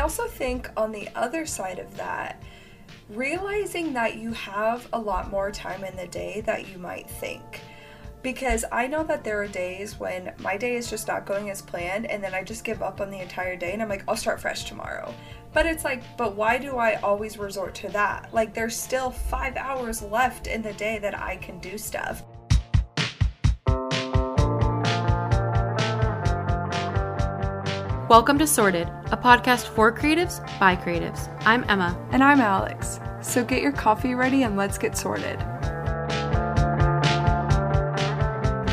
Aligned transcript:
also 0.00 0.26
think 0.26 0.70
on 0.76 0.92
the 0.92 1.08
other 1.14 1.46
side 1.46 1.78
of 1.78 1.96
that, 1.96 2.42
realizing 3.08 3.92
that 3.94 4.16
you 4.16 4.32
have 4.32 4.88
a 4.92 4.98
lot 4.98 5.30
more 5.30 5.50
time 5.50 5.84
in 5.84 5.96
the 5.96 6.06
day 6.06 6.42
that 6.42 6.68
you 6.68 6.78
might 6.78 7.08
think. 7.08 7.60
Because 8.22 8.66
I 8.70 8.86
know 8.86 9.02
that 9.04 9.24
there 9.24 9.40
are 9.40 9.48
days 9.48 9.98
when 9.98 10.34
my 10.38 10.58
day 10.58 10.76
is 10.76 10.90
just 10.90 11.08
not 11.08 11.24
going 11.24 11.48
as 11.48 11.62
planned, 11.62 12.04
and 12.04 12.22
then 12.22 12.34
I 12.34 12.44
just 12.44 12.64
give 12.64 12.82
up 12.82 13.00
on 13.00 13.10
the 13.10 13.20
entire 13.20 13.56
day 13.56 13.72
and 13.72 13.80
I'm 13.80 13.88
like, 13.88 14.04
I'll 14.06 14.16
start 14.16 14.40
fresh 14.40 14.64
tomorrow. 14.64 15.14
But 15.52 15.66
it's 15.66 15.84
like, 15.84 16.02
but 16.16 16.36
why 16.36 16.58
do 16.58 16.76
I 16.76 16.96
always 16.96 17.38
resort 17.38 17.74
to 17.76 17.88
that? 17.88 18.32
Like, 18.32 18.52
there's 18.54 18.76
still 18.76 19.10
five 19.10 19.56
hours 19.56 20.02
left 20.02 20.46
in 20.46 20.62
the 20.62 20.74
day 20.74 20.98
that 20.98 21.18
I 21.18 21.36
can 21.36 21.58
do 21.60 21.78
stuff. 21.78 22.22
Welcome 28.10 28.40
to 28.40 28.46
Sorted, 28.48 28.88
a 29.12 29.16
podcast 29.16 29.68
for 29.68 29.92
creatives 29.92 30.40
by 30.58 30.74
creatives. 30.74 31.32
I'm 31.46 31.64
Emma. 31.70 31.96
And 32.10 32.24
I'm 32.24 32.40
Alex. 32.40 32.98
So 33.20 33.44
get 33.44 33.62
your 33.62 33.70
coffee 33.70 34.16
ready 34.16 34.42
and 34.42 34.56
let's 34.56 34.78
get 34.78 34.96
sorted. 34.96 35.38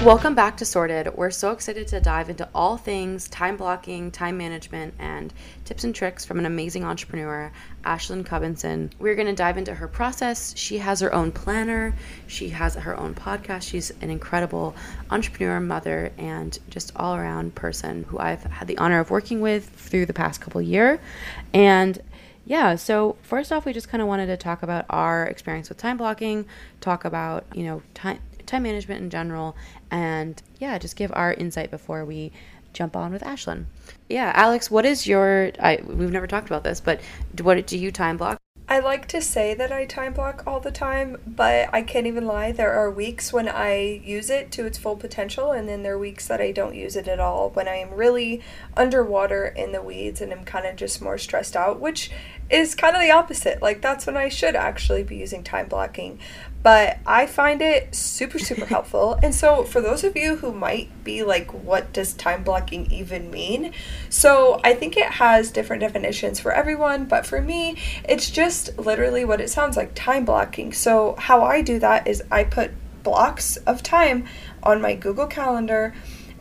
Welcome 0.07 0.35
back 0.35 0.55
to 0.55 0.65
Sorted. 0.65 1.13
We're 1.17 1.31
so 1.31 1.51
excited 1.51 1.89
to 1.89 1.99
dive 1.99 2.29
into 2.29 2.47
all 2.55 2.77
things 2.77 3.27
time 3.27 3.57
blocking, 3.57 4.09
time 4.09 4.37
management, 4.37 4.93
and 4.99 5.33
tips 5.65 5.83
and 5.83 5.93
tricks 5.93 6.23
from 6.23 6.39
an 6.39 6.45
amazing 6.45 6.85
entrepreneur, 6.85 7.51
Ashlynn 7.83 8.23
Cubbison. 8.23 8.89
We're 8.99 9.15
going 9.15 9.27
to 9.27 9.35
dive 9.35 9.57
into 9.57 9.73
her 9.73 9.89
process. 9.89 10.55
She 10.55 10.77
has 10.77 11.01
her 11.01 11.13
own 11.13 11.33
planner, 11.33 11.93
she 12.27 12.47
has 12.51 12.75
her 12.75 12.97
own 12.97 13.15
podcast. 13.15 13.63
She's 13.69 13.91
an 13.99 14.09
incredible 14.09 14.77
entrepreneur, 15.09 15.59
mother, 15.59 16.13
and 16.17 16.57
just 16.69 16.93
all 16.95 17.13
around 17.13 17.55
person 17.55 18.05
who 18.05 18.17
I've 18.17 18.43
had 18.43 18.69
the 18.69 18.77
honor 18.77 19.01
of 19.01 19.11
working 19.11 19.41
with 19.41 19.67
through 19.67 20.05
the 20.05 20.13
past 20.13 20.39
couple 20.39 20.61
year. 20.61 21.01
And 21.53 22.01
yeah, 22.47 22.75
so 22.75 23.17
first 23.21 23.51
off, 23.51 23.65
we 23.65 23.73
just 23.73 23.89
kind 23.89 24.01
of 24.01 24.07
wanted 24.07 24.27
to 24.27 24.37
talk 24.37 24.63
about 24.63 24.85
our 24.89 25.25
experience 25.25 25.67
with 25.67 25.77
time 25.77 25.97
blocking, 25.97 26.45
talk 26.79 27.03
about, 27.03 27.45
you 27.53 27.63
know, 27.63 27.81
time 27.93 28.19
time 28.45 28.63
management 28.63 29.01
in 29.01 29.09
general, 29.09 29.55
and 29.91 30.41
yeah, 30.57 30.77
just 30.77 30.95
give 30.95 31.11
our 31.13 31.33
insight 31.33 31.69
before 31.69 32.05
we 32.05 32.31
jump 32.71 32.95
on 32.95 33.11
with 33.11 33.21
Ashlynn. 33.21 33.65
Yeah, 34.07 34.31
Alex, 34.33 34.71
what 34.71 34.85
is 34.85 35.05
your? 35.05 35.51
I 35.59 35.79
we've 35.85 36.11
never 36.11 36.25
talked 36.25 36.47
about 36.47 36.63
this, 36.63 36.79
but 36.79 37.01
what 37.41 37.67
do 37.67 37.77
you 37.77 37.91
time 37.91 38.15
block? 38.15 38.37
I 38.69 38.79
like 38.79 39.07
to 39.09 39.21
say 39.21 39.53
that 39.53 39.71
I 39.71 39.85
time 39.85 40.11
block 40.11 40.43
all 40.45 40.59
the 40.59 40.71
time, 40.71 41.17
but 41.25 41.69
I 41.73 41.81
can't 41.81 42.05
even 42.05 42.25
lie. 42.25 42.51
There 42.51 42.73
are 42.73 42.91
weeks 42.91 43.31
when 43.31 43.47
I 43.47 44.01
use 44.03 44.29
it 44.29 44.51
to 44.51 44.65
its 44.65 44.77
full 44.77 44.97
potential, 44.97 45.53
and 45.53 45.69
then 45.69 45.83
there 45.83 45.93
are 45.93 45.99
weeks 45.99 46.27
that 46.27 46.41
I 46.41 46.51
don't 46.51 46.75
use 46.75 46.97
it 46.97 47.07
at 47.07 47.21
all 47.21 47.49
when 47.51 47.69
I 47.69 47.75
am 47.75 47.93
really 47.93 48.41
underwater 48.75 49.45
in 49.45 49.71
the 49.71 49.81
weeds 49.81 50.19
and 50.19 50.33
I'm 50.33 50.43
kind 50.43 50.65
of 50.65 50.75
just 50.75 51.01
more 51.01 51.17
stressed 51.17 51.55
out, 51.55 51.79
which 51.79 52.11
is 52.49 52.75
kind 52.75 52.95
of 52.95 53.01
the 53.01 53.11
opposite. 53.11 53.61
Like, 53.61 53.81
that's 53.81 54.05
when 54.05 54.17
I 54.17 54.29
should 54.29 54.55
actually 54.55 55.03
be 55.03 55.17
using 55.17 55.43
time 55.43 55.67
blocking 55.67 56.19
but 56.67 56.97
I 57.05 57.27
find 57.27 57.61
it 57.61 57.95
super, 57.95 58.39
super 58.39 58.65
helpful. 58.75 59.17
And 59.23 59.33
so, 59.33 59.63
for 59.63 59.79
those 59.79 60.03
of 60.03 60.17
you 60.17 60.35
who 60.35 60.51
might 60.51 60.89
be 61.05 61.23
like, 61.23 61.53
what 61.53 61.93
does 61.93 62.13
time 62.13 62.43
blocking 62.43 62.91
even 62.91 63.31
mean? 63.31 63.71
So, 64.09 64.59
I 64.65 64.73
think 64.73 64.97
it 64.97 65.13
has 65.13 65.49
different 65.49 65.79
definitions 65.79 66.41
for 66.41 66.51
everyone, 66.51 67.05
but 67.05 67.25
for 67.25 67.41
me, 67.41 67.77
it's 68.03 68.29
just 68.29 68.77
literally 68.77 69.23
what 69.23 69.39
it 69.39 69.49
sounds 69.49 69.77
like 69.77 69.95
time 69.95 70.25
blocking. 70.25 70.73
So, 70.73 71.15
how 71.17 71.41
I 71.41 71.61
do 71.61 71.79
that 71.79 72.05
is 72.05 72.21
I 72.29 72.43
put 72.43 72.71
blocks 73.01 73.55
of 73.57 73.81
time 73.81 74.25
on 74.61 74.81
my 74.81 74.93
Google 74.93 75.27
Calendar 75.27 75.93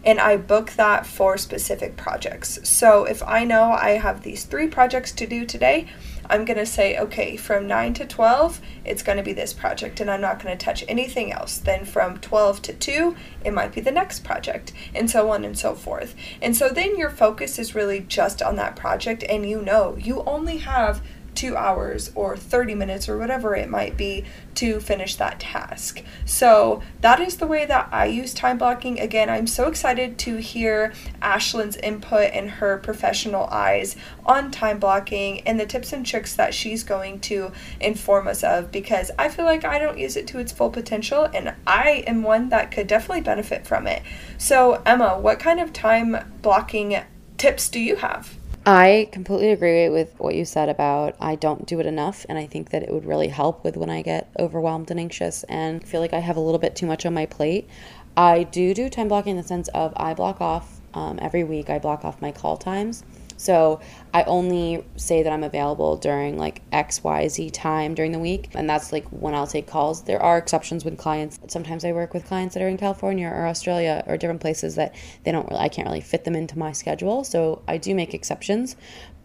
and 0.07 0.21
I 0.21 0.37
book 0.37 0.71
that 0.73 1.05
for 1.05 1.37
specific 1.37 1.97
projects. 1.97 2.61
So, 2.63 3.05
if 3.05 3.23
I 3.25 3.45
know 3.45 3.73
I 3.73 3.91
have 3.99 4.23
these 4.23 4.45
three 4.45 4.69
projects 4.69 5.11
to 5.13 5.27
do 5.27 5.45
today, 5.45 5.89
I'm 6.31 6.45
going 6.45 6.59
to 6.59 6.67
say, 6.67 6.99
okay, 6.99 7.37
from 7.37 7.67
9 7.67 7.95
to 7.95 8.07
12, 8.07 8.61
it's 8.85 9.03
going 9.03 9.19
to 9.19 9.25
be 9.25 9.33
this 9.33 9.53
project, 9.53 10.01
and 10.01 10.11
I'm 10.11 10.21
not 10.21 10.43
going 10.43 10.57
to 10.57 10.65
touch 10.65 10.85
anything 10.89 11.33
else. 11.33 11.59
Then 11.59 11.85
from 11.85 12.19
12 12.19 12.63
to 12.63 12.73
2, 12.73 13.17
it 13.45 13.53
might 13.53 13.75
be 13.75 13.81
the 13.81 13.91
next 13.91 14.25
project, 14.25 14.73
and 14.95 15.11
so 15.11 15.31
on 15.31 15.45
and 15.45 15.59
so 15.59 15.75
forth. 15.75 16.15
And 16.41 16.57
so 16.57 16.69
then 16.69 16.97
your 16.97 17.11
focus 17.11 17.59
is 17.59 17.75
really 17.75 18.01
just 18.01 18.43
on 18.43 18.57
that 18.57 18.77
project, 18.77 19.25
and 19.29 19.49
you 19.49 19.61
know 19.61 19.97
you 19.97 20.23
only 20.23 20.59
have 20.59 21.03
two 21.37 21.57
hours 21.57 22.11
or 22.15 22.37
30 22.37 22.75
minutes 22.75 23.09
or 23.09 23.19
whatever 23.19 23.55
it 23.55 23.69
might 23.69 23.97
be 23.97 24.25
to 24.55 24.81
finish 24.81 25.17
that 25.17 25.39
task. 25.39 26.03
So 26.25 26.83
that 27.03 27.21
is 27.21 27.37
the 27.37 27.47
way 27.47 27.67
that 27.67 27.89
I 27.93 28.07
use 28.07 28.33
time 28.35 28.59
blocking. 28.59 28.99
Again, 28.99 29.29
I'm 29.29 29.47
so 29.47 29.69
excited 29.69 30.19
to 30.21 30.37
hear 30.37 30.93
Ashlynn's 31.21 31.77
input 31.77 32.31
and 32.33 32.51
her 32.51 32.79
professional 32.79 33.45
eyes 33.51 33.97
on 34.25 34.51
time 34.51 34.79
blocking 34.79 35.41
and 35.41 35.61
the 35.61 35.67
tips 35.67 35.93
and 35.93 36.05
tricks 36.05 36.35
that 36.37 36.55
she's 36.55 36.83
going 36.83 37.21
to 37.21 37.53
inform 37.81 38.27
us 38.27 38.43
of 38.43 38.73
because 38.73 39.11
I 39.19 39.29
feel 39.29 39.45
like 39.45 39.65
I 39.65 39.79
don't 39.79 39.99
use 39.99 40.17
it 40.17 40.27
to 40.29 40.39
its 40.39 40.53
full 40.53 40.71
potential 40.71 41.29
and 41.33 41.55
I 41.67 42.05
am 42.07 42.23
one 42.23 42.49
that 42.49 42.71
could 42.71 42.87
definitely 42.87 43.21
benefit 43.21 43.67
from 43.67 43.87
it. 43.87 44.03
So, 44.39 44.83
Emma, 44.87 45.19
what 45.19 45.39
kind 45.39 45.61
of 45.61 45.73
time 45.73 46.17
blocking 46.41 46.99
tips 47.37 47.69
do 47.69 47.79
you 47.79 47.97
have? 47.97 48.35
I 48.69 49.09
completely 49.13 49.53
agree 49.53 49.89
with 49.89 50.19
what 50.19 50.35
you 50.35 50.45
said 50.45 50.69
about 50.69 51.15
I 51.21 51.37
don't 51.37 51.67
do 51.67 51.79
it 51.79 51.87
enough. 51.87 52.27
And 52.29 52.37
I 52.37 52.47
think 52.47 52.71
that 52.71 52.83
it 52.83 52.93
would 52.93 53.05
really 53.05 53.29
help 53.29 53.63
with 53.63 53.77
when 53.77 53.91
I 53.91 54.03
get 54.03 54.29
overwhelmed 54.41 54.91
and 54.91 54.99
anxious 54.99 55.45
and 55.45 55.87
feel 55.87 56.01
like 56.01 56.13
I 56.13 56.19
have 56.19 56.37
a 56.37 56.41
little 56.41 56.59
bit 56.59 56.75
too 56.75 56.87
much 56.87 57.07
on 57.07 57.15
my 57.15 57.27
plate. 57.27 57.69
I 58.17 58.43
do 58.43 58.75
do 58.75 58.89
time 58.89 59.07
blocking 59.07 59.33
in 59.33 59.37
the 59.37 59.47
sense 59.47 59.69
of 59.69 59.93
I 59.97 60.15
block 60.15 60.41
off 60.41 60.81
um, 60.95 61.21
every 61.23 61.45
week, 61.45 61.71
I 61.71 61.79
block 61.79 62.05
off 62.05 62.21
my 62.21 62.33
call 62.33 62.57
times. 62.57 63.05
So 63.37 63.81
I 64.15 64.23
only 64.25 64.85
say 64.97 65.23
that 65.23 65.33
I'm 65.33 65.45
available 65.45 65.97
during 65.97 66.39
like 66.39 66.63
X, 66.73 67.03
Y, 67.05 67.29
Z 67.29 67.51
time 67.51 67.95
during 67.95 68.13
the 68.13 68.19
week. 68.19 68.51
And 68.55 68.69
that's 68.69 68.93
like 68.93 69.07
when 69.09 69.35
I'll 69.35 69.47
take 69.47 69.67
calls. 69.67 70.03
There 70.03 70.23
are 70.23 70.39
exceptions 70.39 70.85
with 70.85 70.99
clients. 70.99 71.39
Sometimes 71.49 71.85
I 71.85 71.93
work 71.93 72.15
with 72.15 72.27
clients 72.27 72.55
that 72.55 72.63
are 72.63 72.69
in 72.69 72.77
California 72.77 73.29
or 73.29 73.47
Australia 73.47 74.03
or 74.07 74.17
different 74.17 74.41
places 74.41 74.75
that 74.77 74.95
they 75.25 75.33
don't 75.33 75.49
really, 75.49 75.61
I 75.61 75.69
can't 75.69 75.87
really 75.87 76.01
fit 76.01 76.25
them 76.25 76.35
into 76.35 76.59
my 76.59 76.73
schedule. 76.73 77.25
So 77.25 77.63
I 77.69 77.77
do 77.77 77.95
make 77.95 78.15
exceptions. 78.15 78.77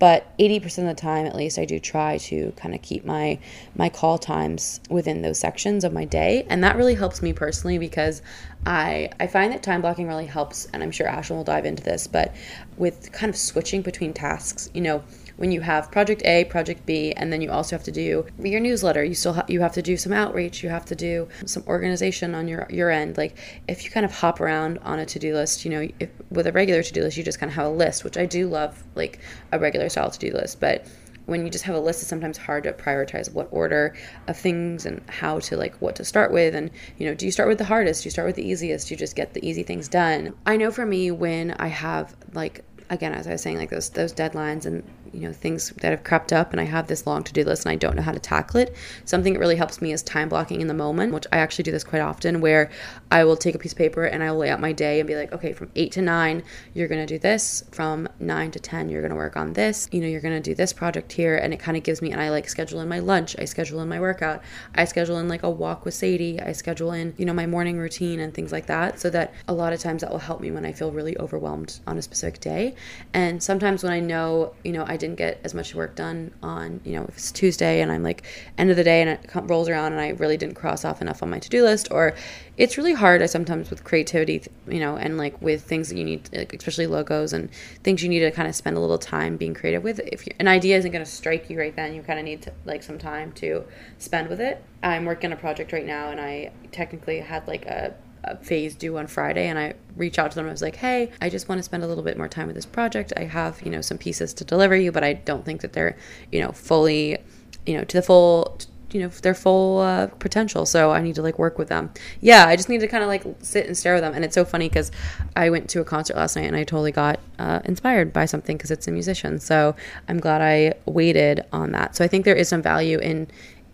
But 0.02 0.36
80% 0.40 0.80
of 0.80 0.86
the 0.86 0.94
time, 0.96 1.28
at 1.28 1.36
least, 1.36 1.60
I 1.60 1.66
do 1.66 1.78
try 1.78 2.18
to 2.18 2.52
kind 2.56 2.74
of 2.74 2.82
keep 2.82 3.06
my 3.06 3.38
my 3.76 3.88
call 3.88 4.18
times 4.18 4.82
within 4.90 5.22
those 5.22 5.38
sections 5.38 5.84
of 5.84 5.94
my 5.94 6.06
day, 6.06 6.44
and 6.50 6.64
that 6.64 6.76
really 6.76 6.96
helps 6.96 7.22
me 7.22 7.34
personally 7.34 7.78
because 7.78 8.24
I 8.66 9.12
I 9.20 9.28
find 9.28 9.54
that 9.54 9.62
time 9.62 9.82
blocking 9.82 10.08
really 10.08 10.26
helps, 10.26 10.66
and 10.74 10.82
I'm 10.82 10.90
sure 10.90 11.06
Ashlynn 11.06 11.36
will 11.36 11.44
dive 11.44 11.68
into 11.68 11.84
this, 11.84 12.08
but 12.08 12.34
with 12.78 13.12
kind 13.12 13.30
of 13.30 13.36
switching 13.36 13.84
between 13.84 14.12
tasks, 14.12 14.72
you 14.74 14.82
know, 14.82 15.04
when 15.42 15.52
you 15.52 15.62
have 15.62 15.90
project 15.90 16.22
A, 16.24 16.46
project 16.46 16.86
B, 16.86 17.14
and 17.14 17.34
then 17.34 17.42
you 17.42 17.50
also 17.50 17.76
have 17.76 17.84
to 17.86 17.92
do 17.92 18.24
your 18.44 18.60
newsletter. 18.60 19.04
You 19.04 19.16
still 19.16 19.34
ha- 19.34 19.46
you 19.48 19.60
have 19.62 19.74
to 19.74 19.82
do 19.82 19.98
some 19.98 20.14
outreach. 20.14 20.62
You 20.62 20.70
have 20.70 20.86
to 20.86 20.96
do 20.96 21.28
some 21.48 21.64
organization 21.66 22.36
on 22.36 22.48
your 22.48 22.68
your 22.70 22.92
end. 22.92 23.18
Like 23.18 23.40
if 23.68 23.84
you 23.84 23.90
kind 23.90 24.06
of 24.06 24.12
hop 24.12 24.40
around 24.40 24.78
on 24.84 25.00
a 25.00 25.06
to 25.08 25.18
do 25.18 25.34
list, 25.34 25.66
you 25.66 25.72
know, 25.72 25.88
if, 26.00 26.12
with 26.30 26.46
a 26.46 26.52
regular 26.52 26.84
to 26.84 26.94
do 26.94 27.02
list, 27.02 27.18
you 27.18 27.24
just 27.24 27.40
kind 27.40 27.50
of 27.50 27.56
have 27.56 27.66
a 27.66 27.70
list, 27.72 28.04
which 28.04 28.18
I 28.18 28.28
do 28.28 28.48
love, 28.48 28.84
like 28.94 29.20
a 29.52 29.58
regular 29.58 29.90
style 29.90 30.12
to 30.12 30.20
do 30.20 30.32
list, 30.32 30.60
but 30.60 30.86
when 31.26 31.44
you 31.44 31.50
just 31.50 31.64
have 31.64 31.76
a 31.76 31.80
list 31.80 32.02
it's 32.02 32.10
sometimes 32.10 32.38
hard 32.38 32.64
to 32.64 32.74
prioritize 32.74 33.32
what 33.34 33.48
order 33.52 33.96
of 34.28 34.38
things 34.38 34.86
and 34.86 35.02
how 35.08 35.40
to 35.40 35.56
like 35.56 35.76
what 35.78 35.96
to 35.96 36.04
start 36.04 36.32
with 36.32 36.54
and 36.56 36.70
you 36.98 37.08
know 37.08 37.14
do 37.14 37.26
you 37.26 37.32
start 37.32 37.48
with 37.48 37.60
the 37.60 37.64
hardest 37.64 38.04
do 38.04 38.08
you 38.08 38.12
start 38.12 38.26
with 38.26 38.36
the 38.36 38.48
easiest 38.48 38.88
do 38.88 38.94
you 38.96 38.98
just 38.98 39.16
get 39.16 39.34
the 39.34 39.48
easy 39.48 39.62
things 39.62 39.88
done 39.88 40.34
i 40.48 40.58
know 40.58 40.72
for 40.72 40.86
me 40.86 41.12
when 41.12 41.52
i 41.52 41.68
have 41.68 42.16
like 42.34 42.66
again 42.90 43.14
as 43.14 43.28
i 43.28 43.32
was 43.32 43.42
saying 43.42 43.58
like 43.58 43.70
those 43.70 43.92
those 43.92 44.12
deadlines 44.12 44.66
and 44.66 44.84
you 45.14 45.22
know 45.22 45.34
things 45.34 45.70
that 45.82 45.92
have 45.92 46.04
crept 46.04 46.34
up 46.34 46.52
and 46.52 46.60
i 46.60 46.64
have 46.64 46.88
this 46.88 47.06
long 47.06 47.24
to-do 47.24 47.44
list 47.44 47.66
and 47.66 47.72
i 47.72 47.76
don't 47.76 47.96
know 47.96 48.02
how 48.02 48.12
to 48.12 48.20
tackle 48.20 48.60
it. 48.60 48.76
Something 49.06 49.34
that 49.34 49.40
really 49.40 49.56
helps 49.56 49.82
me 49.82 49.92
is 49.92 50.04
time 50.04 50.30
blocking 50.30 50.62
in 50.62 50.68
the 50.68 50.74
moment 50.74 51.14
which 51.14 51.28
i 51.32 51.38
actually 51.38 51.64
do 51.64 51.72
this 51.72 51.84
quite 51.84 52.02
often 52.02 52.42
where 52.42 52.70
i 53.12 53.24
will 53.24 53.38
take 53.38 53.56
a 53.56 53.60
piece 53.60 53.72
of 53.72 53.78
paper 53.78 54.06
and 54.06 54.24
i 54.24 54.32
will 54.32 54.40
lay 54.40 54.50
out 54.50 54.60
my 54.60 54.72
day 54.72 55.00
and 55.00 55.08
be 55.08 55.16
like 55.16 55.32
okay 55.32 55.54
from 55.54 55.70
8 55.76 55.92
to 55.94 56.02
9 56.02 56.44
you're 56.74 56.88
going 56.88 57.06
to 57.06 57.14
do 57.14 57.20
this. 57.20 57.64
From 57.72 58.08
9 58.20 58.52
to 58.52 58.60
10 58.60 58.90
you're 58.90 59.02
going 59.02 59.12
to 59.12 59.16
work 59.16 59.36
on 59.36 59.54
this. 59.54 59.90
You 59.92 60.02
know 60.02 60.08
you're 60.08 60.22
going 60.22 60.42
to 60.42 60.50
do 60.50 60.56
this 60.56 60.74
project 60.74 61.12
here. 61.12 61.38
And 61.38 61.54
it 61.54 61.60
kind 61.60 61.78
of 61.78 61.84
gives 61.84 62.02
me 62.02 62.12
and 62.12 62.22
i 62.22 62.30
like 62.30 62.48
schedule 62.48 62.82
in 62.82 62.90
my 62.90 63.00
lunch 63.00 63.36
i 63.40 63.46
schedule 63.46 63.82
in 63.82 63.90
my 63.90 64.00
workout 64.00 64.42
i 64.76 64.86
schedule 64.86 65.18
in 65.18 65.28
like 65.28 65.44
a 65.44 65.50
walk 65.50 65.86
with 65.86 65.94
sadie 65.94 66.40
i 66.42 66.52
schedule 66.52 66.92
in 66.92 67.14
you 67.18 67.26
know 67.26 67.34
my 67.34 67.46
morning 67.46 67.78
routine 67.78 68.20
and 68.20 68.34
things 68.34 68.52
like 68.52 68.66
that 68.66 69.00
so 69.00 69.10
that 69.10 69.34
a 69.48 69.54
lot 69.54 69.74
of 69.74 69.80
times 69.80 70.02
that 70.02 70.12
will 70.12 70.20
help 70.20 70.42
me 70.42 70.52
when 70.52 70.66
i 70.66 70.72
feel 70.72 70.92
really 70.92 71.18
overwhelmed 71.18 71.80
on 71.88 71.98
a 71.98 72.02
specific 72.02 72.40
day. 72.40 72.76
And 73.14 73.42
sometimes 73.42 73.84
when 73.84 73.94
i 73.94 74.00
know 74.00 74.54
you 74.64 74.72
know 74.72 74.86
i 74.88 74.98
didn't 75.02 75.18
get 75.18 75.40
as 75.44 75.54
much 75.54 75.76
work 75.76 75.96
done 75.96 76.34
on, 76.42 76.80
you 76.86 76.94
know, 76.94 77.04
if 77.04 77.18
it's 77.18 77.32
Tuesday 77.32 77.82
and 77.82 77.92
I'm 77.92 78.04
like 78.04 78.24
end 78.58 78.70
of 78.70 78.78
the 78.78 78.84
day 78.84 79.02
and 79.02 79.10
it 79.10 79.30
rolls 79.44 79.68
around 79.68 79.92
and 79.92 80.02
I 80.02 80.10
really 80.10 80.38
didn't 80.38 80.56
cross 80.56 80.86
off 80.86 81.02
enough 81.02 81.22
on 81.22 81.30
my 81.30 81.40
to-do 81.40 81.64
list 81.64 81.92
or 81.92 82.14
it's 82.58 82.78
really 82.78 82.94
hard 82.94 83.22
I 83.22 83.26
sometimes 83.26 83.70
with 83.70 83.84
creativity, 83.84 84.44
you 84.68 84.80
know, 84.80 84.96
and 84.96 85.18
like 85.18 85.42
with 85.42 85.64
things 85.64 85.90
that 85.90 85.98
you 85.98 86.06
need, 86.06 86.30
especially 86.54 86.88
logos 86.88 87.34
and 87.34 87.50
things 87.84 88.02
you 88.04 88.10
need 88.10 88.20
to 88.20 88.32
kind 88.32 88.48
of 88.48 88.56
spend 88.56 88.78
a 88.78 88.80
little 88.80 88.98
time 88.98 89.36
being 89.36 89.54
creative 89.54 89.84
with. 89.84 90.00
If 90.00 90.28
an 90.40 90.48
idea 90.48 90.78
isn't 90.78 90.92
going 90.92 91.04
to 91.04 91.12
strike 91.12 91.50
you 91.50 91.60
right 91.60 91.76
then, 91.76 91.94
you 91.94 92.02
kind 92.02 92.20
of 92.20 92.26
need 92.26 92.42
to 92.44 92.54
like 92.66 92.84
some 92.84 92.98
time 92.98 93.34
to 93.34 93.66
spend 93.98 94.30
with 94.30 94.40
it. 94.40 94.64
I'm 94.84 95.06
working 95.06 95.32
on 95.32 95.38
a 95.38 95.42
project 95.42 95.74
right 95.74 95.86
now 95.86 96.12
and 96.12 96.22
I 96.22 96.52
technically 96.72 97.20
had 97.20 97.48
like 97.48 97.66
a 97.66 97.96
phase 98.42 98.76
due 98.76 98.98
on 98.98 99.08
Friday 99.08 99.48
and 99.48 99.58
I 99.58 99.74
reach 99.96 100.20
out 100.20 100.32
to 100.32 100.36
them. 100.36 100.48
I 100.48 100.52
was 100.52 100.62
like, 100.62 100.76
hey, 100.76 101.12
I 101.22 101.30
just 101.30 101.50
want 101.50 101.60
to 101.60 101.64
spend 101.64 101.84
a 101.84 101.88
little 101.88 102.04
bit 102.04 102.18
more 102.18 102.28
time 102.28 102.48
with 102.48 102.56
this 102.56 102.66
project. 102.66 103.14
I 103.18 103.24
have, 103.24 103.62
you 103.64 103.72
know, 103.72 103.82
some 103.82 103.98
pieces 103.98 104.34
to 104.36 104.44
deliver 104.44 104.76
you, 104.76 104.92
but 104.92 105.04
I 105.04 105.14
don't 105.14 105.46
think 105.46 105.62
that 105.62 105.74
they're, 105.74 105.98
you 106.32 106.42
know, 106.42 106.52
fully, 106.52 107.18
you 107.66 107.78
know, 107.78 107.84
to 107.84 107.98
the 107.98 108.02
full 108.02 108.58
you 108.94 109.00
know 109.00 109.08
their 109.08 109.34
full 109.34 109.80
uh, 109.80 110.08
potential. 110.08 110.66
So 110.66 110.92
i 110.92 111.02
need 111.02 111.16
to 111.16 111.22
like 111.22 111.40
work 111.40 111.58
with 111.58 111.70
them. 111.70 111.92
Yeah 112.20 112.46
i 112.46 112.56
just 112.56 112.70
need 112.70 112.82
to 112.82 112.88
kind 112.88 113.04
of 113.04 113.08
like 113.08 113.24
sit 113.40 113.66
and 113.66 113.78
stare 113.78 113.94
with 113.94 114.04
them. 114.04 114.14
And 114.14 114.26
it's 114.26 114.36
so 114.36 114.46
funny 114.46 114.70
because 114.70 114.92
i 115.36 115.50
went 115.50 115.70
to 115.70 115.82
a 115.82 115.86
concert 115.86 116.18
last 116.18 116.36
night 116.36 116.46
and 116.46 116.56
i 116.56 116.64
totally 116.64 116.92
got 116.92 117.20
uh, 117.40 117.62
inspired 117.66 118.12
by 118.14 118.26
something 118.26 118.58
because 118.58 118.72
it's 118.72 118.88
a 118.88 118.92
musician. 118.92 119.40
So 119.40 119.76
i'm 120.08 120.20
glad 120.20 120.42
i 120.42 120.74
waited 120.86 121.46
on 121.54 121.72
that. 121.72 121.96
So 121.96 122.04
i 122.04 122.08
think 122.08 122.26
there 122.26 122.36
is 122.36 122.50
some 122.50 122.62
value 122.62 123.00
in 123.00 123.28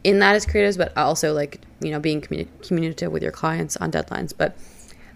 in 0.08 0.20
that 0.20 0.36
as 0.36 0.46
creatives 0.46 0.78
but 0.78 0.96
also 0.98 1.34
like 1.34 1.60
you 1.82 1.92
know 1.92 2.00
being 2.00 2.22
communi- 2.22 2.48
communicative 2.66 3.12
with 3.12 3.22
your 3.22 3.32
clients 3.32 3.76
on 3.78 3.92
deadlines 3.92 4.34
but 4.36 4.58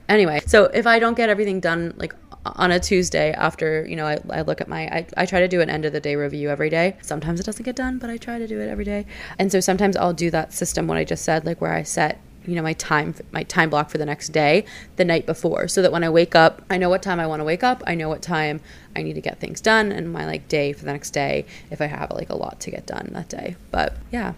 anyway 0.09 0.41
so 0.45 0.65
if 0.65 0.85
i 0.85 0.99
don't 0.99 1.15
get 1.15 1.29
everything 1.29 1.59
done 1.59 1.93
like 1.95 2.13
on 2.43 2.71
a 2.71 2.79
Tuesday 2.79 3.31
after, 3.33 3.85
you 3.87 3.95
know, 3.95 4.07
I, 4.07 4.17
I 4.31 4.41
look 4.41 4.61
at 4.61 4.67
my, 4.67 4.87
I, 4.87 5.05
I 5.15 5.25
try 5.27 5.41
to 5.41 5.47
do 5.47 5.61
an 5.61 5.69
end 5.69 5.85
of 5.85 5.93
the 5.93 5.99
day 5.99 6.15
review 6.15 6.49
every 6.49 6.71
day. 6.71 6.97
Sometimes 7.03 7.39
it 7.39 7.45
doesn't 7.45 7.63
get 7.63 7.75
done, 7.75 7.99
but 7.99 8.09
I 8.09 8.17
try 8.17 8.39
to 8.39 8.47
do 8.47 8.59
it 8.59 8.67
every 8.67 8.83
day. 8.83 9.05
And 9.37 9.51
so 9.51 9.59
sometimes 9.59 9.95
I'll 9.95 10.11
do 10.13 10.31
that 10.31 10.51
system, 10.51 10.87
what 10.87 10.97
I 10.97 11.03
just 11.03 11.23
said, 11.23 11.45
like 11.45 11.61
where 11.61 11.73
I 11.73 11.83
set 11.83 12.19
you 12.45 12.55
know 12.55 12.63
my 12.63 12.73
time 12.73 13.13
my 13.31 13.43
time 13.43 13.69
block 13.69 13.89
for 13.89 13.97
the 13.97 14.05
next 14.05 14.29
day 14.29 14.65
the 14.95 15.05
night 15.05 15.25
before 15.25 15.67
so 15.67 15.81
that 15.81 15.91
when 15.91 16.03
i 16.03 16.09
wake 16.09 16.33
up 16.33 16.61
i 16.71 16.77
know 16.77 16.89
what 16.89 17.03
time 17.03 17.19
i 17.19 17.27
want 17.27 17.39
to 17.39 17.43
wake 17.43 17.63
up 17.63 17.83
i 17.85 17.93
know 17.93 18.09
what 18.09 18.21
time 18.21 18.59
i 18.95 19.03
need 19.03 19.13
to 19.13 19.21
get 19.21 19.39
things 19.39 19.61
done 19.61 19.91
and 19.91 20.11
my 20.11 20.25
like 20.25 20.47
day 20.47 20.73
for 20.73 20.85
the 20.85 20.91
next 20.91 21.11
day 21.11 21.45
if 21.69 21.81
i 21.81 21.85
have 21.85 22.09
like 22.11 22.29
a 22.29 22.35
lot 22.35 22.59
to 22.59 22.71
get 22.71 22.85
done 22.85 23.07
that 23.11 23.29
day 23.29 23.55
but 23.69 23.95
yeah 24.11 24.33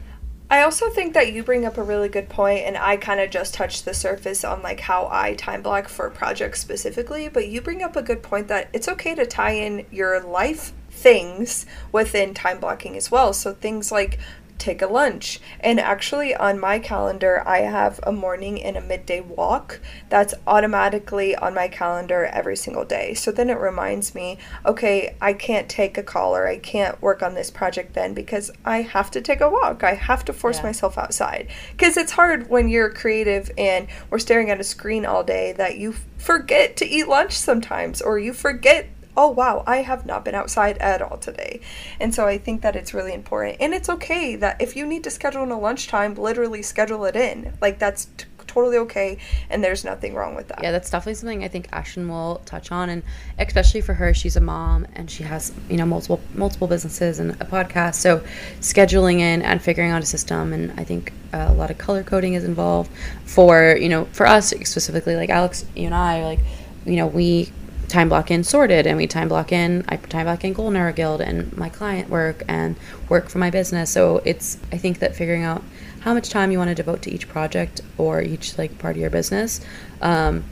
I 0.53 0.61
also 0.61 0.87
think 0.91 1.15
that 1.15 1.33
you 1.33 1.41
bring 1.41 1.65
up 1.65 1.79
a 1.79 1.83
really 1.83 2.09
good 2.09 2.29
point, 2.29 2.65
and 2.67 2.77
I 2.77 2.95
kind 2.95 3.19
of 3.19 3.31
just 3.31 3.55
touched 3.55 3.85
the 3.85 3.93
surface 3.95 4.43
on 4.43 4.61
like 4.61 4.81
how 4.81 5.09
I 5.11 5.33
time 5.33 5.63
block 5.63 5.87
for 5.87 6.11
projects 6.11 6.61
specifically. 6.61 7.27
But 7.27 7.47
you 7.47 7.59
bring 7.59 7.81
up 7.81 7.95
a 7.95 8.03
good 8.03 8.21
point 8.21 8.49
that 8.49 8.69
it's 8.71 8.87
okay 8.87 9.15
to 9.15 9.25
tie 9.25 9.53
in 9.53 9.87
your 9.89 10.19
life 10.19 10.71
things 10.91 11.65
within 11.91 12.35
time 12.35 12.59
blocking 12.59 12.95
as 12.95 13.09
well. 13.09 13.33
So 13.33 13.55
things 13.55 13.91
like 13.91 14.19
take 14.63 14.81
a 14.81 14.87
lunch. 14.87 15.39
And 15.59 15.79
actually, 15.79 16.33
on 16.35 16.59
my 16.59 16.79
calendar, 16.79 17.43
I 17.45 17.59
have 17.59 17.99
a 18.03 18.11
morning 18.11 18.63
and 18.63 18.77
a 18.77 18.81
midday 18.81 19.19
walk 19.21 19.79
that's 20.09 20.33
automatically 20.47 21.35
on 21.35 21.53
my 21.53 21.67
calendar 21.67 22.25
every 22.25 22.55
single 22.55 22.85
day. 22.85 23.13
So 23.13 23.31
then 23.31 23.49
it 23.49 23.59
reminds 23.59 24.15
me, 24.15 24.37
okay, 24.65 25.15
I 25.21 25.33
can't 25.33 25.69
take 25.69 25.97
a 25.97 26.03
call 26.03 26.35
or 26.35 26.47
I 26.47 26.57
can't 26.57 27.01
work 27.01 27.21
on 27.21 27.35
this 27.35 27.51
project 27.51 27.93
then 27.93 28.13
because 28.13 28.51
I 28.63 28.81
have 28.81 29.11
to 29.11 29.21
take 29.21 29.41
a 29.41 29.49
walk. 29.49 29.83
I 29.83 29.93
have 29.93 30.25
to 30.25 30.33
force 30.33 30.57
yeah. 30.57 30.63
myself 30.63 30.97
outside. 30.97 31.49
Because 31.71 31.97
it's 31.97 32.11
hard 32.11 32.49
when 32.49 32.69
you're 32.69 32.89
creative 32.89 33.51
and 33.57 33.87
we're 34.09 34.19
staring 34.19 34.49
at 34.49 34.59
a 34.59 34.63
screen 34.63 35.05
all 35.05 35.23
day 35.23 35.51
that 35.53 35.77
you 35.77 35.95
forget 36.17 36.77
to 36.77 36.87
eat 36.87 37.07
lunch 37.07 37.33
sometimes 37.33 38.01
or 38.01 38.17
you 38.17 38.31
forget 38.31 38.87
oh 39.15 39.29
wow, 39.29 39.63
I 39.67 39.77
have 39.77 40.05
not 40.05 40.25
been 40.25 40.35
outside 40.35 40.77
at 40.79 41.01
all 41.01 41.17
today. 41.17 41.61
And 41.99 42.13
so 42.13 42.27
I 42.27 42.37
think 42.37 42.61
that 42.61 42.75
it's 42.75 42.93
really 42.93 43.13
important. 43.13 43.57
And 43.59 43.73
it's 43.73 43.89
okay 43.89 44.35
that 44.37 44.61
if 44.61 44.75
you 44.75 44.85
need 44.85 45.03
to 45.03 45.11
schedule 45.11 45.43
in 45.43 45.51
a 45.51 45.59
lunchtime, 45.59 46.15
literally 46.15 46.61
schedule 46.61 47.05
it 47.05 47.15
in. 47.15 47.53
Like 47.61 47.79
that's 47.79 48.05
t- 48.17 48.25
totally 48.47 48.77
okay 48.77 49.17
and 49.49 49.63
there's 49.63 49.83
nothing 49.83 50.13
wrong 50.13 50.35
with 50.35 50.47
that. 50.47 50.61
Yeah, 50.61 50.71
that's 50.71 50.89
definitely 50.89 51.15
something 51.15 51.43
I 51.43 51.47
think 51.47 51.69
Ashlynn 51.71 52.07
will 52.07 52.41
touch 52.45 52.71
on 52.71 52.89
and 52.89 53.03
especially 53.39 53.81
for 53.81 53.93
her 53.93 54.13
she's 54.13 54.35
a 54.35 54.41
mom 54.41 54.85
and 54.93 55.09
she 55.09 55.23
has, 55.23 55.51
you 55.69 55.77
know, 55.77 55.85
multiple 55.85 56.21
multiple 56.33 56.67
businesses 56.67 57.19
and 57.19 57.31
a 57.31 57.45
podcast. 57.45 57.95
So 57.95 58.19
scheduling 58.59 59.19
in 59.19 59.41
and 59.41 59.61
figuring 59.61 59.91
out 59.91 60.03
a 60.03 60.05
system 60.05 60.53
and 60.53 60.71
I 60.79 60.83
think 60.83 61.13
uh, 61.33 61.47
a 61.49 61.53
lot 61.53 61.71
of 61.71 61.77
color 61.77 62.03
coding 62.03 62.35
is 62.35 62.43
involved 62.43 62.91
for, 63.25 63.75
you 63.75 63.89
know, 63.89 64.05
for 64.05 64.27
us 64.27 64.49
specifically 64.49 65.15
like 65.15 65.29
Alex, 65.29 65.65
you 65.75 65.85
and 65.85 65.95
I 65.95 66.23
like 66.23 66.39
you 66.85 66.97
know, 66.97 67.07
we 67.07 67.51
time 67.93 68.09
block 68.09 68.31
in 68.31 68.43
sorted 68.43 68.87
and 68.87 68.97
we 68.97 69.05
time 69.05 69.27
block 69.27 69.51
in 69.51 69.85
I 69.87 69.97
time 69.97 70.25
block 70.25 70.43
in 70.43 70.53
Golden 70.53 70.75
Hour 70.75 70.91
Guild 70.91 71.21
and 71.21 71.55
my 71.55 71.69
client 71.69 72.09
work 72.09 72.41
and 72.47 72.75
work 73.07 73.29
for 73.29 73.37
my 73.37 73.51
business. 73.51 73.91
So 73.91 74.17
it's 74.25 74.57
I 74.71 74.77
think 74.77 74.97
that 74.97 75.15
figuring 75.15 75.43
out 75.43 75.63
how 75.99 76.15
much 76.15 76.29
time 76.29 76.51
you 76.51 76.57
want 76.57 76.69
to 76.69 76.75
devote 76.75 77.03
to 77.03 77.11
each 77.11 77.29
project 77.29 77.81
or 77.99 78.19
each 78.19 78.57
like 78.57 78.79
part 78.79 78.95
of 78.95 79.01
your 79.01 79.11
business. 79.11 79.61
Um, 80.01 80.43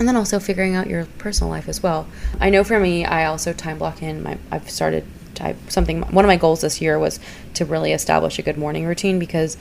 and 0.00 0.08
then 0.08 0.16
also 0.16 0.40
figuring 0.40 0.74
out 0.74 0.88
your 0.88 1.04
personal 1.18 1.50
life 1.50 1.68
as 1.68 1.84
well. 1.84 2.08
I 2.40 2.50
know 2.50 2.64
for 2.64 2.80
me, 2.80 3.04
I 3.04 3.26
also 3.26 3.52
time 3.52 3.78
block 3.78 4.02
in 4.02 4.20
my. 4.20 4.38
I've 4.50 4.68
started 4.68 5.06
type 5.34 5.56
something. 5.68 6.02
One 6.02 6.24
of 6.24 6.28
my 6.28 6.36
goals 6.36 6.62
this 6.62 6.80
year 6.80 6.98
was 6.98 7.20
to 7.54 7.64
really 7.64 7.92
establish 7.92 8.40
a 8.40 8.42
good 8.42 8.58
morning 8.58 8.86
routine 8.86 9.20
because 9.20 9.56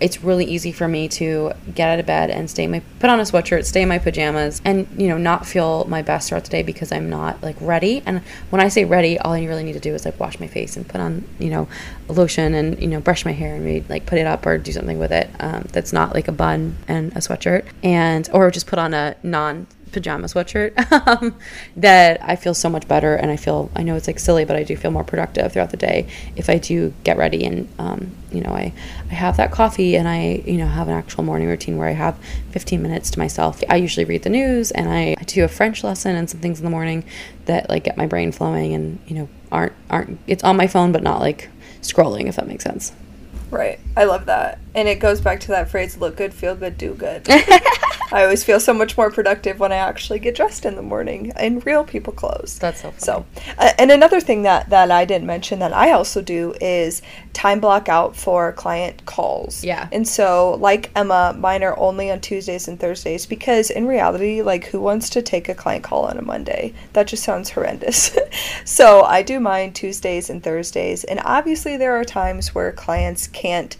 it's 0.00 0.22
really 0.22 0.44
easy 0.44 0.72
for 0.72 0.88
me 0.88 1.08
to 1.08 1.52
get 1.74 1.88
out 1.88 1.98
of 1.98 2.06
bed 2.06 2.30
and 2.30 2.48
stay 2.50 2.66
my 2.66 2.80
put 2.98 3.10
on 3.10 3.20
a 3.20 3.22
sweatshirt, 3.22 3.64
stay 3.64 3.82
in 3.82 3.88
my 3.88 3.98
pajamas, 3.98 4.60
and 4.64 4.88
you 4.96 5.08
know 5.08 5.18
not 5.18 5.46
feel 5.46 5.84
my 5.84 6.02
best 6.02 6.28
throughout 6.28 6.44
the 6.44 6.50
day 6.50 6.62
because 6.62 6.90
I'm 6.92 7.10
not 7.10 7.42
like 7.42 7.56
ready. 7.60 8.02
And 8.06 8.20
when 8.50 8.60
I 8.60 8.68
say 8.68 8.84
ready, 8.84 9.18
all 9.18 9.32
I 9.32 9.44
really 9.44 9.64
need 9.64 9.74
to 9.74 9.80
do 9.80 9.94
is 9.94 10.04
like 10.04 10.18
wash 10.18 10.40
my 10.40 10.46
face 10.46 10.76
and 10.76 10.88
put 10.88 11.00
on 11.00 11.24
you 11.38 11.50
know 11.50 11.68
lotion 12.08 12.54
and 12.54 12.80
you 12.80 12.88
know 12.88 13.00
brush 13.00 13.24
my 13.24 13.32
hair 13.32 13.54
and 13.54 13.64
maybe 13.64 13.86
like 13.88 14.06
put 14.06 14.18
it 14.18 14.26
up 14.26 14.46
or 14.46 14.58
do 14.58 14.72
something 14.72 14.98
with 14.98 15.12
it 15.12 15.30
um, 15.40 15.64
that's 15.72 15.92
not 15.92 16.14
like 16.14 16.28
a 16.28 16.32
bun 16.32 16.76
and 16.88 17.12
a 17.12 17.16
sweatshirt 17.16 17.64
and 17.82 18.28
or 18.32 18.50
just 18.50 18.66
put 18.66 18.78
on 18.78 18.94
a 18.94 19.16
non 19.22 19.66
pajama 19.92 20.26
sweatshirt 20.26 20.72
um, 21.06 21.36
that 21.76 22.22
I 22.22 22.36
feel 22.36 22.54
so 22.54 22.68
much 22.68 22.86
better 22.88 23.14
and 23.14 23.30
I 23.30 23.36
feel 23.36 23.70
I 23.74 23.82
know 23.82 23.96
it's 23.96 24.06
like 24.06 24.18
silly 24.18 24.44
but 24.44 24.56
I 24.56 24.62
do 24.62 24.76
feel 24.76 24.90
more 24.90 25.04
productive 25.04 25.52
throughout 25.52 25.70
the 25.70 25.76
day 25.76 26.08
if 26.36 26.48
I 26.48 26.58
do 26.58 26.92
get 27.04 27.16
ready 27.16 27.44
and 27.44 27.68
um, 27.78 28.14
you 28.32 28.40
know 28.40 28.50
I 28.50 28.72
I 29.10 29.14
have 29.14 29.36
that 29.36 29.50
coffee 29.50 29.96
and 29.96 30.08
I 30.08 30.42
you 30.46 30.58
know 30.58 30.66
have 30.66 30.88
an 30.88 30.94
actual 30.94 31.24
morning 31.24 31.48
routine 31.48 31.76
where 31.76 31.88
I 31.88 31.92
have 31.92 32.18
15 32.50 32.82
minutes 32.82 33.10
to 33.12 33.18
myself 33.18 33.62
I 33.68 33.76
usually 33.76 34.04
read 34.04 34.22
the 34.22 34.30
news 34.30 34.70
and 34.70 34.88
I, 34.88 35.16
I 35.18 35.24
do 35.24 35.44
a 35.44 35.48
French 35.48 35.84
lesson 35.84 36.16
and 36.16 36.28
some 36.28 36.40
things 36.40 36.58
in 36.58 36.64
the 36.64 36.70
morning 36.70 37.04
that 37.46 37.68
like 37.68 37.84
get 37.84 37.96
my 37.96 38.06
brain 38.06 38.32
flowing 38.32 38.74
and 38.74 38.98
you 39.06 39.16
know 39.16 39.28
aren't 39.50 39.72
aren't 39.88 40.18
it's 40.26 40.44
on 40.44 40.56
my 40.56 40.66
phone 40.66 40.92
but 40.92 41.02
not 41.02 41.20
like 41.20 41.48
scrolling 41.82 42.26
if 42.26 42.36
that 42.36 42.46
makes 42.46 42.64
sense 42.64 42.92
Right. 43.50 43.80
I 43.96 44.04
love 44.04 44.26
that. 44.26 44.60
And 44.74 44.88
it 44.88 45.00
goes 45.00 45.20
back 45.20 45.40
to 45.40 45.48
that 45.48 45.70
phrase 45.70 45.96
look 45.96 46.16
good, 46.16 46.32
feel 46.32 46.54
good, 46.54 46.78
do 46.78 46.94
good. 46.94 47.26
I 48.12 48.22
always 48.22 48.42
feel 48.42 48.60
so 48.60 48.74
much 48.74 48.96
more 48.96 49.10
productive 49.10 49.60
when 49.60 49.72
I 49.72 49.76
actually 49.76 50.18
get 50.18 50.34
dressed 50.34 50.64
in 50.64 50.74
the 50.76 50.82
morning 50.82 51.32
in 51.38 51.60
real 51.60 51.84
people 51.84 52.12
clothes. 52.12 52.58
That's 52.58 52.82
so 52.82 52.90
funny. 52.90 53.00
So, 53.00 53.26
uh, 53.58 53.72
and 53.78 53.90
another 53.90 54.20
thing 54.20 54.42
that, 54.42 54.70
that 54.70 54.90
I 54.90 55.04
didn't 55.04 55.26
mention 55.26 55.58
that 55.60 55.72
I 55.72 55.92
also 55.92 56.20
do 56.20 56.54
is 56.60 57.02
time 57.32 57.60
block 57.60 57.88
out 57.88 58.16
for 58.16 58.52
client 58.52 59.06
calls. 59.06 59.62
Yeah. 59.62 59.88
And 59.92 60.06
so, 60.06 60.56
like 60.60 60.90
Emma, 60.96 61.34
mine 61.38 61.62
are 61.62 61.78
only 61.78 62.10
on 62.10 62.20
Tuesdays 62.20 62.68
and 62.68 62.78
Thursdays 62.78 63.26
because 63.26 63.70
in 63.70 63.86
reality, 63.86 64.42
like, 64.42 64.66
who 64.66 64.80
wants 64.80 65.10
to 65.10 65.22
take 65.22 65.48
a 65.48 65.54
client 65.54 65.84
call 65.84 66.06
on 66.06 66.18
a 66.18 66.22
Monday? 66.22 66.74
That 66.94 67.06
just 67.06 67.22
sounds 67.22 67.50
horrendous. 67.50 68.16
so, 68.64 69.02
I 69.02 69.22
do 69.22 69.38
mine 69.40 69.72
Tuesdays 69.72 70.30
and 70.30 70.42
Thursdays. 70.42 71.04
And 71.04 71.20
obviously, 71.24 71.76
there 71.76 71.98
are 71.98 72.04
times 72.04 72.54
where 72.54 72.72
clients 72.72 73.28
can't 73.28 73.76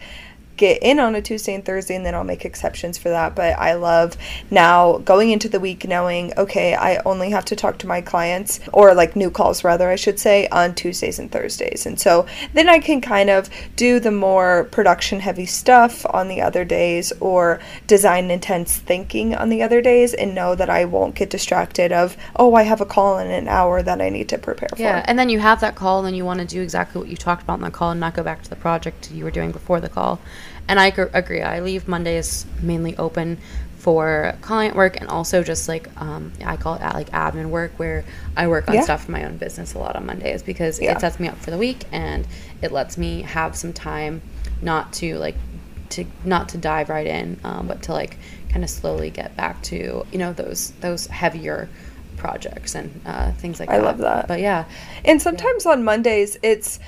get 0.61 0.83
in 0.83 0.99
on 0.99 1.15
a 1.15 1.21
Tuesday 1.23 1.55
and 1.55 1.65
Thursday, 1.65 1.95
and 1.95 2.05
then 2.05 2.13
I'll 2.13 2.23
make 2.23 2.45
exceptions 2.45 2.95
for 2.95 3.09
that. 3.09 3.35
But 3.35 3.57
I 3.57 3.73
love 3.73 4.15
now 4.51 4.99
going 4.99 5.31
into 5.31 5.49
the 5.49 5.59
week 5.59 5.87
knowing, 5.87 6.31
okay, 6.37 6.75
I 6.75 7.01
only 7.03 7.31
have 7.31 7.45
to 7.45 7.55
talk 7.55 7.79
to 7.79 7.87
my 7.87 7.99
clients, 7.99 8.59
or 8.71 8.93
like 8.93 9.15
new 9.15 9.31
calls 9.31 9.63
rather, 9.63 9.89
I 9.89 9.95
should 9.95 10.19
say, 10.19 10.47
on 10.49 10.75
Tuesdays 10.75 11.17
and 11.17 11.31
Thursdays. 11.31 11.87
And 11.87 11.99
so 11.99 12.27
then 12.53 12.69
I 12.69 12.77
can 12.77 13.01
kind 13.01 13.31
of 13.31 13.49
do 13.75 13.99
the 13.99 14.11
more 14.11 14.65
production 14.65 15.19
heavy 15.19 15.47
stuff 15.47 16.05
on 16.05 16.27
the 16.27 16.41
other 16.41 16.63
days, 16.63 17.11
or 17.19 17.59
design 17.87 18.29
intense 18.29 18.77
thinking 18.77 19.33
on 19.33 19.49
the 19.49 19.63
other 19.63 19.81
days, 19.81 20.13
and 20.13 20.35
know 20.35 20.53
that 20.53 20.69
I 20.69 20.85
won't 20.85 21.15
get 21.15 21.31
distracted 21.31 21.91
of, 21.91 22.15
oh, 22.35 22.53
I 22.53 22.61
have 22.61 22.81
a 22.81 22.85
call 22.85 23.17
in 23.17 23.31
an 23.31 23.47
hour 23.47 23.81
that 23.81 23.99
I 23.99 24.09
need 24.09 24.29
to 24.29 24.37
prepare 24.37 24.69
for. 24.69 24.79
Yeah, 24.79 25.03
and 25.07 25.17
then 25.17 25.29
you 25.29 25.39
have 25.39 25.61
that 25.61 25.73
call, 25.73 26.05
and 26.05 26.15
you 26.15 26.23
want 26.23 26.39
to 26.39 26.45
do 26.45 26.61
exactly 26.61 27.01
what 27.01 27.09
you 27.09 27.17
talked 27.17 27.41
about 27.41 27.57
in 27.57 27.65
the 27.65 27.71
call 27.71 27.89
and 27.89 27.99
not 27.99 28.13
go 28.13 28.21
back 28.21 28.43
to 28.43 28.49
the 28.51 28.55
project 28.55 29.11
you 29.11 29.23
were 29.23 29.31
doing 29.31 29.51
before 29.51 29.79
the 29.79 29.89
call. 29.89 30.19
And 30.67 30.79
I 30.79 30.87
agree. 30.87 31.41
I 31.41 31.59
leave 31.59 31.87
Mondays 31.87 32.45
mainly 32.61 32.95
open 32.97 33.37
for 33.77 34.37
client 34.41 34.75
work 34.75 35.01
and 35.01 35.09
also 35.09 35.41
just 35.41 35.67
like 35.67 35.89
um, 35.99 36.31
I 36.45 36.55
call 36.55 36.75
it 36.75 36.81
like 36.81 37.09
admin 37.09 37.49
work 37.49 37.71
where 37.77 38.05
I 38.37 38.47
work 38.47 38.67
on 38.67 38.75
yeah. 38.75 38.81
stuff 38.83 39.05
for 39.05 39.11
my 39.11 39.23
own 39.23 39.37
business 39.37 39.73
a 39.73 39.79
lot 39.79 39.95
on 39.95 40.05
Mondays 40.05 40.43
because 40.43 40.79
yeah. 40.79 40.91
it 40.91 41.01
sets 41.01 41.19
me 41.19 41.27
up 41.27 41.37
for 41.37 41.49
the 41.49 41.57
week 41.57 41.85
and 41.91 42.27
it 42.61 42.71
lets 42.71 42.95
me 42.95 43.23
have 43.23 43.55
some 43.55 43.73
time 43.73 44.21
not 44.61 44.93
to 44.93 45.17
like 45.17 45.35
to 45.89 46.05
not 46.23 46.49
to 46.49 46.59
dive 46.59 46.89
right 46.89 47.07
in 47.07 47.39
um, 47.43 47.67
but 47.67 47.81
to 47.83 47.91
like 47.91 48.17
kind 48.49 48.63
of 48.63 48.69
slowly 48.69 49.09
get 49.09 49.35
back 49.35 49.61
to 49.63 50.05
you 50.11 50.19
know 50.19 50.31
those 50.31 50.71
those 50.81 51.07
heavier 51.07 51.67
projects 52.17 52.75
and 52.75 53.01
uh, 53.07 53.31
things 53.31 53.59
like 53.59 53.69
I 53.69 53.77
that. 53.77 53.83
I 53.83 53.85
love 53.85 53.97
that. 53.97 54.27
But 54.27 54.39
yeah. 54.41 54.65
And 55.03 55.19
sometimes 55.19 55.65
yeah. 55.65 55.71
on 55.71 55.83
Mondays 55.83 56.37
it's 56.43 56.79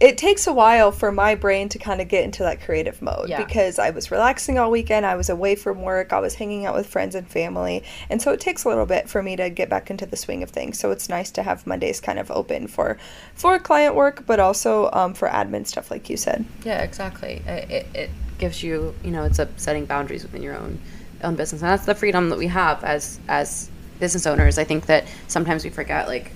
it 0.00 0.16
takes 0.16 0.46
a 0.46 0.52
while 0.52 0.92
for 0.92 1.12
my 1.12 1.34
brain 1.34 1.68
to 1.68 1.78
kind 1.78 2.00
of 2.00 2.08
get 2.08 2.24
into 2.24 2.42
that 2.42 2.62
creative 2.62 3.02
mode 3.02 3.28
yeah. 3.28 3.44
because 3.44 3.78
I 3.78 3.90
was 3.90 4.10
relaxing 4.10 4.58
all 4.58 4.70
weekend, 4.70 5.04
I 5.04 5.14
was 5.14 5.28
away 5.28 5.54
from 5.54 5.82
work, 5.82 6.14
I 6.14 6.20
was 6.20 6.34
hanging 6.34 6.64
out 6.64 6.74
with 6.74 6.86
friends 6.86 7.14
and 7.14 7.28
family, 7.28 7.84
and 8.08 8.20
so 8.20 8.32
it 8.32 8.40
takes 8.40 8.64
a 8.64 8.68
little 8.68 8.86
bit 8.86 9.10
for 9.10 9.22
me 9.22 9.36
to 9.36 9.50
get 9.50 9.68
back 9.68 9.90
into 9.90 10.06
the 10.06 10.16
swing 10.16 10.42
of 10.42 10.48
things. 10.48 10.78
So 10.78 10.90
it's 10.90 11.10
nice 11.10 11.30
to 11.32 11.42
have 11.42 11.66
Mondays 11.66 12.00
kind 12.00 12.18
of 12.18 12.30
open 12.30 12.66
for 12.66 12.96
for 13.34 13.58
client 13.58 13.94
work, 13.94 14.24
but 14.26 14.40
also 14.40 14.90
um, 14.92 15.12
for 15.12 15.28
admin 15.28 15.66
stuff, 15.66 15.90
like 15.90 16.08
you 16.08 16.16
said. 16.16 16.46
Yeah, 16.64 16.82
exactly. 16.82 17.42
It, 17.46 17.86
it 17.94 18.10
gives 18.38 18.62
you, 18.62 18.94
you 19.04 19.10
know, 19.10 19.24
it's 19.24 19.38
a 19.38 19.48
setting 19.56 19.84
boundaries 19.84 20.22
within 20.22 20.42
your 20.42 20.56
own 20.56 20.80
own 21.22 21.36
business, 21.36 21.60
and 21.60 21.70
that's 21.70 21.84
the 21.84 21.94
freedom 21.94 22.30
that 22.30 22.38
we 22.38 22.46
have 22.46 22.82
as 22.84 23.20
as 23.28 23.70
business 23.98 24.26
owners. 24.26 24.56
I 24.56 24.64
think 24.64 24.86
that 24.86 25.04
sometimes 25.28 25.62
we 25.62 25.68
forget 25.68 26.08
like 26.08 26.32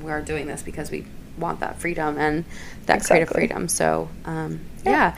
we're 0.00 0.22
doing 0.22 0.46
this 0.46 0.62
because 0.62 0.90
we 0.90 1.04
want 1.38 1.60
that 1.60 1.80
freedom 1.80 2.18
and 2.18 2.44
that 2.86 2.98
exactly. 2.98 3.26
creative 3.26 3.34
freedom. 3.34 3.68
So 3.68 4.08
um, 4.24 4.60
yeah. 4.84 4.90
yeah. 4.90 5.16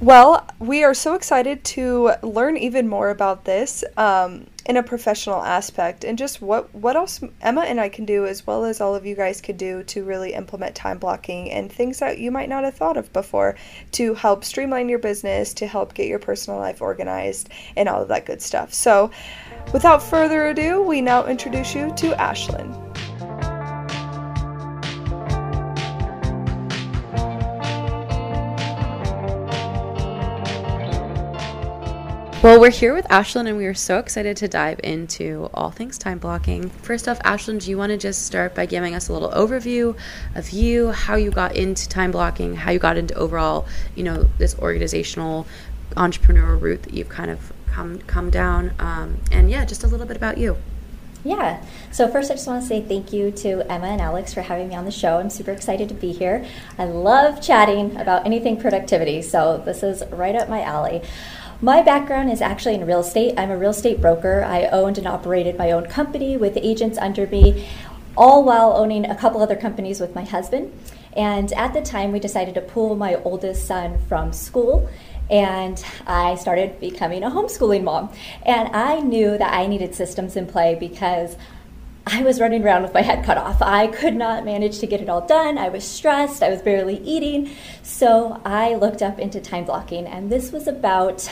Well, 0.00 0.46
we 0.58 0.84
are 0.84 0.92
so 0.92 1.14
excited 1.14 1.64
to 1.64 2.12
learn 2.22 2.56
even 2.58 2.88
more 2.88 3.08
about 3.08 3.44
this 3.44 3.84
um, 3.96 4.46
in 4.66 4.76
a 4.76 4.82
professional 4.82 5.42
aspect 5.42 6.04
and 6.04 6.18
just 6.18 6.42
what, 6.42 6.74
what 6.74 6.96
else 6.96 7.22
Emma 7.40 7.62
and 7.62 7.80
I 7.80 7.88
can 7.88 8.04
do, 8.04 8.26
as 8.26 8.46
well 8.46 8.64
as 8.64 8.80
all 8.80 8.94
of 8.94 9.06
you 9.06 9.14
guys 9.14 9.40
could 9.40 9.56
do 9.56 9.82
to 9.84 10.04
really 10.04 10.34
implement 10.34 10.74
time 10.74 10.98
blocking 10.98 11.50
and 11.50 11.72
things 11.72 12.00
that 12.00 12.18
you 12.18 12.30
might 12.30 12.48
not 12.48 12.64
have 12.64 12.74
thought 12.74 12.96
of 12.98 13.12
before 13.14 13.56
to 13.92 14.14
help 14.14 14.44
streamline 14.44 14.90
your 14.90 14.98
business, 14.98 15.54
to 15.54 15.66
help 15.66 15.94
get 15.94 16.06
your 16.06 16.18
personal 16.18 16.58
life 16.58 16.82
organized, 16.82 17.48
and 17.76 17.88
all 17.88 18.02
of 18.02 18.08
that 18.08 18.26
good 18.26 18.42
stuff. 18.42 18.74
So, 18.74 19.10
without 19.72 20.02
further 20.02 20.48
ado, 20.48 20.82
we 20.82 21.00
now 21.00 21.24
introduce 21.24 21.74
you 21.74 21.94
to 21.96 22.10
Ashlynn. 22.16 23.53
Well, 32.44 32.60
we're 32.60 32.70
here 32.70 32.92
with 32.92 33.06
Ashlynn, 33.06 33.48
and 33.48 33.56
we 33.56 33.64
are 33.64 33.72
so 33.72 33.96
excited 33.96 34.36
to 34.36 34.48
dive 34.48 34.78
into 34.84 35.48
all 35.54 35.70
things 35.70 35.96
time 35.96 36.18
blocking. 36.18 36.68
First 36.68 37.08
off, 37.08 37.18
Ashlynn, 37.20 37.58
do 37.58 37.70
you 37.70 37.78
want 37.78 37.88
to 37.88 37.96
just 37.96 38.26
start 38.26 38.54
by 38.54 38.66
giving 38.66 38.94
us 38.94 39.08
a 39.08 39.14
little 39.14 39.30
overview 39.30 39.96
of 40.34 40.50
you, 40.50 40.90
how 40.90 41.14
you 41.14 41.30
got 41.30 41.56
into 41.56 41.88
time 41.88 42.10
blocking, 42.10 42.54
how 42.54 42.70
you 42.70 42.78
got 42.78 42.98
into 42.98 43.14
overall, 43.14 43.66
you 43.94 44.02
know, 44.02 44.28
this 44.36 44.58
organizational 44.58 45.46
entrepreneur 45.96 46.54
route 46.54 46.82
that 46.82 46.92
you've 46.92 47.08
kind 47.08 47.30
of 47.30 47.50
come 47.68 48.00
come 48.00 48.28
down, 48.28 48.74
um, 48.78 49.22
and 49.32 49.50
yeah, 49.50 49.64
just 49.64 49.82
a 49.82 49.86
little 49.86 50.06
bit 50.06 50.18
about 50.18 50.36
you. 50.36 50.58
Yeah. 51.24 51.64
So 51.90 52.08
first, 52.08 52.30
I 52.30 52.34
just 52.34 52.46
want 52.46 52.60
to 52.60 52.68
say 52.68 52.82
thank 52.82 53.10
you 53.10 53.30
to 53.30 53.62
Emma 53.72 53.86
and 53.86 54.02
Alex 54.02 54.34
for 54.34 54.42
having 54.42 54.68
me 54.68 54.74
on 54.74 54.84
the 54.84 54.90
show. 54.90 55.18
I'm 55.18 55.30
super 55.30 55.52
excited 55.52 55.88
to 55.88 55.94
be 55.94 56.12
here. 56.12 56.44
I 56.76 56.84
love 56.84 57.40
chatting 57.40 57.96
about 57.96 58.26
anything 58.26 58.60
productivity, 58.60 59.22
so 59.22 59.62
this 59.64 59.82
is 59.82 60.04
right 60.10 60.36
up 60.36 60.50
my 60.50 60.60
alley. 60.60 61.00
My 61.60 61.82
background 61.82 62.30
is 62.30 62.40
actually 62.40 62.74
in 62.74 62.86
real 62.86 63.00
estate. 63.00 63.34
I'm 63.38 63.50
a 63.50 63.56
real 63.56 63.70
estate 63.70 64.00
broker. 64.00 64.44
I 64.44 64.66
owned 64.66 64.98
and 64.98 65.06
operated 65.06 65.56
my 65.56 65.70
own 65.70 65.86
company 65.86 66.36
with 66.36 66.56
agents 66.56 66.98
under 66.98 67.26
me, 67.26 67.68
all 68.16 68.44
while 68.44 68.76
owning 68.76 69.04
a 69.04 69.14
couple 69.14 69.40
other 69.40 69.56
companies 69.56 70.00
with 70.00 70.14
my 70.14 70.24
husband. 70.24 70.72
And 71.16 71.52
at 71.52 71.72
the 71.72 71.80
time, 71.80 72.12
we 72.12 72.18
decided 72.18 72.54
to 72.54 72.60
pull 72.60 72.96
my 72.96 73.14
oldest 73.16 73.66
son 73.66 73.98
from 74.08 74.32
school 74.32 74.88
and 75.30 75.82
I 76.06 76.34
started 76.34 76.78
becoming 76.80 77.22
a 77.22 77.30
homeschooling 77.30 77.84
mom. 77.84 78.12
And 78.44 78.68
I 78.74 79.00
knew 79.00 79.38
that 79.38 79.54
I 79.54 79.66
needed 79.66 79.94
systems 79.94 80.36
in 80.36 80.46
play 80.46 80.74
because 80.74 81.36
I 82.06 82.22
was 82.22 82.40
running 82.40 82.62
around 82.62 82.82
with 82.82 82.92
my 82.92 83.00
head 83.00 83.24
cut 83.24 83.38
off. 83.38 83.62
I 83.62 83.86
could 83.86 84.14
not 84.14 84.44
manage 84.44 84.78
to 84.80 84.86
get 84.86 85.00
it 85.00 85.08
all 85.08 85.26
done. 85.26 85.56
I 85.56 85.70
was 85.70 85.84
stressed. 85.84 86.42
I 86.42 86.50
was 86.50 86.60
barely 86.60 86.98
eating. 86.98 87.50
So 87.82 88.40
I 88.44 88.74
looked 88.74 89.00
up 89.00 89.18
into 89.18 89.40
time 89.40 89.64
blocking, 89.64 90.06
and 90.06 90.30
this 90.30 90.52
was 90.52 90.66
about. 90.66 91.28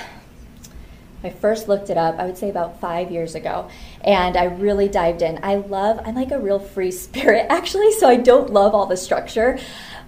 I 1.24 1.30
first 1.30 1.68
looked 1.68 1.88
it 1.88 1.96
up, 1.96 2.18
I 2.18 2.26
would 2.26 2.36
say 2.36 2.50
about 2.50 2.80
five 2.80 3.12
years 3.12 3.36
ago, 3.36 3.68
and 4.00 4.36
I 4.36 4.44
really 4.46 4.88
dived 4.88 5.22
in. 5.22 5.38
I 5.44 5.54
love, 5.54 6.00
I'm 6.04 6.16
like 6.16 6.32
a 6.32 6.38
real 6.40 6.58
free 6.58 6.90
spirit 7.06 7.46
actually, 7.48 7.92
so 7.92 8.08
I 8.08 8.16
don't 8.16 8.50
love 8.50 8.74
all 8.74 8.86
the 8.86 8.96
structure 8.96 9.56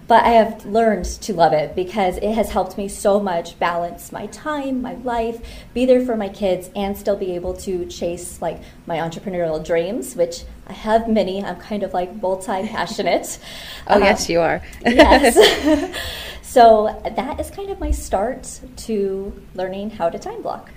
but 0.07 0.25
I 0.25 0.31
have 0.31 0.67
learned 0.67 1.05
to 1.05 1.33
love 1.33 1.53
it 1.53 1.75
because 1.75 2.19
it 2.19 2.33
has 2.33 2.51
helped 2.51 2.77
me 2.77 2.89
so 2.89 3.19
much 3.21 3.59
balance 3.59 4.13
my 4.13 4.27
time, 4.27 4.83
my 4.83 4.95
life, 4.95 5.41
be 5.73 5.87
there 5.87 6.05
for 6.05 6.17
my 6.17 6.29
kids, 6.29 6.71
and 6.77 6.97
still 6.97 7.17
be 7.17 7.35
able 7.35 7.55
to 7.59 7.87
chase 7.87 8.43
like 8.43 8.61
my 8.87 8.99
entrepreneurial 8.99 9.65
dreams, 9.65 10.15
which 10.15 10.45
I 10.67 10.73
have 10.75 11.09
many. 11.09 11.43
I'm 11.43 11.57
kind 11.57 11.83
of 11.83 11.95
like 11.95 12.15
multi 12.21 12.67
passionate. 12.69 13.39
oh, 13.87 13.97
um, 13.97 14.03
yes, 14.03 14.29
you 14.29 14.41
are. 14.41 14.63
yes. 14.85 15.97
so 16.43 17.01
that 17.17 17.41
is 17.41 17.51
kind 17.51 17.71
of 17.71 17.81
my 17.81 17.91
start 17.91 18.61
to 18.77 19.43
learning 19.55 19.91
how 19.91 20.11
to 20.11 20.19
time 20.19 20.43
block. 20.43 20.71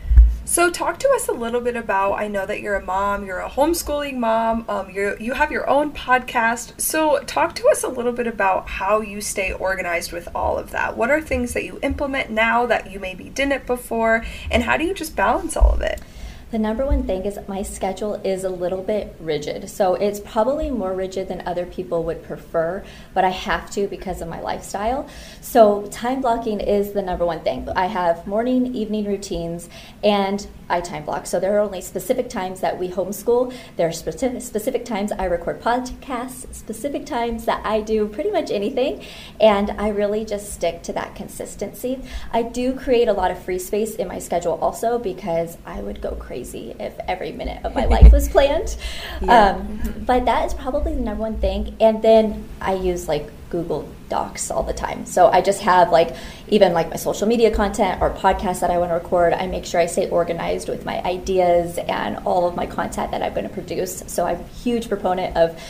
So, 0.50 0.72
talk 0.72 0.98
to 1.00 1.10
us 1.10 1.28
a 1.28 1.34
little 1.34 1.60
bit 1.60 1.76
about. 1.76 2.14
I 2.14 2.30
know 2.30 2.46
that 2.46 2.62
you're 2.62 2.78
a 2.78 2.82
mom. 2.82 3.26
You're 3.26 3.42
a 3.42 3.50
homeschooling 3.50 4.16
mom. 4.16 4.64
Um, 4.70 4.90
you 4.90 5.18
you 5.20 5.34
have 5.34 5.52
your 5.52 5.70
own 5.70 5.92
podcast. 5.92 6.80
So, 6.80 7.20
talk 7.24 7.54
to 7.56 7.68
us 7.68 7.84
a 7.84 7.90
little 7.90 8.14
bit 8.14 8.28
about 8.28 8.70
how 8.70 9.02
you 9.02 9.20
stay 9.20 9.52
organized 9.52 10.14
with 10.14 10.30
all 10.34 10.58
of 10.58 10.72
that. 10.72 10.96
What 10.96 11.12
are 11.12 11.20
things 11.22 11.52
that 11.52 11.66
you 11.66 11.80
implement 11.84 12.30
now 12.30 12.66
that 12.66 12.90
you 12.90 12.98
maybe 12.98 13.26
didn't 13.26 13.68
before, 13.68 14.26
and 14.50 14.64
how 14.64 14.78
do 14.78 14.86
you 14.86 14.94
just 14.94 15.18
balance 15.18 15.58
all 15.58 15.74
of 15.74 15.82
it? 15.82 16.00
The 16.50 16.58
number 16.58 16.86
one 16.86 17.04
thing 17.04 17.26
is 17.26 17.38
my 17.50 17.62
schedule 17.62 18.14
is 18.24 18.46
a 18.46 18.50
little 18.50 18.82
bit 18.82 19.14
rigid. 19.20 19.70
So 19.70 19.96
it's 19.96 20.22
probably 20.22 20.72
more 20.72 20.94
rigid 20.94 21.28
than 21.28 21.46
other 21.46 21.66
people 21.66 22.06
would 22.06 22.24
prefer, 22.24 22.86
but 23.14 23.26
I 23.26 23.32
have 23.32 23.70
to 23.72 23.86
because 23.90 24.22
of 24.22 24.30
my 24.30 24.40
lifestyle. 24.40 25.10
So 25.42 25.88
time 25.88 26.22
blocking 26.22 26.62
is 26.62 26.94
the 26.94 27.02
number 27.02 27.26
one 27.26 27.42
thing. 27.42 27.68
I 27.76 27.88
have 27.88 28.26
morning, 28.26 28.74
evening 28.74 29.04
routines, 29.04 29.68
and 30.02 30.48
I 30.70 30.80
time 30.80 31.04
block. 31.04 31.26
So 31.26 31.38
there 31.38 31.54
are 31.58 31.60
only 31.60 31.82
specific 31.82 32.30
times 32.30 32.62
that 32.62 32.80
we 32.80 32.92
homeschool. 32.92 33.54
There 33.76 33.90
are 33.90 33.92
specific, 33.92 34.42
specific 34.42 34.86
times 34.86 35.12
I 35.12 35.26
record 35.26 35.62
podcasts, 35.62 36.54
specific 36.54 37.06
times 37.06 37.44
that 37.44 37.66
I 37.66 37.82
do 37.82 38.08
pretty 38.08 38.32
much 38.32 38.52
anything, 38.52 39.04
and 39.42 39.72
I 39.72 39.90
really 39.90 40.24
just 40.24 40.54
stick 40.54 40.82
to 40.84 40.94
that 40.94 41.14
consistency. 41.14 42.00
I 42.32 42.44
do 42.44 42.74
create 42.74 43.10
a 43.10 43.14
lot 43.14 43.32
of 43.32 43.44
free 43.44 43.60
space 43.60 43.96
in 43.96 44.08
my 44.08 44.20
schedule 44.20 44.54
also 44.62 44.98
because 44.98 45.58
I 45.66 45.82
would 45.82 46.02
go 46.02 46.12
crazy 46.12 46.37
if 46.44 46.98
every 47.08 47.32
minute 47.32 47.64
of 47.66 47.76
my 47.76 47.86
life 47.96 48.12
was 48.12 48.28
planned. 48.28 48.78
Yeah. 49.22 49.50
Um, 49.50 50.04
but 50.06 50.26
that 50.26 50.46
is 50.46 50.54
probably 50.54 50.96
the 50.96 51.02
number 51.02 51.22
one 51.22 51.40
thing. 51.40 51.76
And 51.80 52.02
then 52.02 52.48
I 52.62 52.74
use 52.74 53.08
like 53.08 53.32
Google 53.50 53.90
Docs 54.10 54.52
all 54.52 54.64
the 54.64 54.74
time. 54.74 55.06
So 55.06 55.28
I 55.28 55.42
just 55.42 55.62
have 55.62 55.92
like 55.92 56.16
even 56.48 56.74
like 56.74 56.90
my 56.90 56.96
social 56.96 57.28
media 57.28 57.54
content 57.54 58.02
or 58.02 58.14
podcasts 58.14 58.60
that 58.62 58.72
I 58.72 58.78
want 58.78 58.92
to 58.92 58.96
record. 58.96 59.34
I 59.34 59.48
make 59.48 59.66
sure 59.66 59.80
I 59.80 59.86
stay 59.86 60.10
organized 60.10 60.70
with 60.70 60.86
my 60.86 61.02
ideas 61.04 61.78
and 61.78 62.18
all 62.26 62.48
of 62.48 62.56
my 62.56 62.66
content 62.66 63.12
that 63.12 63.22
I'm 63.22 63.34
going 63.34 63.48
to 63.48 63.54
produce. 63.54 64.04
So 64.08 64.26
I'm 64.26 64.40
a 64.40 64.44
huge 64.44 64.90
proponent 64.90 65.38
of 65.38 65.62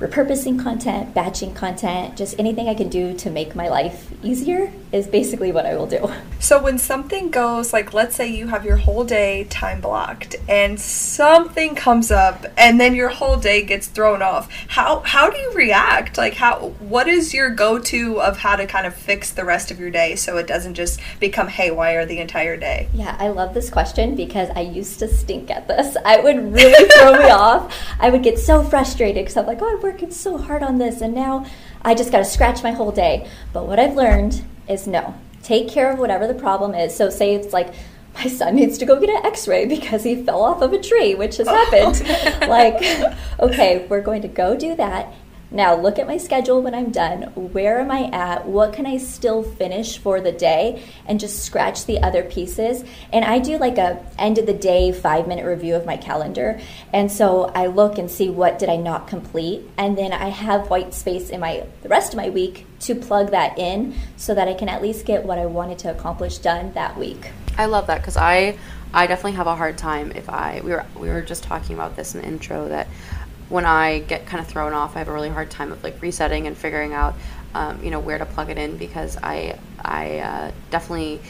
repurposing 0.00 0.60
content, 0.60 1.14
batching 1.14 1.54
content, 1.54 2.16
just 2.16 2.38
anything 2.38 2.68
I 2.68 2.74
can 2.74 2.88
do 2.88 3.14
to 3.18 3.30
make 3.30 3.54
my 3.54 3.68
life 3.68 4.10
easier 4.22 4.72
is 4.92 5.06
basically 5.06 5.52
what 5.52 5.66
I 5.66 5.76
will 5.76 5.86
do. 5.86 6.10
So 6.40 6.60
when 6.60 6.78
something 6.78 7.30
goes 7.30 7.72
like 7.72 7.92
let's 7.92 8.16
say 8.16 8.26
you 8.28 8.48
have 8.48 8.64
your 8.64 8.78
whole 8.78 9.04
day 9.04 9.44
time 9.44 9.80
blocked 9.80 10.36
and 10.48 10.80
something 10.80 11.74
comes 11.74 12.10
up 12.10 12.46
and 12.56 12.80
then 12.80 12.94
your 12.94 13.10
whole 13.10 13.36
day 13.36 13.62
gets 13.62 13.86
thrown 13.86 14.22
off. 14.22 14.50
How 14.68 15.00
how 15.00 15.30
do 15.30 15.36
you 15.36 15.52
react? 15.52 16.16
Like 16.16 16.34
how 16.34 16.70
what 16.80 17.06
is 17.06 17.34
your 17.34 17.50
go-to 17.50 18.20
of 18.20 18.38
how 18.38 18.56
to 18.56 18.66
kind 18.66 18.86
of 18.86 18.94
fix 18.94 19.30
the 19.30 19.44
rest 19.44 19.70
of 19.70 19.78
your 19.78 19.90
day 19.90 20.16
so 20.16 20.38
it 20.38 20.46
doesn't 20.46 20.74
just 20.74 21.00
become 21.20 21.46
haywire 21.46 22.06
the 22.06 22.18
entire 22.18 22.56
day? 22.56 22.88
Yeah, 22.94 23.16
I 23.20 23.28
love 23.28 23.52
this 23.52 23.68
question 23.68 24.16
because 24.16 24.48
I 24.56 24.62
used 24.62 24.98
to 25.00 25.08
stink 25.08 25.50
at 25.50 25.68
this. 25.68 25.96
I 26.04 26.18
would 26.20 26.52
really 26.52 26.88
throw 26.98 27.12
me 27.12 27.30
off. 27.30 27.76
I 28.00 28.08
would 28.08 28.22
get 28.22 28.38
so 28.38 28.62
frustrated 28.62 29.24
because 29.24 29.36
I'm 29.36 29.46
like, 29.46 29.60
"Oh, 29.60 29.78
working 29.90 30.10
so 30.12 30.38
hard 30.38 30.62
on 30.62 30.78
this 30.78 31.00
and 31.00 31.12
now 31.12 31.44
I 31.82 31.96
just 31.96 32.12
got 32.12 32.18
to 32.18 32.24
scratch 32.24 32.62
my 32.62 32.70
whole 32.70 32.92
day. 32.92 33.28
But 33.52 33.66
what 33.66 33.80
I've 33.80 33.96
learned 33.96 34.44
is 34.68 34.86
no, 34.86 35.14
take 35.42 35.68
care 35.68 35.90
of 35.90 35.98
whatever 35.98 36.28
the 36.28 36.34
problem 36.34 36.74
is. 36.74 36.96
So, 36.96 37.10
say 37.10 37.34
it's 37.34 37.52
like, 37.52 37.74
my 38.14 38.28
son 38.28 38.54
needs 38.54 38.78
to 38.78 38.86
go 38.86 39.00
get 39.00 39.08
an 39.08 39.26
x-ray 39.26 39.66
because 39.66 40.04
he 40.04 40.22
fell 40.22 40.42
off 40.42 40.62
of 40.62 40.72
a 40.72 40.80
tree 40.80 41.14
which 41.14 41.36
has 41.36 41.46
happened 41.46 42.02
oh. 42.42 42.46
like 42.48 43.16
okay 43.38 43.86
we're 43.88 44.00
going 44.00 44.20
to 44.20 44.26
go 44.26 44.56
do 44.56 44.74
that 44.74 45.12
now, 45.52 45.74
look 45.74 45.98
at 45.98 46.06
my 46.06 46.16
schedule 46.16 46.62
when 46.62 46.74
I'm 46.74 46.90
done. 46.90 47.22
Where 47.34 47.80
am 47.80 47.90
I 47.90 48.04
at? 48.12 48.46
What 48.46 48.72
can 48.72 48.86
I 48.86 48.98
still 48.98 49.42
finish 49.42 49.98
for 49.98 50.20
the 50.20 50.30
day? 50.30 50.82
And 51.06 51.18
just 51.18 51.44
scratch 51.44 51.86
the 51.86 52.00
other 52.02 52.22
pieces. 52.22 52.84
And 53.12 53.24
I 53.24 53.40
do 53.40 53.58
like 53.58 53.76
a 53.76 54.04
end 54.16 54.38
of 54.38 54.46
the 54.46 54.54
day 54.54 54.92
5-minute 54.92 55.44
review 55.44 55.74
of 55.74 55.86
my 55.86 55.96
calendar. 55.96 56.60
And 56.92 57.10
so 57.10 57.46
I 57.46 57.66
look 57.66 57.98
and 57.98 58.08
see 58.08 58.30
what 58.30 58.60
did 58.60 58.68
I 58.68 58.76
not 58.76 59.08
complete, 59.08 59.68
and 59.76 59.98
then 59.98 60.12
I 60.12 60.28
have 60.28 60.70
white 60.70 60.94
space 60.94 61.30
in 61.30 61.40
my 61.40 61.66
the 61.82 61.88
rest 61.88 62.12
of 62.12 62.16
my 62.16 62.30
week 62.30 62.66
to 62.80 62.94
plug 62.94 63.30
that 63.30 63.58
in 63.58 63.94
so 64.16 64.34
that 64.34 64.48
I 64.48 64.54
can 64.54 64.68
at 64.68 64.82
least 64.82 65.04
get 65.04 65.24
what 65.24 65.38
I 65.38 65.46
wanted 65.46 65.78
to 65.80 65.90
accomplish 65.90 66.38
done 66.38 66.72
that 66.74 66.96
week. 66.96 67.30
I 67.58 67.66
love 67.66 67.86
that 67.88 68.02
cuz 68.02 68.16
I 68.16 68.56
I 68.92 69.06
definitely 69.06 69.32
have 69.32 69.46
a 69.46 69.54
hard 69.54 69.78
time 69.78 70.12
if 70.14 70.28
I 70.28 70.60
we 70.64 70.70
were 70.70 70.84
we 70.96 71.08
were 71.08 71.22
just 71.22 71.42
talking 71.42 71.74
about 71.74 71.96
this 71.96 72.14
in 72.14 72.22
the 72.22 72.26
intro 72.26 72.68
that 72.68 72.88
when 73.50 73.66
I 73.66 73.98
get 73.98 74.26
kind 74.26 74.40
of 74.40 74.46
thrown 74.48 74.72
off, 74.72 74.96
I 74.96 75.00
have 75.00 75.08
a 75.08 75.12
really 75.12 75.28
hard 75.28 75.50
time 75.50 75.72
of 75.72 75.82
like 75.84 76.00
resetting 76.00 76.46
and 76.46 76.56
figuring 76.56 76.94
out, 76.94 77.14
um, 77.52 77.82
you 77.84 77.90
know, 77.90 78.00
where 78.00 78.16
to 78.16 78.24
plug 78.24 78.48
it 78.48 78.56
in 78.56 78.78
because 78.78 79.18
I 79.22 79.58
I 79.78 80.18
uh, 80.18 80.52
definitely 80.70 81.20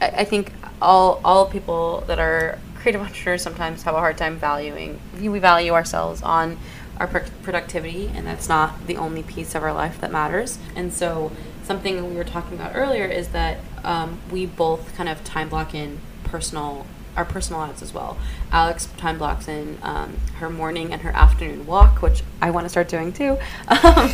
I, 0.00 0.08
I, 0.08 0.24
think 0.24 0.52
all 0.80 1.20
all 1.24 1.46
people 1.46 2.04
that 2.06 2.18
are 2.18 2.58
creative 2.76 3.00
entrepreneurs 3.02 3.42
sometimes 3.42 3.82
have 3.82 3.94
a 3.94 3.98
hard 3.98 4.16
time 4.16 4.36
valuing 4.36 5.00
we 5.20 5.38
value 5.40 5.72
ourselves 5.72 6.22
on 6.22 6.58
our 7.00 7.08
productivity 7.08 8.08
and 8.14 8.26
that's 8.26 8.48
not 8.48 8.86
the 8.86 8.96
only 8.96 9.22
piece 9.22 9.54
of 9.54 9.62
our 9.62 9.72
life 9.72 10.00
that 10.00 10.12
matters. 10.12 10.58
And 10.76 10.92
so 10.92 11.32
something 11.64 12.08
we 12.08 12.16
were 12.16 12.24
talking 12.24 12.58
about 12.58 12.72
earlier 12.74 13.04
is 13.04 13.28
that 13.28 13.58
um, 13.84 14.20
we 14.30 14.46
both 14.46 14.94
kind 14.96 15.08
of 15.08 15.22
time 15.24 15.48
block 15.48 15.74
in 15.74 16.00
personal 16.24 16.86
our 17.18 17.24
personal 17.24 17.60
lives 17.60 17.82
as 17.82 17.92
well. 17.92 18.16
Alex 18.52 18.86
time 18.96 19.18
blocks 19.18 19.48
in 19.48 19.76
um, 19.82 20.16
her 20.36 20.48
morning 20.48 20.92
and 20.92 21.02
her 21.02 21.10
afternoon 21.10 21.66
walk, 21.66 22.00
which 22.00 22.22
I 22.40 22.52
want 22.52 22.64
to 22.64 22.68
start 22.68 22.88
doing 22.88 23.12
too. 23.12 23.36
Um, 23.88 24.10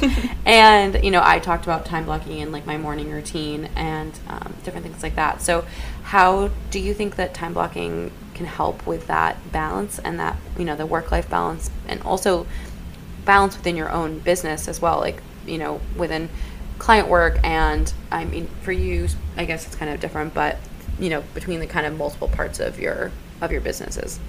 and 0.47 1.03
you 1.03 1.11
know, 1.11 1.23
I 1.25 1.39
talked 1.39 1.65
about 1.65 1.85
time 1.85 2.05
blocking 2.05 2.39
in 2.39 2.53
like 2.53 2.65
my 2.65 2.77
morning 2.77 3.11
routine 3.11 3.69
and 3.77 4.19
um, 4.29 4.55
different 4.63 4.87
things 4.87 5.03
like 5.03 5.17
that. 5.17 5.43
So, 5.43 5.65
how 6.05 6.51
do 6.71 6.79
you 6.79 6.95
think 6.95 7.17
that 7.17 7.35
time 7.35 7.55
blocking 7.55 8.13
can 8.35 8.47
help 8.47 8.87
with 8.87 9.07
that 9.09 9.37
balance 9.53 9.99
and 9.99 10.19
that 10.21 10.37
you 10.59 10.65
know 10.65 10.77
the 10.77 10.87
work 10.87 11.11
life 11.11 11.29
balance 11.29 11.71
and 11.89 12.01
also 12.03 12.47
balance 13.25 13.57
within 13.57 13.77
your 13.77 13.91
own 13.91 14.21
business 14.21 14.69
as 14.69 14.81
well? 14.81 14.99
Like 15.01 15.23
you 15.47 15.59
know 15.59 15.81
within 15.97 16.29
client 16.79 17.09
work 17.09 17.39
and 17.43 17.93
I 18.11 18.25
mean 18.25 18.49
for 18.63 18.73
you 18.73 19.09
I 19.37 19.45
guess 19.45 19.67
it's 19.67 19.77
kind 19.77 19.91
of 19.91 20.01
different 20.01 20.35
but 20.35 20.59
you 20.99 21.11
know 21.11 21.23
between 21.35 21.61
the 21.61 21.67
kind 21.67 21.87
of 21.87 21.97
multiple 21.97 22.29
parts 22.29 22.61
of 22.61 22.79
your 22.79 23.11
of 23.41 23.51
your 23.51 23.61
businesses 23.61 24.21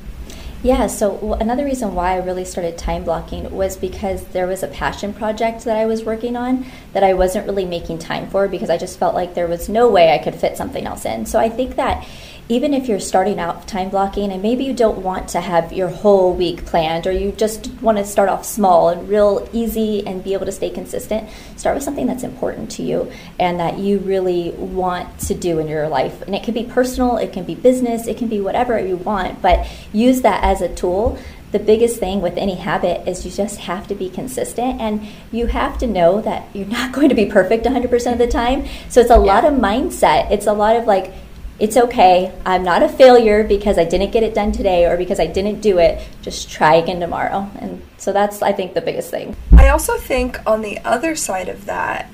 yeah, 0.65 0.87
so 0.87 1.33
another 1.33 1.63
reason 1.63 1.93
why 1.93 2.13
I 2.13 2.17
really 2.17 2.43
started 2.43 2.75
time 2.75 3.03
blocking 3.03 3.51
was 3.51 3.77
because 3.77 4.23
there 4.29 4.47
was 4.47 4.63
a 4.63 4.67
passion 4.67 5.13
project 5.13 5.63
that 5.65 5.77
I 5.77 5.85
was 5.85 6.03
working 6.03 6.35
on 6.35 6.65
that 6.93 7.03
I 7.03 7.13
wasn't 7.13 7.45
really 7.45 7.65
making 7.65 7.99
time 7.99 8.27
for 8.31 8.47
because 8.47 8.71
I 8.71 8.77
just 8.77 8.97
felt 8.97 9.13
like 9.13 9.35
there 9.35 9.45
was 9.45 9.69
no 9.69 9.87
way 9.87 10.11
I 10.11 10.17
could 10.17 10.33
fit 10.33 10.57
something 10.57 10.87
else 10.87 11.05
in. 11.05 11.27
So 11.27 11.37
I 11.37 11.49
think 11.49 11.75
that 11.75 12.07
even 12.47 12.73
if 12.73 12.87
you're 12.87 12.99
starting 12.99 13.39
out 13.39 13.67
time 13.67 13.89
blocking 13.89 14.31
and 14.31 14.41
maybe 14.41 14.63
you 14.63 14.73
don't 14.73 14.99
want 14.99 15.27
to 15.29 15.41
have 15.41 15.73
your 15.73 15.87
whole 15.87 16.33
week 16.33 16.63
planned 16.65 17.07
or 17.07 17.11
you 17.11 17.31
just 17.31 17.71
want 17.81 17.97
to 17.97 18.05
start 18.05 18.29
off 18.29 18.45
small 18.45 18.89
and 18.89 19.09
real 19.09 19.49
easy 19.51 20.05
and 20.05 20.23
be 20.23 20.33
able 20.33 20.45
to 20.45 20.51
stay 20.51 20.69
consistent, 20.69 21.27
start 21.55 21.75
with 21.75 21.83
something 21.83 22.05
that's 22.05 22.23
important 22.23 22.69
to 22.69 22.83
you 22.83 23.11
and 23.39 23.59
that 23.59 23.79
you 23.79 23.97
really 23.99 24.51
want 24.51 25.19
to 25.19 25.33
do 25.33 25.57
in 25.57 25.67
your 25.67 25.87
life. 25.87 26.21
And 26.21 26.35
it 26.35 26.43
can 26.43 26.53
be 26.53 26.63
personal, 26.63 27.17
it 27.17 27.33
can 27.33 27.45
be 27.45 27.55
business, 27.55 28.05
it 28.05 28.17
can 28.17 28.27
be 28.27 28.39
whatever 28.39 28.79
you 28.79 28.97
want, 28.97 29.41
but 29.41 29.67
use 29.91 30.21
that 30.21 30.43
as 30.43 30.61
a 30.61 30.73
tool 30.73 31.17
the 31.51 31.59
biggest 31.59 32.01
thing 32.01 32.19
with 32.19 32.37
any 32.37 32.55
habit 32.55 33.07
is 33.07 33.23
you 33.25 33.31
just 33.31 33.61
have 33.61 33.87
to 33.87 33.95
be 33.95 34.09
consistent 34.09 34.81
and 34.81 35.07
you 35.31 35.45
have 35.45 35.77
to 35.77 35.87
know 35.87 36.19
that 36.19 36.45
you're 36.53 36.65
not 36.67 36.91
going 36.93 37.07
to 37.07 37.15
be 37.15 37.27
perfect 37.27 37.65
100% 37.65 38.11
of 38.11 38.17
the 38.17 38.27
time. 38.27 38.65
So 38.89 38.99
it's 38.99 39.09
a 39.09 39.13
yeah. 39.13 39.19
lot 39.19 39.45
of 39.45 39.53
mindset. 39.53 40.31
It's 40.31 40.47
a 40.47 40.53
lot 40.53 40.75
of 40.75 40.85
like, 40.85 41.13
it's 41.57 41.77
okay. 41.77 42.33
I'm 42.45 42.63
not 42.63 42.83
a 42.83 42.89
failure 42.89 43.43
because 43.43 43.77
I 43.77 43.85
didn't 43.85 44.11
get 44.11 44.23
it 44.23 44.33
done 44.33 44.51
today 44.51 44.85
or 44.85 44.97
because 44.97 45.19
I 45.19 45.27
didn't 45.27 45.61
do 45.61 45.77
it. 45.77 46.05
Just 46.21 46.49
try 46.49 46.75
again 46.75 46.99
tomorrow. 46.99 47.49
And 47.59 47.81
so 47.97 48.11
that's, 48.11 48.41
I 48.41 48.51
think, 48.51 48.73
the 48.73 48.81
biggest 48.81 49.09
thing. 49.09 49.35
I 49.53 49.69
also 49.69 49.97
think 49.97 50.39
on 50.45 50.61
the 50.61 50.79
other 50.79 51.15
side 51.15 51.47
of 51.47 51.65
that, 51.65 52.11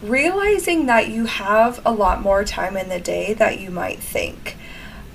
realizing 0.00 0.86
that 0.86 1.08
you 1.08 1.26
have 1.26 1.80
a 1.84 1.90
lot 1.90 2.22
more 2.22 2.44
time 2.44 2.76
in 2.76 2.88
the 2.88 3.00
day 3.00 3.34
that 3.34 3.58
you 3.58 3.70
might 3.70 3.98
think 3.98 4.56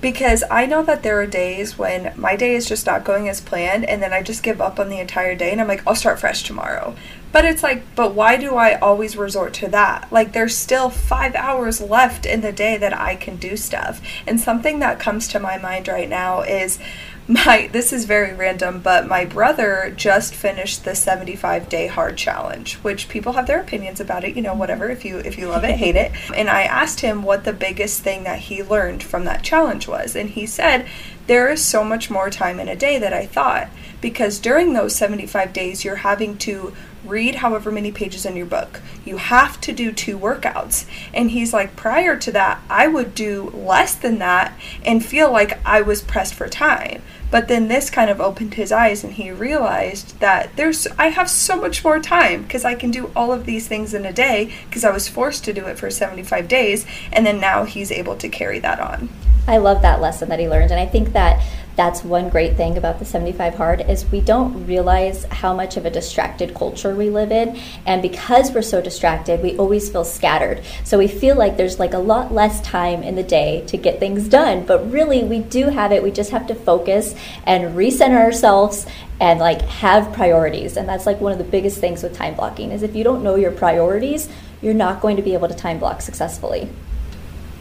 because 0.02 0.44
I 0.50 0.66
know 0.66 0.82
that 0.82 1.02
there 1.02 1.18
are 1.22 1.26
days 1.26 1.78
when 1.78 2.12
my 2.14 2.36
day 2.36 2.54
is 2.54 2.68
just 2.68 2.84
not 2.84 3.04
going 3.04 3.26
as 3.26 3.40
planned 3.40 3.86
and 3.86 4.02
then 4.02 4.12
I 4.12 4.22
just 4.22 4.42
give 4.42 4.60
up 4.60 4.78
on 4.78 4.90
the 4.90 5.00
entire 5.00 5.34
day 5.34 5.50
and 5.50 5.62
I'm 5.62 5.68
like, 5.68 5.82
I'll 5.86 5.94
start 5.94 6.20
fresh 6.20 6.42
tomorrow. 6.42 6.94
But 7.34 7.44
it's 7.44 7.64
like, 7.64 7.82
but 7.96 8.14
why 8.14 8.36
do 8.36 8.54
I 8.54 8.78
always 8.78 9.16
resort 9.16 9.54
to 9.54 9.68
that? 9.70 10.06
Like, 10.12 10.32
there's 10.32 10.56
still 10.56 10.88
five 10.88 11.34
hours 11.34 11.80
left 11.80 12.26
in 12.26 12.42
the 12.42 12.52
day 12.52 12.76
that 12.76 12.96
I 12.96 13.16
can 13.16 13.38
do 13.38 13.56
stuff. 13.56 14.00
And 14.24 14.38
something 14.38 14.78
that 14.78 15.00
comes 15.00 15.26
to 15.28 15.40
my 15.40 15.58
mind 15.58 15.88
right 15.88 16.08
now 16.08 16.42
is 16.42 16.78
my 17.26 17.68
this 17.72 17.92
is 17.92 18.04
very 18.04 18.34
random 18.34 18.80
but 18.80 19.08
my 19.08 19.24
brother 19.24 19.92
just 19.96 20.34
finished 20.34 20.84
the 20.84 20.94
75 20.94 21.70
day 21.70 21.86
hard 21.86 22.18
challenge 22.18 22.74
which 22.76 23.08
people 23.08 23.32
have 23.32 23.46
their 23.46 23.60
opinions 23.60 23.98
about 23.98 24.24
it 24.24 24.36
you 24.36 24.42
know 24.42 24.54
whatever 24.54 24.90
if 24.90 25.06
you 25.06 25.16
if 25.20 25.38
you 25.38 25.48
love 25.48 25.64
it 25.64 25.76
hate 25.76 25.96
it 25.96 26.12
and 26.34 26.50
i 26.50 26.64
asked 26.64 27.00
him 27.00 27.22
what 27.22 27.44
the 27.44 27.52
biggest 27.54 28.02
thing 28.02 28.24
that 28.24 28.40
he 28.40 28.62
learned 28.62 29.02
from 29.02 29.24
that 29.24 29.42
challenge 29.42 29.88
was 29.88 30.14
and 30.14 30.28
he 30.28 30.44
said 30.44 30.86
there 31.26 31.50
is 31.50 31.64
so 31.64 31.82
much 31.82 32.10
more 32.10 32.28
time 32.28 32.60
in 32.60 32.68
a 32.68 32.76
day 32.76 32.98
that 32.98 33.14
i 33.14 33.24
thought 33.24 33.70
because 34.02 34.38
during 34.38 34.74
those 34.74 34.94
75 34.94 35.50
days 35.54 35.82
you're 35.82 35.96
having 35.96 36.36
to 36.36 36.74
read 37.04 37.36
however 37.36 37.70
many 37.70 37.92
pages 37.92 38.26
in 38.26 38.36
your 38.36 38.46
book. 38.46 38.80
You 39.04 39.18
have 39.18 39.60
to 39.62 39.72
do 39.72 39.92
two 39.92 40.18
workouts. 40.18 40.86
And 41.12 41.30
he's 41.30 41.52
like, 41.52 41.76
prior 41.76 42.16
to 42.16 42.32
that, 42.32 42.62
I 42.68 42.86
would 42.86 43.14
do 43.14 43.50
less 43.50 43.94
than 43.94 44.18
that 44.18 44.58
and 44.84 45.04
feel 45.04 45.30
like 45.30 45.58
I 45.66 45.82
was 45.82 46.02
pressed 46.02 46.34
for 46.34 46.48
time. 46.48 47.02
But 47.30 47.48
then 47.48 47.66
this 47.66 47.90
kind 47.90 48.10
of 48.10 48.20
opened 48.20 48.54
his 48.54 48.70
eyes 48.70 49.02
and 49.02 49.14
he 49.14 49.32
realized 49.32 50.20
that 50.20 50.54
there's 50.54 50.86
I 50.98 51.08
have 51.08 51.28
so 51.28 51.60
much 51.60 51.82
more 51.82 51.98
time 51.98 52.42
because 52.42 52.64
I 52.64 52.76
can 52.76 52.92
do 52.92 53.10
all 53.16 53.32
of 53.32 53.44
these 53.44 53.66
things 53.66 53.92
in 53.92 54.06
a 54.06 54.12
day 54.12 54.54
because 54.68 54.84
I 54.84 54.92
was 54.92 55.08
forced 55.08 55.44
to 55.46 55.52
do 55.52 55.66
it 55.66 55.76
for 55.76 55.90
75 55.90 56.46
days 56.46 56.86
and 57.12 57.26
then 57.26 57.40
now 57.40 57.64
he's 57.64 57.90
able 57.90 58.16
to 58.18 58.28
carry 58.28 58.60
that 58.60 58.78
on. 58.78 59.08
I 59.48 59.56
love 59.56 59.82
that 59.82 60.00
lesson 60.00 60.28
that 60.28 60.38
he 60.38 60.48
learned 60.48 60.70
and 60.70 60.78
I 60.78 60.86
think 60.86 61.12
that 61.14 61.44
that's 61.76 62.04
one 62.04 62.28
great 62.28 62.56
thing 62.56 62.76
about 62.76 62.98
the 62.98 63.04
75 63.04 63.54
hard 63.54 63.80
is 63.82 64.06
we 64.06 64.20
don't 64.20 64.66
realize 64.66 65.24
how 65.24 65.54
much 65.54 65.76
of 65.76 65.84
a 65.84 65.90
distracted 65.90 66.54
culture 66.54 66.94
we 66.94 67.10
live 67.10 67.32
in. 67.32 67.58
And 67.84 68.00
because 68.00 68.52
we're 68.52 68.62
so 68.62 68.80
distracted 68.80 69.42
we 69.42 69.56
always 69.56 69.90
feel 69.90 70.04
scattered. 70.04 70.62
So 70.84 70.98
we 70.98 71.08
feel 71.08 71.36
like 71.36 71.56
there's 71.56 71.78
like 71.78 71.94
a 71.94 71.98
lot 71.98 72.32
less 72.32 72.60
time 72.60 73.02
in 73.02 73.16
the 73.16 73.22
day 73.22 73.64
to 73.66 73.76
get 73.76 73.98
things 73.98 74.28
done. 74.28 74.64
But 74.64 74.90
really 74.90 75.24
we 75.24 75.40
do 75.40 75.68
have 75.68 75.92
it. 75.92 76.02
We 76.02 76.10
just 76.10 76.30
have 76.30 76.46
to 76.48 76.54
focus 76.54 77.14
and 77.44 77.76
recenter 77.76 78.20
ourselves 78.20 78.86
and 79.20 79.40
like 79.40 79.62
have 79.62 80.12
priorities. 80.12 80.76
And 80.76 80.88
that's 80.88 81.06
like 81.06 81.20
one 81.20 81.32
of 81.32 81.38
the 81.38 81.44
biggest 81.44 81.78
things 81.78 82.02
with 82.02 82.14
time 82.14 82.34
blocking 82.34 82.70
is 82.70 82.82
if 82.82 82.94
you 82.94 83.04
don't 83.04 83.22
know 83.22 83.34
your 83.34 83.52
priorities 83.52 84.28
you're 84.62 84.74
not 84.74 85.00
going 85.02 85.16
to 85.16 85.22
be 85.22 85.34
able 85.34 85.46
to 85.46 85.54
time 85.54 85.78
block 85.78 86.00
successfully 86.00 86.68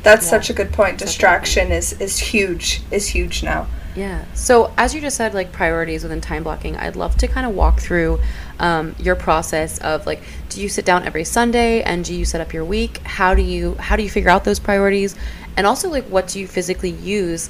that's 0.04 0.26
yeah. 0.26 0.30
such 0.30 0.50
a 0.50 0.54
good 0.54 0.72
point 0.72 0.98
distraction 0.98 1.72
is 1.72 1.94
is 2.02 2.20
huge 2.20 2.82
is 2.92 3.08
huge 3.08 3.44
now 3.44 3.68
yeah. 3.96 4.26
So 4.34 4.74
as 4.78 4.96
you 4.96 5.02
just 5.02 5.18
said, 5.18 5.34
like 5.34 5.52
priorities 5.52 6.04
within 6.04 6.22
time 6.22 6.44
blocking, 6.44 6.76
I'd 6.78 6.96
love 6.96 7.16
to 7.18 7.28
kind 7.28 7.46
of 7.46 7.54
walk 7.56 7.80
through 7.80 8.20
um, 8.60 8.96
your 8.98 9.16
process 9.16 9.78
of 9.80 10.06
like, 10.06 10.22
do 10.50 10.62
you 10.62 10.70
sit 10.70 10.86
down 10.86 11.04
every 11.04 11.24
Sunday 11.24 11.84
and 11.84 12.04
do 12.04 12.16
you 12.16 12.26
set 12.26 12.42
up 12.42 12.54
your 12.54 12.66
week? 12.66 13.00
How 13.00 13.36
do 13.36 13.42
you 13.42 13.76
how 13.76 13.96
do 13.96 14.04
you 14.04 14.10
figure 14.10 14.30
out 14.30 14.44
those 14.46 14.60
priorities? 14.60 15.16
And 15.56 15.68
also 15.68 15.90
like, 15.90 16.06
what 16.06 16.28
do 16.28 16.40
you 16.40 16.48
physically 16.48 16.90
use 16.90 17.50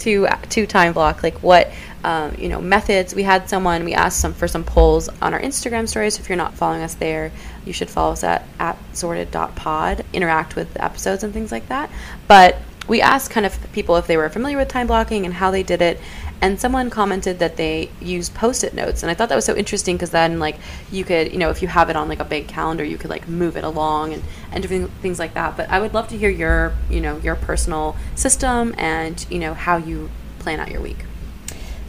to 0.00 0.26
to 0.50 0.66
time 0.66 0.92
block? 0.92 1.22
Like 1.22 1.42
what 1.42 1.70
um, 2.04 2.34
you 2.38 2.48
know 2.48 2.60
methods? 2.60 3.14
We 3.14 3.22
had 3.22 3.48
someone 3.48 3.84
we 3.84 3.94
asked 3.94 4.20
some 4.20 4.32
for 4.32 4.48
some 4.48 4.64
polls 4.64 5.08
on 5.20 5.34
our 5.34 5.40
Instagram 5.40 5.88
stories. 5.88 6.18
If 6.18 6.28
you're 6.28 6.36
not 6.36 6.54
following 6.54 6.82
us 6.82 6.94
there, 6.94 7.32
you 7.64 7.72
should 7.72 7.90
follow 7.90 8.12
us 8.12 8.24
at 8.24 8.44
at 8.58 8.78
sorted.pod. 8.92 10.04
Interact 10.12 10.56
with 10.56 10.80
episodes 10.80 11.22
and 11.22 11.32
things 11.32 11.52
like 11.52 11.68
that. 11.68 11.90
But 12.26 12.56
we 12.88 13.00
asked 13.00 13.30
kind 13.30 13.46
of 13.46 13.72
people 13.72 13.96
if 13.96 14.06
they 14.06 14.16
were 14.16 14.28
familiar 14.28 14.56
with 14.56 14.68
time 14.68 14.86
blocking 14.86 15.24
and 15.24 15.34
how 15.34 15.50
they 15.50 15.62
did 15.62 15.80
it 15.80 16.00
and 16.42 16.58
someone 16.58 16.90
commented 16.90 17.38
that 17.38 17.56
they 17.56 17.90
use 18.00 18.28
post-it 18.30 18.74
notes 18.74 19.02
and 19.02 19.10
i 19.10 19.14
thought 19.14 19.28
that 19.28 19.36
was 19.36 19.44
so 19.44 19.56
interesting 19.56 19.96
because 19.96 20.10
then 20.10 20.38
like 20.38 20.56
you 20.90 21.04
could 21.04 21.32
you 21.32 21.38
know 21.38 21.50
if 21.50 21.62
you 21.62 21.68
have 21.68 21.90
it 21.90 21.96
on 21.96 22.08
like 22.08 22.20
a 22.20 22.24
big 22.24 22.48
calendar 22.48 22.84
you 22.84 22.98
could 22.98 23.10
like 23.10 23.28
move 23.28 23.56
it 23.56 23.64
along 23.64 24.12
and 24.12 24.22
and 24.52 24.62
different 24.62 24.90
things 25.02 25.18
like 25.18 25.34
that 25.34 25.56
but 25.56 25.68
i 25.70 25.80
would 25.80 25.94
love 25.94 26.08
to 26.08 26.16
hear 26.16 26.30
your 26.30 26.74
you 26.88 27.00
know 27.00 27.18
your 27.18 27.36
personal 27.36 27.96
system 28.14 28.74
and 28.78 29.26
you 29.30 29.38
know 29.38 29.54
how 29.54 29.76
you 29.76 30.10
plan 30.38 30.60
out 30.60 30.70
your 30.70 30.80
week 30.80 31.04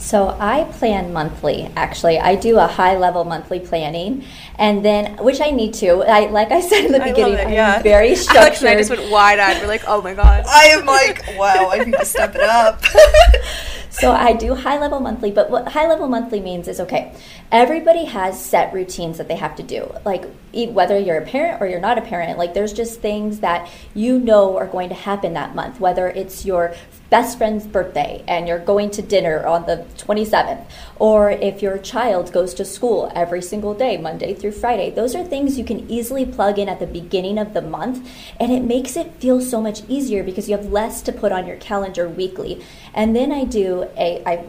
so 0.02 0.36
I 0.40 0.64
plan 0.64 1.14
monthly. 1.14 1.72
Actually, 1.76 2.20
I 2.20 2.36
do 2.36 2.58
a 2.58 2.66
high 2.66 2.98
level 2.98 3.24
monthly 3.24 3.60
planning, 3.60 4.26
and 4.58 4.84
then 4.84 5.16
which 5.18 5.40
I 5.40 5.52
need 5.52 5.76
to. 5.76 6.04
I 6.04 6.26
like 6.32 6.52
I 6.52 6.60
said 6.60 6.86
in 6.86 6.92
the 6.92 7.04
I 7.04 7.12
beginning, 7.12 7.50
it, 7.50 7.54
yeah. 7.54 7.76
I'm 7.76 7.84
very 7.84 8.16
structured. 8.16 8.42
Alex 8.42 8.60
and 8.62 8.70
I 8.70 8.76
just 8.78 8.90
went 8.90 9.12
wide 9.12 9.38
eyed. 9.38 9.62
We're 9.62 9.68
like, 9.68 9.84
oh 9.86 10.02
my 10.02 10.16
god. 10.16 10.44
I 10.48 10.66
am 10.70 10.88
like, 10.88 11.24
wow, 11.38 11.70
I 11.72 11.84
need 11.84 11.94
to 11.94 12.06
step 12.06 12.34
it 12.34 12.42
up. 12.42 12.84
so 13.92 14.12
I 14.12 14.32
do 14.34 14.56
high 14.56 14.80
level 14.80 15.02
monthly, 15.02 15.32
but 15.32 15.50
what 15.52 15.68
high 15.68 15.88
level 15.88 16.08
monthly 16.08 16.40
means 16.40 16.70
is 16.70 16.80
okay. 16.80 17.14
Everybody 17.52 18.06
has 18.06 18.44
set 18.44 18.74
routines 18.74 19.18
that 19.18 19.28
they 19.28 19.36
have 19.36 19.56
to 19.58 19.64
do, 19.64 19.94
like 20.06 20.26
whether 20.54 20.98
you're 20.98 21.18
a 21.18 21.26
parent 21.26 21.62
or 21.62 21.68
you're 21.68 21.82
not 21.82 21.98
a 21.98 22.02
parent. 22.02 22.38
Like 22.38 22.54
there's 22.54 22.72
just 22.72 23.02
things 23.02 23.42
that 23.42 23.70
you 23.94 24.18
know 24.18 24.58
are 24.58 24.68
going 24.68 24.90
to 24.90 24.96
happen 24.96 25.34
that 25.34 25.56
month, 25.56 25.82
whether 25.82 26.08
it's 26.08 26.46
your 26.46 26.74
best 27.12 27.38
friend's 27.38 27.68
birthday 27.68 28.24
and 28.26 28.48
you're 28.48 28.58
going 28.58 28.90
to 28.90 29.02
dinner 29.02 29.46
on 29.46 29.66
the 29.66 29.86
27th, 29.98 30.66
or 30.98 31.30
if 31.30 31.62
your 31.62 31.78
child 31.78 32.32
goes 32.32 32.54
to 32.54 32.64
school 32.64 33.12
every 33.14 33.42
single 33.42 33.74
day, 33.74 33.98
Monday 33.98 34.34
through 34.34 34.54
Friday. 34.54 34.90
Those 34.90 35.14
are 35.14 35.24
things 35.24 35.60
you 35.60 35.66
can 35.66 35.88
easily 35.92 36.26
plug 36.26 36.58
in 36.58 36.70
at 36.70 36.80
the 36.80 36.88
beginning 36.88 37.38
of 37.38 37.54
the 37.54 37.62
month, 37.62 38.10
and 38.40 38.52
it 38.52 38.64
makes 38.64 38.96
it 38.96 39.14
feel 39.16 39.42
so 39.42 39.62
much 39.62 39.84
easier 39.90 40.24
because 40.24 40.50
you 40.50 40.56
have 40.56 40.72
less 40.72 41.02
to 41.02 41.12
put 41.12 41.34
on 41.34 41.46
your 41.46 41.58
calendar 41.58 42.08
weekly. 42.08 42.64
And 42.94 43.14
then 43.14 43.32
I 43.34 43.44
do 43.44 43.90
a, 43.98 44.24
I 44.26 44.46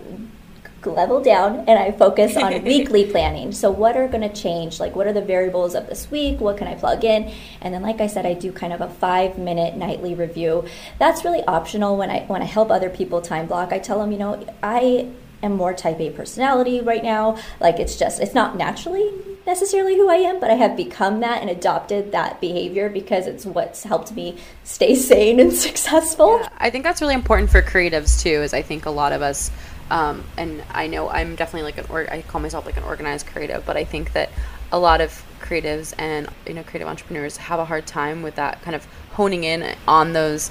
level 0.87 1.23
down 1.23 1.61
and 1.69 1.79
I 1.79 1.93
focus 1.93 2.37
on 2.37 2.63
weekly 2.65 3.11
planning. 3.11 3.53
So 3.53 3.71
what 3.71 3.97
are 3.97 4.09
going 4.09 4.29
to 4.29 4.35
change? 4.35 4.81
Like 4.81 4.95
what 4.97 5.07
are 5.07 5.13
the 5.13 5.23
variables 5.23 5.75
of 5.75 5.89
this 5.89 6.11
week? 6.11 6.41
What 6.41 6.57
can 6.57 6.69
I 6.69 6.75
plug 6.75 7.05
in? 7.05 7.33
And 7.61 7.73
then 7.73 7.83
like 7.83 8.01
I 8.01 8.07
said 8.07 8.27
I 8.27 8.35
do 8.35 8.53
kind 8.53 8.73
of 8.73 8.81
a 8.81 8.89
5 8.89 9.39
minute 9.39 9.77
nightly 9.77 10.15
review. 10.15 10.65
That's 10.99 11.25
really 11.25 11.43
optional 11.45 11.97
when 11.97 12.11
I 12.11 12.21
when 12.27 12.43
I 12.43 12.47
help 12.47 12.71
other 12.71 12.91
people 12.91 13.21
time 13.21 13.47
block. 13.47 13.73
I 13.73 13.79
tell 13.79 13.99
them, 13.99 14.13
you 14.13 14.19
know, 14.19 14.47
I 14.63 15.11
am 15.43 15.57
more 15.57 15.75
type 15.75 16.01
A 16.01 16.11
personality 16.11 16.81
right 16.81 17.03
now. 17.03 17.39
Like 17.61 17.79
it's 17.79 17.97
just 17.97 18.21
it's 18.21 18.35
not 18.35 18.57
naturally 18.57 19.11
necessarily 19.47 19.97
who 19.97 20.09
I 20.09 20.17
am, 20.17 20.41
but 20.41 20.51
I 20.51 20.55
have 20.55 20.77
become 20.77 21.21
that 21.21 21.41
and 21.41 21.51
adopted 21.51 22.13
that 22.13 22.41
behavior 22.41 22.89
because 22.89 23.27
it's 23.27 23.45
what's 23.45 23.83
helped 23.83 24.13
me 24.13 24.39
stay 24.65 24.95
sane 25.11 25.41
and 25.41 25.53
successful. 25.53 26.39
Yeah, 26.41 26.49
I 26.59 26.71
think 26.71 26.85
that's 26.85 27.01
really 27.01 27.15
important 27.15 27.51
for 27.51 27.63
creatives 27.63 28.23
too. 28.23 28.43
Is 28.43 28.55
I 28.55 28.63
think 28.63 28.87
a 28.87 28.91
lot 28.91 29.13
of 29.13 29.23
us, 29.23 29.51
um, 29.91 30.25
and 30.37 30.65
I 30.71 30.87
know 30.87 31.09
I'm 31.09 31.37
definitely 31.37 31.71
like 31.71 31.79
an 31.79 32.09
I 32.11 32.23
call 32.23 32.41
myself 32.41 32.67
like 32.67 32.77
an 32.77 32.85
organized 32.85 33.27
creative, 33.27 33.65
but 33.67 33.77
I 33.77 33.85
think 33.85 34.13
that 34.13 34.31
a 34.71 34.79
lot 34.79 35.01
of 35.01 35.25
creatives 35.41 35.93
and 35.99 36.29
you 36.47 36.55
know 36.55 36.63
creative 36.63 36.89
entrepreneurs 36.89 37.37
have 37.37 37.61
a 37.61 37.65
hard 37.65 37.87
time 37.87 38.23
with 38.23 38.37
that 38.37 38.63
kind 38.63 38.75
of 38.75 38.87
honing 39.13 39.45
in 39.45 39.75
on 39.87 40.13
those 40.13 40.51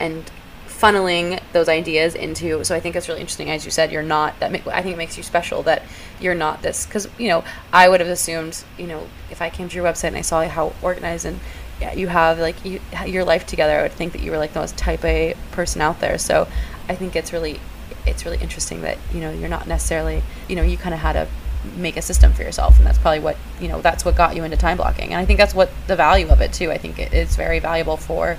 and 0.00 0.30
funneling 0.66 1.38
those 1.52 1.68
ideas 1.68 2.14
into 2.14 2.64
so 2.64 2.74
i 2.74 2.80
think 2.80 2.96
it's 2.96 3.06
really 3.06 3.20
interesting 3.20 3.50
as 3.50 3.64
you 3.66 3.70
said 3.70 3.92
you're 3.92 4.02
not 4.02 4.38
that 4.40 4.50
make, 4.50 4.66
i 4.66 4.82
think 4.82 4.94
it 4.94 4.96
makes 4.96 5.16
you 5.16 5.22
special 5.22 5.62
that 5.62 5.82
you're 6.20 6.34
not 6.34 6.62
this 6.62 6.86
because 6.86 7.06
you 7.18 7.28
know 7.28 7.44
i 7.72 7.88
would 7.88 8.00
have 8.00 8.08
assumed 8.08 8.64
you 8.78 8.86
know 8.86 9.06
if 9.30 9.42
i 9.42 9.50
came 9.50 9.68
to 9.68 9.76
your 9.76 9.84
website 9.84 10.08
and 10.08 10.16
i 10.16 10.22
saw 10.22 10.42
how 10.48 10.72
organized 10.82 11.26
and 11.26 11.38
yeah, 11.80 11.94
you 11.94 12.08
have 12.08 12.38
like 12.38 12.62
you, 12.64 12.80
your 13.06 13.24
life 13.24 13.46
together 13.46 13.78
i 13.78 13.82
would 13.82 13.92
think 13.92 14.12
that 14.12 14.22
you 14.22 14.30
were 14.30 14.38
like 14.38 14.52
the 14.52 14.60
most 14.60 14.76
type 14.76 15.04
a 15.04 15.34
person 15.52 15.80
out 15.80 16.00
there. 16.00 16.18
So 16.18 16.48
i 16.88 16.94
think 16.94 17.14
it's 17.14 17.32
really 17.32 17.60
it's 18.06 18.24
really 18.24 18.38
interesting 18.38 18.82
that 18.82 18.98
you 19.12 19.20
know 19.20 19.30
you're 19.30 19.48
not 19.48 19.66
necessarily 19.66 20.22
you 20.48 20.56
know 20.56 20.62
you 20.62 20.76
kind 20.76 20.94
of 20.94 21.00
had 21.00 21.12
to 21.12 21.28
make 21.76 21.96
a 21.96 22.02
system 22.02 22.32
for 22.32 22.42
yourself 22.42 22.78
and 22.78 22.86
that's 22.86 22.98
probably 22.98 23.20
what 23.20 23.36
you 23.60 23.68
know 23.68 23.80
that's 23.82 24.04
what 24.04 24.16
got 24.16 24.34
you 24.34 24.44
into 24.44 24.56
time 24.56 24.78
blocking 24.78 25.12
and 25.12 25.16
i 25.16 25.24
think 25.24 25.38
that's 25.38 25.54
what 25.54 25.70
the 25.88 25.96
value 25.96 26.26
of 26.28 26.40
it 26.40 26.52
too 26.52 26.70
i 26.70 26.78
think 26.78 26.98
it 26.98 27.12
is 27.12 27.36
very 27.36 27.58
valuable 27.58 27.98
for 27.98 28.38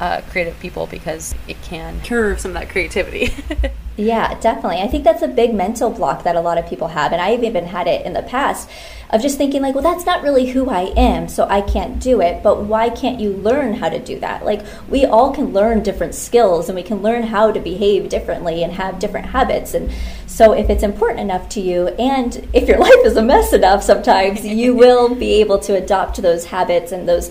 uh, 0.00 0.22
creative 0.30 0.58
people 0.60 0.86
because 0.86 1.34
it 1.46 1.60
can 1.62 2.00
curve 2.00 2.40
some 2.40 2.52
of 2.52 2.54
that 2.54 2.70
creativity. 2.70 3.32
yeah, 3.96 4.38
definitely. 4.40 4.78
I 4.78 4.88
think 4.88 5.04
that's 5.04 5.22
a 5.22 5.28
big 5.28 5.52
mental 5.52 5.90
block 5.90 6.22
that 6.22 6.36
a 6.36 6.40
lot 6.40 6.58
of 6.58 6.66
people 6.66 6.88
have. 6.88 7.12
And 7.12 7.20
I've 7.20 7.44
even 7.44 7.66
had 7.66 7.86
it 7.86 8.06
in 8.06 8.12
the 8.12 8.22
past 8.22 8.70
of 9.10 9.20
just 9.20 9.36
thinking, 9.36 9.60
like, 9.60 9.74
well, 9.74 9.82
that's 9.82 10.06
not 10.06 10.22
really 10.22 10.50
who 10.50 10.70
I 10.70 10.92
am, 10.96 11.28
so 11.28 11.44
I 11.48 11.60
can't 11.60 11.98
do 11.98 12.20
it. 12.20 12.42
But 12.42 12.62
why 12.62 12.90
can't 12.90 13.18
you 13.18 13.32
learn 13.32 13.74
how 13.74 13.88
to 13.88 13.98
do 13.98 14.20
that? 14.20 14.44
Like, 14.44 14.64
we 14.88 15.04
all 15.04 15.34
can 15.34 15.52
learn 15.52 15.82
different 15.82 16.14
skills 16.14 16.68
and 16.68 16.76
we 16.76 16.82
can 16.84 17.02
learn 17.02 17.24
how 17.24 17.50
to 17.50 17.60
behave 17.60 18.08
differently 18.08 18.62
and 18.62 18.72
have 18.72 19.00
different 19.00 19.26
habits. 19.26 19.74
And 19.74 19.90
so, 20.26 20.52
if 20.52 20.70
it's 20.70 20.84
important 20.84 21.20
enough 21.20 21.48
to 21.50 21.60
you, 21.60 21.88
and 21.88 22.48
if 22.52 22.68
your 22.68 22.78
life 22.88 23.04
is 23.04 23.16
a 23.16 23.22
mess 23.22 23.52
enough 23.52 23.82
sometimes, 23.82 24.46
you 24.46 24.74
will 24.76 25.14
be 25.14 25.40
able 25.40 25.58
to 25.60 25.74
adopt 25.74 26.22
those 26.22 26.46
habits 26.46 26.92
and 26.92 27.08
those 27.08 27.30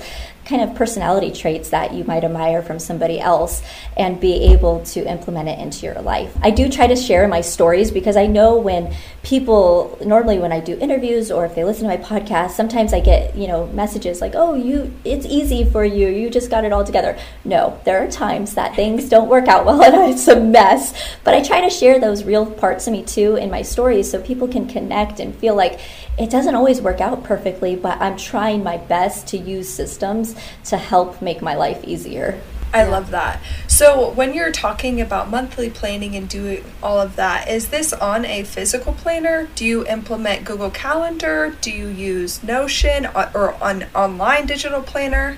kind 0.50 0.64
of 0.64 0.76
personality 0.76 1.32
traits 1.32 1.70
that 1.70 1.94
you 1.94 2.04
might 2.04 2.24
admire 2.24 2.64
from 2.64 2.80
somebody 2.80 3.20
else 3.20 3.62
and 3.96 4.20
be 4.20 4.52
able 4.52 4.84
to 4.84 5.06
implement 5.08 5.48
it 5.48 5.60
into 5.60 5.86
your 5.86 6.02
life. 6.02 6.36
I 6.42 6.50
do 6.50 6.70
try 6.70 6.88
to 6.88 6.96
share 6.96 7.28
my 7.28 7.42
stories 7.42 7.92
because 7.92 8.18
I 8.18 8.26
know 8.26 8.58
when 8.58 8.94
people 9.30 9.96
normally 10.04 10.40
when 10.40 10.52
I 10.52 10.60
do 10.60 10.76
interviews 10.80 11.30
or 11.30 11.46
if 11.46 11.54
they 11.54 11.64
listen 11.64 11.88
to 11.88 11.96
my 11.96 12.04
podcast, 12.04 12.52
sometimes 12.52 12.94
I 12.94 13.00
get, 13.00 13.36
you 13.36 13.48
know, 13.48 13.68
messages 13.68 14.22
like, 14.22 14.34
"Oh, 14.34 14.56
you 14.56 14.92
it's 15.06 15.28
easy 15.28 15.64
for 15.64 15.86
you. 15.86 16.08
You 16.08 16.32
just 16.32 16.50
got 16.50 16.66
it 16.66 16.74
all 16.74 16.84
together." 16.84 17.16
No, 17.46 17.80
there 17.84 18.04
are 18.04 18.10
times 18.10 18.56
that 18.56 18.76
things 18.76 19.08
don't 19.08 19.30
work 19.30 19.48
out 19.48 19.66
well 19.68 19.84
and 19.88 20.12
it's 20.12 20.28
a 20.28 20.40
mess, 20.40 20.96
but 21.24 21.36
I 21.36 21.44
try 21.44 21.62
to 21.62 21.70
share 21.70 22.00
those 22.00 22.24
real 22.24 22.48
parts 22.48 22.88
of 22.88 22.94
me 22.94 23.04
too 23.04 23.36
in 23.36 23.52
my 23.52 23.62
stories 23.62 24.10
so 24.10 24.20
people 24.20 24.48
can 24.48 24.68
connect 24.68 25.20
and 25.20 25.36
feel 25.36 25.54
like 25.54 25.80
it 26.18 26.32
doesn't 26.32 26.56
always 26.56 26.82
work 26.82 27.00
out 27.00 27.24
perfectly, 27.24 27.76
but 27.76 28.02
I'm 28.02 28.18
trying 28.18 28.64
my 28.64 28.78
best 28.78 29.28
to 29.28 29.38
use 29.38 29.70
systems 29.70 30.36
to 30.66 30.78
help 30.78 31.22
make 31.22 31.44
my 31.44 31.54
life 31.54 31.84
easier. 31.84 32.42
I 32.74 32.84
yeah. 32.84 32.90
love 32.90 33.12
that. 33.12 33.42
So, 33.68 34.12
when 34.12 34.34
you're 34.34 34.52
talking 34.52 35.02
about 35.02 35.30
monthly 35.30 35.70
planning 35.70 36.16
and 36.16 36.30
doing 36.30 36.64
all 36.84 37.00
of 37.00 37.16
that, 37.16 37.50
is 37.50 37.70
this 37.70 37.94
on 37.94 38.26
a 38.26 38.44
physical 38.44 38.94
planner? 38.94 39.50
Do 39.56 39.66
you 39.66 39.86
implement 39.88 40.46
Google 40.46 40.70
Calendar? 40.70 41.56
Do 41.62 41.72
you 41.72 41.88
use 41.88 42.44
Notion 42.44 43.08
uh, 43.08 43.32
or 43.34 43.56
an 43.62 43.88
online 43.96 44.46
digital 44.46 44.82
planner? 44.82 45.38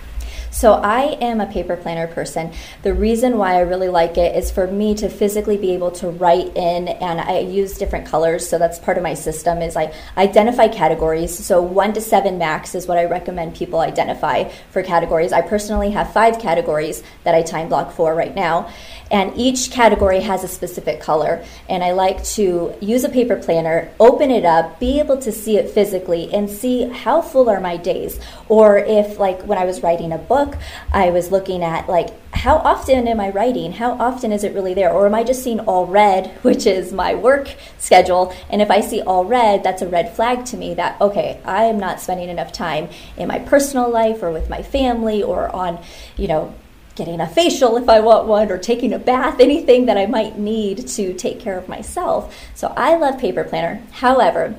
So 0.51 0.73
I 0.73 1.17
am 1.21 1.39
a 1.39 1.45
paper 1.45 1.77
planner 1.77 2.07
person. 2.07 2.51
The 2.83 2.93
reason 2.93 3.37
why 3.37 3.55
I 3.55 3.61
really 3.61 3.87
like 3.87 4.17
it 4.17 4.35
is 4.35 4.51
for 4.51 4.67
me 4.67 4.93
to 4.95 5.09
physically 5.09 5.57
be 5.57 5.71
able 5.71 5.91
to 5.91 6.09
write 6.09 6.55
in 6.57 6.89
and 6.89 7.21
I 7.21 7.39
use 7.39 7.77
different 7.77 8.05
colors. 8.05 8.47
So 8.47 8.59
that's 8.59 8.77
part 8.77 8.97
of 8.97 9.03
my 9.03 9.13
system 9.13 9.61
is 9.61 9.77
I 9.77 9.93
identify 10.17 10.67
categories. 10.67 11.33
So 11.33 11.61
1 11.61 11.93
to 11.93 12.01
7 12.01 12.37
max 12.37 12.75
is 12.75 12.85
what 12.85 12.97
I 12.97 13.05
recommend 13.05 13.55
people 13.55 13.79
identify 13.79 14.49
for 14.71 14.83
categories. 14.83 15.31
I 15.31 15.41
personally 15.41 15.91
have 15.91 16.11
5 16.11 16.37
categories 16.39 17.01
that 17.23 17.33
I 17.33 17.43
time 17.43 17.69
block 17.69 17.93
for 17.93 18.13
right 18.13 18.35
now 18.35 18.69
and 19.11 19.33
each 19.35 19.71
category 19.71 20.21
has 20.21 20.43
a 20.43 20.47
specific 20.47 21.01
color. 21.01 21.43
And 21.69 21.83
I 21.83 21.91
like 21.91 22.23
to 22.35 22.73
use 22.79 23.03
a 23.03 23.09
paper 23.09 23.35
planner, 23.35 23.91
open 23.99 24.31
it 24.31 24.45
up, 24.45 24.79
be 24.79 24.99
able 24.99 25.17
to 25.17 25.31
see 25.31 25.57
it 25.57 25.69
physically, 25.69 26.33
and 26.33 26.49
see 26.49 26.87
how 26.87 27.21
full 27.21 27.49
are 27.49 27.59
my 27.59 27.75
days. 27.75 28.19
Or 28.47 28.77
if, 28.77 29.19
like, 29.19 29.41
when 29.43 29.57
I 29.57 29.65
was 29.65 29.83
writing 29.83 30.13
a 30.13 30.17
book, 30.17 30.55
I 30.93 31.11
was 31.11 31.29
looking 31.29 31.61
at, 31.61 31.89
like, 31.89 32.09
how 32.33 32.55
often 32.57 33.07
am 33.07 33.19
I 33.19 33.29
writing? 33.29 33.73
How 33.73 33.91
often 33.91 34.31
is 34.31 34.45
it 34.45 34.53
really 34.53 34.73
there? 34.73 34.91
Or 34.91 35.05
am 35.05 35.13
I 35.13 35.23
just 35.23 35.43
seeing 35.43 35.59
all 35.59 35.85
red, 35.85 36.27
which 36.41 36.65
is 36.65 36.93
my 36.93 37.13
work 37.13 37.53
schedule? 37.77 38.33
And 38.49 38.61
if 38.61 38.71
I 38.71 38.79
see 38.79 39.01
all 39.01 39.25
red, 39.25 39.61
that's 39.63 39.81
a 39.81 39.87
red 39.87 40.15
flag 40.15 40.45
to 40.45 40.57
me 40.57 40.73
that, 40.75 40.99
okay, 41.01 41.41
I 41.43 41.65
am 41.65 41.79
not 41.79 41.99
spending 41.99 42.29
enough 42.29 42.53
time 42.53 42.87
in 43.17 43.27
my 43.27 43.39
personal 43.39 43.89
life 43.89 44.23
or 44.23 44.31
with 44.31 44.49
my 44.49 44.63
family 44.63 45.21
or 45.21 45.53
on, 45.53 45.79
you 46.15 46.29
know, 46.29 46.55
getting 47.01 47.19
a 47.19 47.27
facial 47.27 47.77
if 47.77 47.89
I 47.89 47.99
want 47.99 48.27
one, 48.27 48.51
or 48.51 48.59
taking 48.59 48.93
a 48.93 48.99
bath, 48.99 49.39
anything 49.39 49.87
that 49.87 49.97
I 49.97 50.05
might 50.05 50.37
need 50.37 50.87
to 50.89 51.13
take 51.15 51.39
care 51.39 51.57
of 51.57 51.67
myself. 51.67 52.37
So 52.53 52.71
I 52.77 52.95
love 52.95 53.19
Paper 53.19 53.43
Planner. 53.43 53.81
However, 53.89 54.53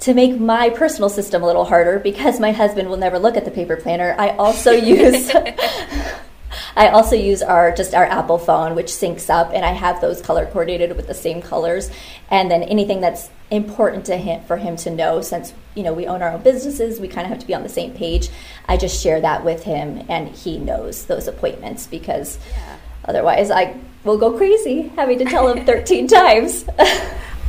to 0.00 0.12
make 0.12 0.38
my 0.38 0.68
personal 0.68 1.08
system 1.08 1.42
a 1.42 1.46
little 1.46 1.64
harder, 1.64 1.98
because 1.98 2.38
my 2.38 2.52
husband 2.52 2.90
will 2.90 2.98
never 2.98 3.18
look 3.18 3.38
at 3.38 3.46
the 3.46 3.50
paper 3.50 3.76
planner, 3.76 4.14
I 4.18 4.36
also 4.36 4.72
use 4.96 5.32
I 6.76 6.88
also 6.88 7.16
use 7.16 7.42
our 7.42 7.72
just 7.72 7.94
our 7.94 8.04
Apple 8.04 8.38
phone, 8.38 8.74
which 8.74 8.86
syncs 8.86 9.30
up, 9.30 9.52
and 9.52 9.64
I 9.64 9.72
have 9.72 10.00
those 10.00 10.20
color 10.20 10.46
coordinated 10.46 10.96
with 10.96 11.06
the 11.06 11.14
same 11.14 11.40
colors. 11.40 11.90
And 12.30 12.50
then 12.50 12.62
anything 12.62 13.00
that's 13.00 13.30
important 13.50 14.06
to 14.06 14.16
him 14.16 14.42
for 14.44 14.56
him 14.56 14.76
to 14.76 14.90
know, 14.90 15.20
since 15.20 15.54
you 15.74 15.82
know 15.82 15.92
we 15.92 16.06
own 16.06 16.22
our 16.22 16.32
own 16.32 16.42
businesses, 16.42 17.00
we 17.00 17.08
kind 17.08 17.26
of 17.26 17.30
have 17.30 17.38
to 17.40 17.46
be 17.46 17.54
on 17.54 17.62
the 17.62 17.68
same 17.68 17.92
page. 17.92 18.28
I 18.68 18.76
just 18.76 19.00
share 19.02 19.20
that 19.20 19.44
with 19.44 19.64
him, 19.64 20.04
and 20.08 20.28
he 20.28 20.58
knows 20.58 21.06
those 21.06 21.28
appointments 21.28 21.86
because 21.86 22.38
yeah. 22.50 22.76
otherwise 23.04 23.50
I 23.50 23.76
will 24.02 24.18
go 24.18 24.36
crazy 24.36 24.88
having 24.96 25.18
to 25.18 25.24
tell 25.24 25.48
him 25.48 25.64
13 25.64 26.08
times. 26.08 26.64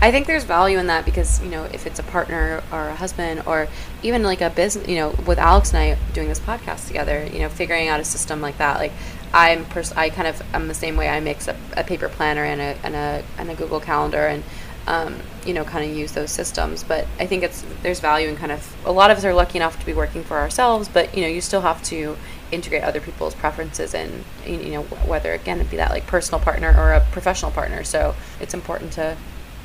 I 0.02 0.12
think 0.12 0.28
there's 0.28 0.44
value 0.44 0.78
in 0.78 0.88
that 0.88 1.06
because 1.06 1.42
you 1.42 1.50
know 1.50 1.64
if 1.64 1.88
it's 1.88 2.00
a 2.00 2.04
partner 2.04 2.62
or 2.72 2.90
a 2.90 2.96
husband 2.96 3.44
or 3.46 3.68
even 4.04 4.24
like 4.24 4.42
a 4.42 4.50
business, 4.50 4.88
you 4.88 4.96
know, 4.96 5.10
with 5.26 5.40
Alex 5.40 5.74
and 5.74 5.80
I 5.80 5.98
doing 6.14 6.28
this 6.28 6.40
podcast 6.40 6.88
together, 6.88 7.26
you 7.32 7.40
know, 7.40 7.50
figuring 7.50 7.88
out 7.88 8.00
a 8.00 8.06
system 8.06 8.42
like 8.42 8.58
that, 8.58 8.78
like 8.78 8.92
I'm 9.34 9.66
pers- 9.66 9.94
I 9.94 10.10
kind 10.10 10.28
of 10.28 10.42
am 10.54 10.68
the 10.68 10.74
same 10.74 10.96
way. 10.96 11.10
I 11.10 11.20
mix 11.20 11.48
a, 11.48 11.56
a 11.76 11.84
paper 11.84 12.10
planner 12.10 12.44
and 12.44 12.62
a 12.62 12.78
and 12.84 12.96
a 12.96 13.24
and 13.38 13.50
a 13.50 13.56
Google 13.56 13.80
Calendar 13.80 14.28
and 14.28 14.44
um, 14.88 15.16
you 15.46 15.54
know 15.54 15.64
kind 15.64 15.90
of 15.90 15.96
use 15.96 16.12
those 16.12 16.32
systems. 16.32 16.84
But 16.84 17.08
I 17.20 17.26
think 17.26 17.44
it's 17.44 17.64
there's 17.82 18.00
value 18.00 18.30
in 18.30 18.36
kind 18.36 18.52
of 18.52 18.76
a 18.86 18.92
lot 18.92 19.12
of 19.12 19.18
us 19.18 19.26
are 19.26 19.34
lucky 19.34 19.58
enough 19.58 19.80
to 19.80 19.86
be 19.86 19.94
working 19.94 20.24
for 20.24 20.38
ourselves, 20.38 20.88
but 20.88 21.16
you 21.16 21.22
know 21.22 21.28
you 21.28 21.42
still 21.42 21.62
have 21.62 21.82
to 21.84 22.18
integrate 22.52 22.84
other 22.84 23.02
people's 23.02 23.34
preferences 23.34 23.94
and 23.94 24.24
you 24.46 24.72
know 24.72 24.84
whether 24.84 25.34
again 25.34 25.60
it 25.60 25.70
be 25.70 25.78
that 25.78 25.90
like 25.90 26.06
personal 26.06 26.40
partner 26.40 26.74
or 26.78 26.94
a 26.94 27.02
professional 27.12 27.52
partner. 27.52 27.84
So 27.84 28.16
it's 28.40 28.54
important 28.54 28.94
to 28.94 29.18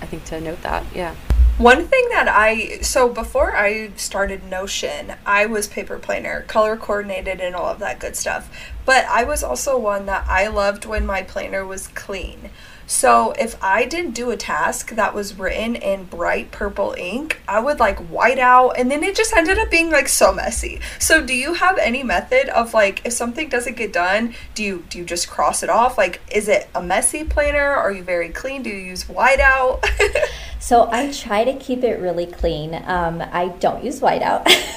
I 0.02 0.06
think 0.06 0.24
to 0.26 0.40
note 0.40 0.62
that. 0.62 0.84
Yeah. 0.94 1.14
One 1.60 1.88
thing 1.88 2.08
that 2.08 2.26
I 2.26 2.80
so 2.80 3.06
before 3.06 3.54
I 3.54 3.90
started 3.96 4.44
Notion, 4.44 5.12
I 5.26 5.44
was 5.44 5.68
paper 5.68 5.98
planner, 5.98 6.40
color 6.48 6.74
coordinated 6.74 7.38
and 7.38 7.54
all 7.54 7.66
of 7.66 7.80
that 7.80 8.00
good 8.00 8.16
stuff. 8.16 8.50
But 8.86 9.04
I 9.04 9.24
was 9.24 9.44
also 9.44 9.76
one 9.76 10.06
that 10.06 10.26
I 10.26 10.46
loved 10.46 10.86
when 10.86 11.04
my 11.04 11.22
planner 11.22 11.66
was 11.66 11.88
clean. 11.88 12.48
So 12.86 13.32
if 13.38 13.62
I 13.62 13.84
didn't 13.84 14.12
do 14.12 14.30
a 14.30 14.38
task 14.38 14.92
that 14.96 15.14
was 15.14 15.38
written 15.38 15.76
in 15.76 16.04
bright 16.04 16.50
purple 16.50 16.94
ink, 16.96 17.40
I 17.46 17.60
would 17.60 17.78
like 17.78 17.98
white 18.08 18.38
out 18.38 18.70
and 18.70 18.90
then 18.90 19.04
it 19.04 19.14
just 19.14 19.36
ended 19.36 19.58
up 19.58 19.70
being 19.70 19.90
like 19.90 20.08
so 20.08 20.32
messy. 20.32 20.80
So 20.98 21.24
do 21.24 21.34
you 21.34 21.52
have 21.54 21.76
any 21.76 22.02
method 22.02 22.48
of 22.48 22.72
like 22.72 23.04
if 23.04 23.12
something 23.12 23.50
doesn't 23.50 23.76
get 23.76 23.92
done, 23.92 24.34
do 24.54 24.64
you 24.64 24.84
do 24.88 24.96
you 24.96 25.04
just 25.04 25.28
cross 25.28 25.62
it 25.62 25.68
off? 25.68 25.98
Like 25.98 26.22
is 26.32 26.48
it 26.48 26.70
a 26.74 26.82
messy 26.82 27.22
planner? 27.22 27.68
Are 27.68 27.92
you 27.92 28.02
very 28.02 28.30
clean? 28.30 28.62
Do 28.62 28.70
you 28.70 28.76
use 28.78 29.06
white 29.10 29.40
out? 29.40 29.84
So 30.60 30.90
I 30.92 31.10
try 31.10 31.44
to 31.44 31.54
keep 31.54 31.82
it 31.84 31.98
really 32.00 32.26
clean. 32.26 32.74
Um, 32.86 33.22
I 33.32 33.48
don't 33.60 33.82
use 33.82 34.00
whiteout, 34.00 34.44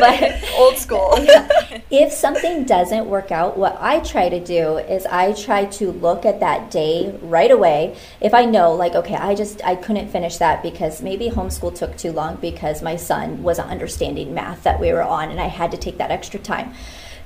but 0.00 0.44
old 0.56 0.78
school. 0.78 1.10
if 1.90 2.12
something 2.12 2.64
doesn't 2.64 3.06
work 3.06 3.32
out, 3.32 3.58
what 3.58 3.76
I 3.80 3.98
try 4.00 4.28
to 4.28 4.38
do 4.38 4.78
is 4.78 5.04
I 5.06 5.32
try 5.32 5.64
to 5.64 5.90
look 5.90 6.24
at 6.24 6.38
that 6.40 6.70
day 6.70 7.18
right 7.22 7.50
away. 7.50 7.96
If 8.20 8.34
I 8.34 8.44
know, 8.44 8.72
like, 8.72 8.94
okay, 8.94 9.16
I 9.16 9.34
just 9.34 9.64
I 9.64 9.74
couldn't 9.74 10.10
finish 10.10 10.36
that 10.38 10.62
because 10.62 11.02
maybe 11.02 11.28
homeschool 11.28 11.74
took 11.74 11.96
too 11.96 12.12
long 12.12 12.36
because 12.36 12.80
my 12.80 12.94
son 12.94 13.42
wasn't 13.42 13.70
understanding 13.70 14.32
math 14.32 14.62
that 14.62 14.80
we 14.80 14.92
were 14.92 15.02
on, 15.02 15.28
and 15.30 15.40
I 15.40 15.48
had 15.48 15.72
to 15.72 15.76
take 15.76 15.98
that 15.98 16.12
extra 16.12 16.38
time. 16.38 16.72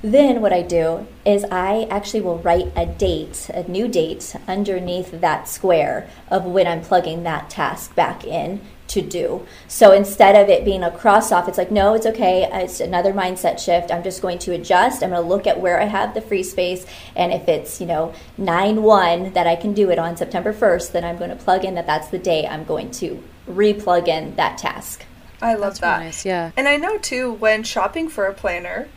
Then 0.01 0.41
what 0.41 0.53
I 0.53 0.61
do 0.61 1.07
is 1.25 1.43
I 1.51 1.85
actually 1.89 2.21
will 2.21 2.39
write 2.39 2.71
a 2.75 2.85
date, 2.85 3.49
a 3.53 3.69
new 3.69 3.87
date 3.87 4.35
underneath 4.47 5.19
that 5.19 5.47
square 5.47 6.09
of 6.29 6.45
when 6.45 6.67
I'm 6.67 6.81
plugging 6.81 7.23
that 7.23 7.49
task 7.49 7.95
back 7.95 8.23
in 8.23 8.61
to 8.87 9.01
do. 9.01 9.45
So 9.67 9.91
instead 9.91 10.35
of 10.35 10.49
it 10.49 10.65
being 10.65 10.83
a 10.83 10.89
cross 10.89 11.31
off, 11.31 11.47
it's 11.47 11.57
like, 11.57 11.69
no, 11.69 11.93
it's 11.93 12.05
okay. 12.05 12.49
It's 12.51 12.79
another 12.79 13.13
mindset 13.13 13.59
shift. 13.59 13.91
I'm 13.91 14.03
just 14.03 14.21
going 14.21 14.39
to 14.39 14.53
adjust. 14.53 15.03
I'm 15.03 15.11
going 15.11 15.21
to 15.21 15.27
look 15.27 15.45
at 15.45 15.59
where 15.59 15.81
I 15.81 15.85
have 15.85 16.13
the 16.13 16.21
free 16.21 16.43
space. 16.43 16.85
And 17.15 17.31
if 17.31 17.47
it's, 17.47 17.79
you 17.79 17.85
know, 17.85 18.13
9 18.37 18.81
1 18.81 19.33
that 19.33 19.47
I 19.47 19.55
can 19.55 19.73
do 19.73 19.91
it 19.91 19.99
on 19.99 20.17
September 20.17 20.53
1st, 20.53 20.93
then 20.93 21.03
I'm 21.03 21.17
going 21.17 21.29
to 21.29 21.35
plug 21.35 21.65
in 21.65 21.75
that 21.75 21.85
that's 21.85 22.07
the 22.07 22.17
day 22.17 22.47
I'm 22.47 22.63
going 22.63 22.89
to 22.91 23.21
re 23.45 23.73
plug 23.73 24.07
in 24.07 24.35
that 24.37 24.57
task. 24.57 25.05
I 25.41 25.53
love 25.53 25.61
That's 25.61 25.79
that. 25.79 25.99
nice, 25.99 26.25
yeah. 26.25 26.51
And 26.57 26.67
I 26.67 26.75
know 26.75 26.97
too, 26.97 27.31
when 27.33 27.63
shopping 27.63 28.09
for 28.09 28.25
a 28.25 28.33
planner, 28.33 28.89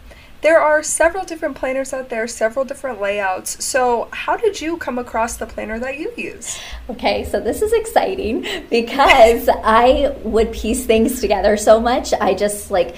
there 0.43 0.61
are 0.61 0.83
several 0.83 1.25
different 1.25 1.57
planners 1.57 1.93
out 1.93 2.09
there, 2.09 2.27
several 2.27 2.65
different 2.65 3.01
layouts. 3.01 3.65
So, 3.65 4.09
how 4.13 4.37
did 4.37 4.61
you 4.61 4.77
come 4.77 4.99
across 4.99 5.37
the 5.37 5.47
planner 5.47 5.79
that 5.79 5.99
you 5.99 6.13
use? 6.17 6.59
Okay, 6.91 7.25
so 7.25 7.41
this 7.41 7.63
is 7.63 7.73
exciting 7.73 8.45
because 8.69 9.49
I 9.49 10.17
would 10.25 10.53
piece 10.53 10.85
things 10.85 11.21
together 11.21 11.57
so 11.57 11.81
much. 11.81 12.13
I 12.13 12.35
just 12.35 12.71
like, 12.73 12.97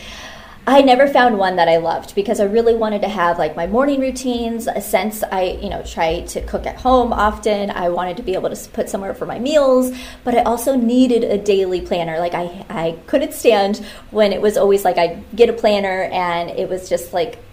I 0.66 0.80
never 0.80 1.06
found 1.06 1.38
one 1.38 1.56
that 1.56 1.68
I 1.68 1.76
loved 1.76 2.14
because 2.14 2.40
I 2.40 2.44
really 2.44 2.74
wanted 2.74 3.02
to 3.02 3.08
have 3.08 3.38
like 3.38 3.54
my 3.54 3.66
morning 3.66 4.00
routines. 4.00 4.66
Since 4.80 5.22
I, 5.22 5.58
you 5.60 5.68
know, 5.68 5.82
try 5.82 6.22
to 6.22 6.40
cook 6.40 6.64
at 6.66 6.76
home 6.76 7.12
often, 7.12 7.70
I 7.70 7.90
wanted 7.90 8.16
to 8.16 8.22
be 8.22 8.32
able 8.32 8.48
to 8.48 8.70
put 8.70 8.88
somewhere 8.88 9.12
for 9.12 9.26
my 9.26 9.38
meals, 9.38 9.94
but 10.24 10.34
I 10.34 10.42
also 10.42 10.74
needed 10.74 11.22
a 11.22 11.36
daily 11.36 11.82
planner. 11.82 12.18
Like 12.18 12.32
I, 12.32 12.64
I 12.70 12.98
couldn't 13.06 13.34
stand 13.34 13.84
when 14.10 14.32
it 14.32 14.40
was 14.40 14.56
always 14.56 14.86
like 14.86 14.96
I 14.96 15.22
get 15.34 15.50
a 15.50 15.52
planner 15.52 16.04
and 16.04 16.48
it 16.48 16.70
was 16.70 16.88
just 16.88 17.12
like 17.12 17.43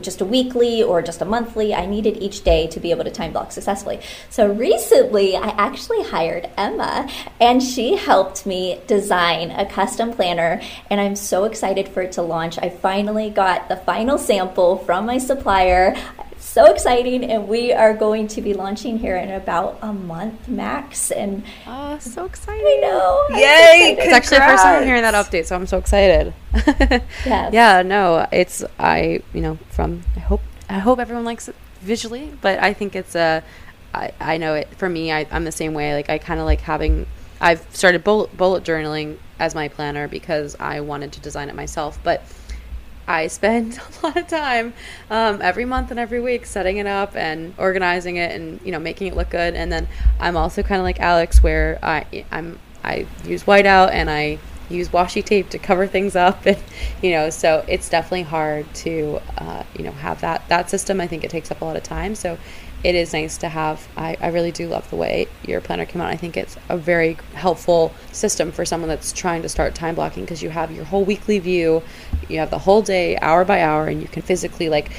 just 0.00 0.20
a 0.20 0.24
weekly 0.24 0.82
or 0.82 1.02
just 1.02 1.20
a 1.20 1.24
monthly. 1.24 1.74
I 1.74 1.86
needed 1.86 2.22
each 2.22 2.44
day 2.44 2.66
to 2.68 2.80
be 2.80 2.90
able 2.90 3.04
to 3.04 3.10
time 3.10 3.32
block 3.32 3.52
successfully. 3.52 4.00
So 4.30 4.52
recently, 4.52 5.36
I 5.36 5.48
actually 5.48 6.02
hired 6.02 6.48
Emma 6.56 7.08
and 7.40 7.62
she 7.62 7.96
helped 7.96 8.46
me 8.46 8.80
design 8.86 9.50
a 9.50 9.66
custom 9.66 10.12
planner. 10.12 10.60
And 10.90 11.00
I'm 11.00 11.16
so 11.16 11.44
excited 11.44 11.88
for 11.88 12.02
it 12.02 12.12
to 12.12 12.22
launch. 12.22 12.58
I 12.58 12.70
finally 12.70 13.30
got 13.30 13.68
the 13.68 13.76
final 13.76 14.18
sample 14.18 14.78
from 14.78 15.06
my 15.06 15.18
supplier. 15.18 15.94
So 16.56 16.72
exciting, 16.72 17.22
and 17.30 17.48
we 17.48 17.74
are 17.74 17.92
going 17.92 18.28
to 18.28 18.40
be 18.40 18.54
launching 18.54 18.98
here 18.98 19.18
in 19.18 19.30
about 19.30 19.78
a 19.82 19.92
month 19.92 20.48
max. 20.48 21.10
And 21.10 21.44
Oh, 21.66 21.98
so 21.98 22.24
exciting. 22.24 22.64
I 22.64 22.78
know, 22.80 23.24
I'm 23.28 23.34
so 23.34 23.40
Yay. 23.40 23.96
It's 23.98 24.10
actually 24.14 24.38
the 24.38 24.44
first 24.44 24.62
time 24.62 24.80
I'm 24.80 24.86
hearing 24.86 25.02
that 25.02 25.12
update, 25.12 25.44
so 25.44 25.54
I'm 25.54 25.66
so 25.66 25.76
excited. 25.76 26.32
Yes. 27.26 27.52
Yeah, 27.52 27.82
no, 27.82 28.26
it's 28.32 28.64
I, 28.78 29.20
you 29.34 29.42
know, 29.42 29.58
from 29.68 30.04
I 30.16 30.20
hope 30.20 30.40
I 30.70 30.78
hope 30.78 30.98
everyone 30.98 31.26
likes 31.26 31.46
it 31.46 31.56
visually, 31.82 32.32
but 32.40 32.58
I 32.58 32.72
think 32.72 32.96
it's 32.96 33.14
a 33.14 33.44
I, 33.92 34.12
I 34.18 34.38
know 34.38 34.54
it 34.54 34.68
for 34.78 34.88
me. 34.88 35.12
I, 35.12 35.26
I'm 35.30 35.44
the 35.44 35.52
same 35.52 35.74
way. 35.74 35.92
Like 35.92 36.08
I 36.08 36.16
kind 36.16 36.40
of 36.40 36.46
like 36.46 36.62
having. 36.62 37.06
I've 37.38 37.66
started 37.76 38.02
bullet 38.02 38.34
bullet 38.34 38.64
journaling 38.64 39.18
as 39.38 39.54
my 39.54 39.68
planner 39.68 40.08
because 40.08 40.56
I 40.58 40.80
wanted 40.80 41.12
to 41.12 41.20
design 41.20 41.50
it 41.50 41.54
myself, 41.54 41.98
but 42.02 42.22
I 43.06 43.28
spend 43.28 43.78
a 44.02 44.06
lot 44.06 44.16
of 44.16 44.26
time 44.28 44.74
um, 45.10 45.40
every 45.42 45.64
month 45.64 45.90
and 45.90 46.00
every 46.00 46.20
week 46.20 46.46
setting 46.46 46.78
it 46.78 46.86
up 46.86 47.16
and 47.16 47.54
organizing 47.58 48.16
it 48.16 48.32
and 48.32 48.60
you 48.64 48.72
know 48.72 48.78
making 48.78 49.08
it 49.08 49.16
look 49.16 49.30
good. 49.30 49.54
And 49.54 49.70
then 49.70 49.88
I'm 50.20 50.36
also 50.36 50.62
kind 50.62 50.80
of 50.80 50.84
like 50.84 51.00
Alex, 51.00 51.42
where 51.42 51.78
I 51.82 52.24
I'm 52.30 52.58
I 52.82 53.06
use 53.24 53.44
whiteout 53.44 53.90
and 53.90 54.10
I 54.10 54.38
use 54.68 54.88
washi 54.88 55.24
tape 55.24 55.48
to 55.50 55.58
cover 55.58 55.86
things 55.86 56.16
up, 56.16 56.44
and 56.46 56.58
you 57.02 57.12
know 57.12 57.30
so 57.30 57.64
it's 57.68 57.88
definitely 57.88 58.22
hard 58.22 58.72
to 58.74 59.20
uh, 59.38 59.62
you 59.76 59.84
know 59.84 59.92
have 59.92 60.20
that 60.20 60.48
that 60.48 60.70
system. 60.70 61.00
I 61.00 61.06
think 61.06 61.24
it 61.24 61.30
takes 61.30 61.50
up 61.50 61.60
a 61.60 61.64
lot 61.64 61.76
of 61.76 61.82
time. 61.82 62.14
So 62.14 62.38
it 62.84 62.94
is 62.94 63.12
nice 63.12 63.36
to 63.38 63.48
have. 63.48 63.88
I, 63.96 64.16
I 64.20 64.28
really 64.28 64.52
do 64.52 64.68
love 64.68 64.88
the 64.90 64.96
way 64.96 65.26
your 65.44 65.60
planner 65.60 65.84
came 65.86 66.00
out. 66.00 66.08
I 66.08 66.16
think 66.16 66.36
it's 66.36 66.56
a 66.68 66.76
very 66.76 67.14
helpful 67.34 67.92
system 68.12 68.52
for 68.52 68.64
someone 68.64 68.88
that's 68.88 69.12
trying 69.12 69.42
to 69.42 69.48
start 69.48 69.74
time 69.74 69.94
blocking 69.94 70.24
because 70.24 70.42
you 70.42 70.50
have 70.50 70.70
your 70.70 70.84
whole 70.84 71.04
weekly 71.04 71.38
view, 71.38 71.82
you 72.28 72.38
have 72.38 72.50
the 72.50 72.58
whole 72.58 72.82
day, 72.82 73.16
hour 73.18 73.44
by 73.44 73.62
hour, 73.62 73.86
and 73.86 74.00
you 74.00 74.08
can 74.08 74.22
physically 74.22 74.68
like 74.68 74.90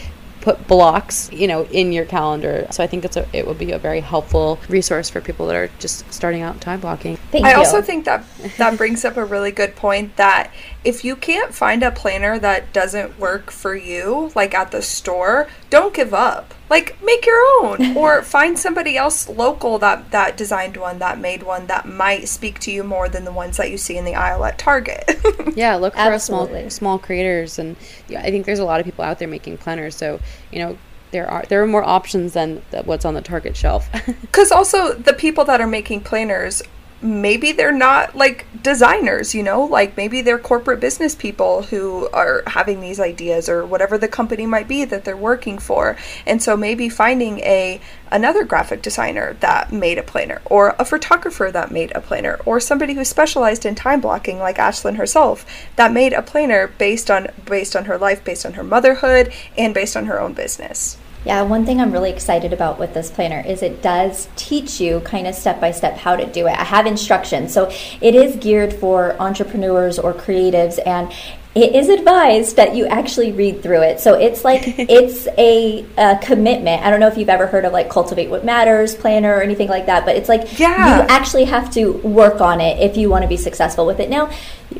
put 0.47 0.65
blocks, 0.65 1.29
you 1.33 1.45
know, 1.45 1.65
in 1.65 1.91
your 1.91 2.05
calendar. 2.05 2.67
So 2.71 2.81
I 2.81 2.87
think 2.87 3.03
it's 3.03 3.17
a 3.17 3.27
it 3.33 3.45
would 3.45 3.57
be 3.57 3.73
a 3.73 3.79
very 3.79 3.99
helpful 3.99 4.59
resource 4.69 5.09
for 5.09 5.19
people 5.19 5.47
that 5.47 5.55
are 5.57 5.69
just 5.79 6.11
starting 6.13 6.41
out 6.41 6.61
time 6.61 6.79
blocking. 6.79 7.17
Thank 7.31 7.45
I 7.45 7.51
you. 7.51 7.57
also 7.57 7.81
think 7.81 8.05
that 8.05 8.23
that 8.57 8.77
brings 8.77 9.03
up 9.03 9.17
a 9.17 9.25
really 9.25 9.51
good 9.51 9.75
point 9.75 10.15
that 10.15 10.51
if 10.83 11.03
you 11.03 11.15
can't 11.15 11.53
find 11.53 11.83
a 11.83 11.91
planner 11.91 12.39
that 12.39 12.71
doesn't 12.71 13.19
work 13.19 13.51
for 13.51 13.75
you, 13.75 14.31
like 14.35 14.53
at 14.53 14.71
the 14.71 14.81
store, 14.81 15.47
don't 15.69 15.93
give 15.93 16.13
up. 16.13 16.53
Like 16.69 17.01
make 17.03 17.25
your 17.25 17.41
own 17.61 17.97
or 17.97 18.21
find 18.21 18.57
somebody 18.57 18.97
else 18.97 19.27
local 19.27 19.79
that 19.79 20.11
that 20.11 20.37
designed 20.37 20.77
one, 20.77 20.99
that 20.99 21.19
made 21.19 21.43
one 21.43 21.67
that 21.67 21.87
might 21.87 22.27
speak 22.27 22.59
to 22.59 22.71
you 22.71 22.83
more 22.83 23.09
than 23.09 23.25
the 23.25 23.31
ones 23.31 23.57
that 23.57 23.71
you 23.71 23.77
see 23.77 23.97
in 23.97 24.05
the 24.05 24.15
aisle 24.15 24.45
at 24.45 24.57
Target. 24.57 25.19
Yeah, 25.55 25.75
look 25.75 25.93
for 25.93 25.99
a 25.99 26.13
Absolutely. 26.13 26.69
small 26.69 26.69
small 26.69 26.99
creators, 26.99 27.57
and 27.57 27.75
yeah, 28.07 28.21
I 28.21 28.29
think 28.29 28.45
there's 28.45 28.59
a 28.59 28.65
lot 28.65 28.79
of 28.79 28.85
people 28.85 29.03
out 29.03 29.17
there 29.17 29.27
making 29.27 29.57
planners. 29.57 29.95
So 29.95 30.19
you 30.51 30.59
know 30.59 30.77
there 31.11 31.29
are 31.29 31.43
there 31.49 31.63
are 31.63 31.67
more 31.67 31.83
options 31.83 32.33
than 32.33 32.61
the, 32.71 32.83
what's 32.83 33.05
on 33.05 33.13
the 33.13 33.21
Target 33.21 33.55
shelf. 33.55 33.89
Because 34.21 34.51
also 34.51 34.93
the 34.93 35.13
people 35.13 35.45
that 35.45 35.61
are 35.61 35.67
making 35.67 36.01
planners, 36.01 36.61
maybe 37.01 37.51
they're 37.51 37.71
not 37.71 38.15
like 38.15 38.45
designers, 38.63 39.35
you 39.35 39.43
know, 39.43 39.63
like 39.63 39.95
maybe 39.97 40.21
they're 40.21 40.39
corporate 40.39 40.79
business 40.79 41.13
people 41.13 41.63
who 41.63 42.09
are 42.09 42.43
having 42.47 42.81
these 42.81 42.99
ideas 42.99 43.47
or 43.47 43.65
whatever 43.65 43.97
the 43.97 44.07
company 44.07 44.45
might 44.45 44.67
be 44.67 44.83
that 44.85 45.05
they're 45.05 45.15
working 45.15 45.59
for. 45.59 45.95
And 46.25 46.41
so 46.41 46.57
maybe 46.57 46.89
finding 46.89 47.39
a 47.39 47.79
another 48.11 48.43
graphic 48.43 48.81
designer 48.81 49.35
that 49.41 49.71
made 49.71 49.97
a 49.97 50.03
planner 50.03 50.41
or 50.45 50.75
a 50.79 50.85
photographer 50.85 51.51
that 51.51 51.71
made 51.71 51.91
a 51.93 52.01
planner 52.01 52.39
or 52.45 52.59
somebody 52.59 52.93
who 52.93 53.05
specialized 53.05 53.65
in 53.65 53.75
time 53.75 54.01
blocking 54.01 54.39
like 54.39 54.57
Ashlynn 54.57 54.95
herself 54.95 55.45
that 55.75 55.91
made 55.91 56.13
a 56.13 56.21
planner 56.21 56.67
based 56.67 57.11
on 57.11 57.27
based 57.45 57.75
on 57.75 57.85
her 57.85 57.97
life, 57.97 58.23
based 58.23 58.45
on 58.45 58.53
her 58.53 58.63
motherhood 58.63 59.31
and 59.57 59.73
based 59.73 59.95
on 59.95 60.05
her 60.05 60.19
own 60.19 60.33
business. 60.33 60.97
Yeah, 61.25 61.41
one 61.41 61.65
thing 61.65 61.81
I'm 61.81 61.91
really 61.91 62.11
excited 62.11 62.53
about 62.53 62.79
with 62.79 62.93
this 62.93 63.11
planner 63.11 63.41
is 63.45 63.61
it 63.61 63.81
does 63.81 64.29
teach 64.35 64.79
you 64.79 65.01
kind 65.01 65.27
of 65.27 65.35
step 65.35 65.59
by 65.59 65.71
step 65.71 65.97
how 65.97 66.15
to 66.15 66.25
do 66.25 66.47
it. 66.47 66.57
I 66.57 66.63
have 66.63 66.85
instructions. 66.85 67.53
So 67.53 67.69
it 67.99 68.15
is 68.15 68.37
geared 68.37 68.73
for 68.73 69.19
entrepreneurs 69.21 69.99
or 69.99 70.13
creatives 70.13 70.79
and 70.85 71.11
it 71.55 71.73
is 71.75 71.89
advised 71.89 72.55
that 72.57 72.75
you 72.75 72.85
actually 72.85 73.31
read 73.31 73.63
through 73.63 73.81
it. 73.81 73.99
So 73.99 74.13
it's 74.13 74.45
like 74.45 74.61
it's 74.77 75.27
a, 75.39 75.85
a 75.97 76.17
commitment. 76.21 76.83
I 76.83 76.91
don't 76.91 76.99
know 76.99 77.07
if 77.07 77.17
you've 77.17 77.29
ever 77.29 77.47
heard 77.47 77.65
of 77.65 77.73
like 77.73 77.89
Cultivate 77.89 78.29
What 78.29 78.45
Matters 78.45 78.95
planner 78.95 79.35
or 79.35 79.41
anything 79.41 79.67
like 79.67 79.87
that, 79.87 80.05
but 80.05 80.15
it's 80.15 80.29
like 80.29 80.59
Yeah. 80.59 81.01
you 81.01 81.07
actually 81.09 81.45
have 81.45 81.71
to 81.73 81.93
work 81.93 82.41
on 82.41 82.61
it 82.61 82.79
if 82.79 82.95
you 82.95 83.09
want 83.09 83.23
to 83.23 83.27
be 83.27 83.37
successful 83.37 83.85
with 83.87 83.99
it. 83.99 84.09
Now, 84.09 84.29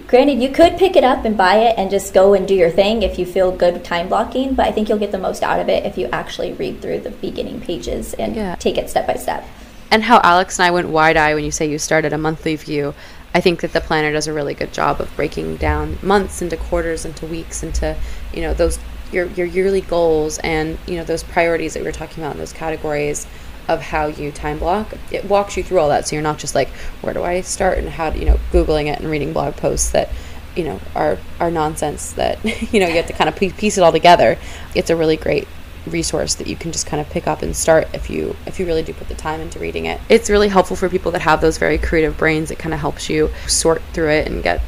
granted, 0.08 0.42
you 0.42 0.50
could 0.50 0.78
pick 0.78 0.96
it 0.96 1.04
up 1.04 1.26
and 1.26 1.36
buy 1.38 1.56
it 1.58 1.76
and 1.78 1.90
just 1.92 2.14
go 2.14 2.34
and 2.34 2.48
do 2.48 2.56
your 2.56 2.70
thing 2.70 3.04
if 3.04 3.20
you 3.20 3.26
feel 3.26 3.52
good 3.52 3.84
time 3.84 4.08
blocking, 4.08 4.54
but 4.56 4.66
I 4.68 4.72
think 4.72 4.88
you'll 4.90 4.98
get 4.98 5.12
the 5.12 5.18
most 5.18 5.44
out 5.44 5.60
of 5.60 5.70
it 5.70 5.86
if 5.86 5.98
you 5.98 6.08
actually 6.12 6.54
read 6.54 6.82
through 6.82 7.00
the 7.02 7.12
beginning 7.12 7.60
pages 7.62 8.14
and 8.14 8.36
Yeah. 8.36 8.56
take 8.56 8.78
it 8.78 8.90
step 8.90 9.08
by 9.08 9.16
step. 9.16 9.46
and 9.90 10.04
how 10.04 10.20
Alex 10.22 10.60
and 10.60 10.66
I 10.66 10.72
went 10.72 10.90
wide 10.90 11.16
eye 11.16 11.34
when 11.34 11.46
you 11.46 11.52
say 11.52 11.66
you 11.66 11.80
started 11.80 12.12
a 12.12 12.18
monthly 12.18 12.58
view. 12.58 12.94
I 13.34 13.40
think 13.40 13.62
that 13.62 13.72
the 13.72 13.80
planner 13.80 14.12
does 14.12 14.28
a 14.28 14.34
really 14.34 14.54
good 14.54 14.74
job 14.74 15.00
of 15.00 15.14
breaking 15.16 15.56
down 15.58 15.98
months 16.02 16.42
into 16.42 16.58
quarters, 16.58 17.06
into 17.06 17.26
weeks, 17.26 17.64
into 17.64 17.96
you 18.34 18.42
know 18.42 18.54
those 18.54 18.80
your 19.14 19.28
your 19.28 19.46
yearly 19.48 19.80
goals 19.80 20.40
and 20.40 20.78
you 20.88 20.96
know 20.98 21.06
those 21.06 21.24
priorities 21.24 21.74
that 21.74 21.80
we 21.80 21.86
were 21.86 21.94
talking 21.94 22.22
about 22.22 22.34
in 22.34 22.40
those 22.40 22.52
categories 22.52 23.26
of 23.68 23.82
how 23.82 24.08
you 24.08 24.32
time 24.32 24.60
block. 24.60 24.94
It 25.12 25.26
walks 25.26 25.58
you 25.58 25.64
through 25.64 25.80
all 25.80 25.90
that, 25.90 26.08
so 26.08 26.16
you're 26.16 26.24
not 26.24 26.38
just 26.38 26.56
like 26.56 26.70
where 27.02 27.14
do 27.14 27.24
I 27.24 27.42
start 27.42 27.78
and 27.78 27.90
how 27.90 28.10
do 28.10 28.20
you 28.20 28.26
know 28.26 28.40
googling 28.52 28.92
it 28.92 29.00
and 29.00 29.10
reading 29.10 29.34
blog 29.34 29.56
posts 29.56 29.92
that 29.92 30.10
you 30.56 30.64
know 30.64 30.80
are 30.96 31.18
are 31.40 31.52
nonsense 31.52 32.14
that 32.14 32.44
you 32.74 32.80
know 32.80 32.88
you 32.88 32.96
have 32.96 33.08
to 33.08 33.14
kind 33.14 33.30
of 33.30 33.36
piece 33.36 33.78
it 33.78 33.82
all 33.82 33.92
together. 33.92 34.38
It's 34.76 34.90
a 34.90 34.96
really 34.96 35.18
great 35.18 35.48
resource 35.86 36.36
that 36.36 36.48
you 36.48 36.56
can 36.56 36.72
just 36.72 36.86
kind 36.86 37.00
of 37.00 37.10
pick 37.10 37.28
up 37.28 37.42
and 37.42 37.56
start 37.56 37.88
if 37.94 38.10
you 38.10 38.36
if 38.46 38.60
you 38.60 38.66
really 38.66 38.84
do 38.84 38.94
put 38.94 39.08
the 39.08 39.16
time 39.16 39.42
into 39.42 39.60
reading 39.60 39.86
it. 39.86 40.00
It's 40.10 40.30
really 40.30 40.50
helpful 40.50 40.76
for 40.76 40.90
people 40.90 41.12
that 41.12 41.22
have 41.22 41.42
those 41.42 41.58
very 41.58 41.78
creative 41.78 42.18
brains. 42.18 42.52
It 42.52 42.60
kind 42.60 42.74
of 42.74 42.80
helps 42.80 43.10
you 43.10 43.32
sort 43.48 43.82
through 43.94 44.10
it 44.10 44.28
and 44.28 44.44
get 44.44 44.62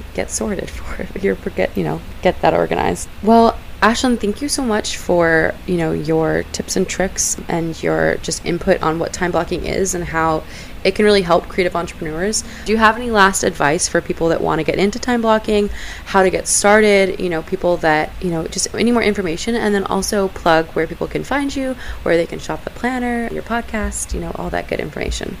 get 0.14 0.30
sorted 0.30 0.70
for 0.70 1.06
your 1.18 1.34
get 1.56 1.76
you 1.76 1.84
know 1.84 2.00
get 2.22 2.40
that 2.42 2.54
organized. 2.54 3.08
Well, 3.22 3.58
Ashlynn, 3.80 4.20
thank 4.20 4.40
you 4.40 4.48
so 4.48 4.62
much 4.62 4.96
for 4.96 5.54
you 5.66 5.76
know 5.76 5.92
your 5.92 6.44
tips 6.52 6.76
and 6.76 6.88
tricks 6.88 7.36
and 7.48 7.80
your 7.82 8.16
just 8.16 8.44
input 8.44 8.82
on 8.82 8.98
what 8.98 9.12
time 9.12 9.32
blocking 9.32 9.66
is 9.66 9.94
and 9.94 10.04
how 10.04 10.44
it 10.84 10.94
can 10.94 11.04
really 11.04 11.22
help 11.22 11.48
creative 11.48 11.76
entrepreneurs. 11.76 12.42
Do 12.64 12.72
you 12.72 12.78
have 12.78 12.96
any 12.96 13.10
last 13.10 13.42
advice 13.42 13.88
for 13.88 14.00
people 14.00 14.28
that 14.28 14.40
want 14.40 14.58
to 14.58 14.64
get 14.64 14.78
into 14.78 14.98
time 14.98 15.22
blocking, 15.22 15.68
how 16.04 16.22
to 16.22 16.30
get 16.30 16.48
started, 16.48 17.20
you 17.20 17.28
know, 17.28 17.42
people 17.42 17.76
that, 17.78 18.10
you 18.22 18.30
know, 18.30 18.46
just 18.46 18.74
any 18.74 18.92
more 18.92 19.02
information 19.02 19.54
and 19.54 19.74
then 19.74 19.84
also 19.84 20.28
plug 20.28 20.66
where 20.68 20.86
people 20.86 21.06
can 21.06 21.24
find 21.24 21.54
you, 21.54 21.74
where 22.02 22.16
they 22.16 22.26
can 22.26 22.38
shop 22.38 22.64
the 22.64 22.70
planner, 22.70 23.28
your 23.32 23.42
podcast, 23.42 24.14
you 24.14 24.20
know, 24.20 24.32
all 24.36 24.50
that 24.50 24.68
good 24.68 24.80
information. 24.80 25.36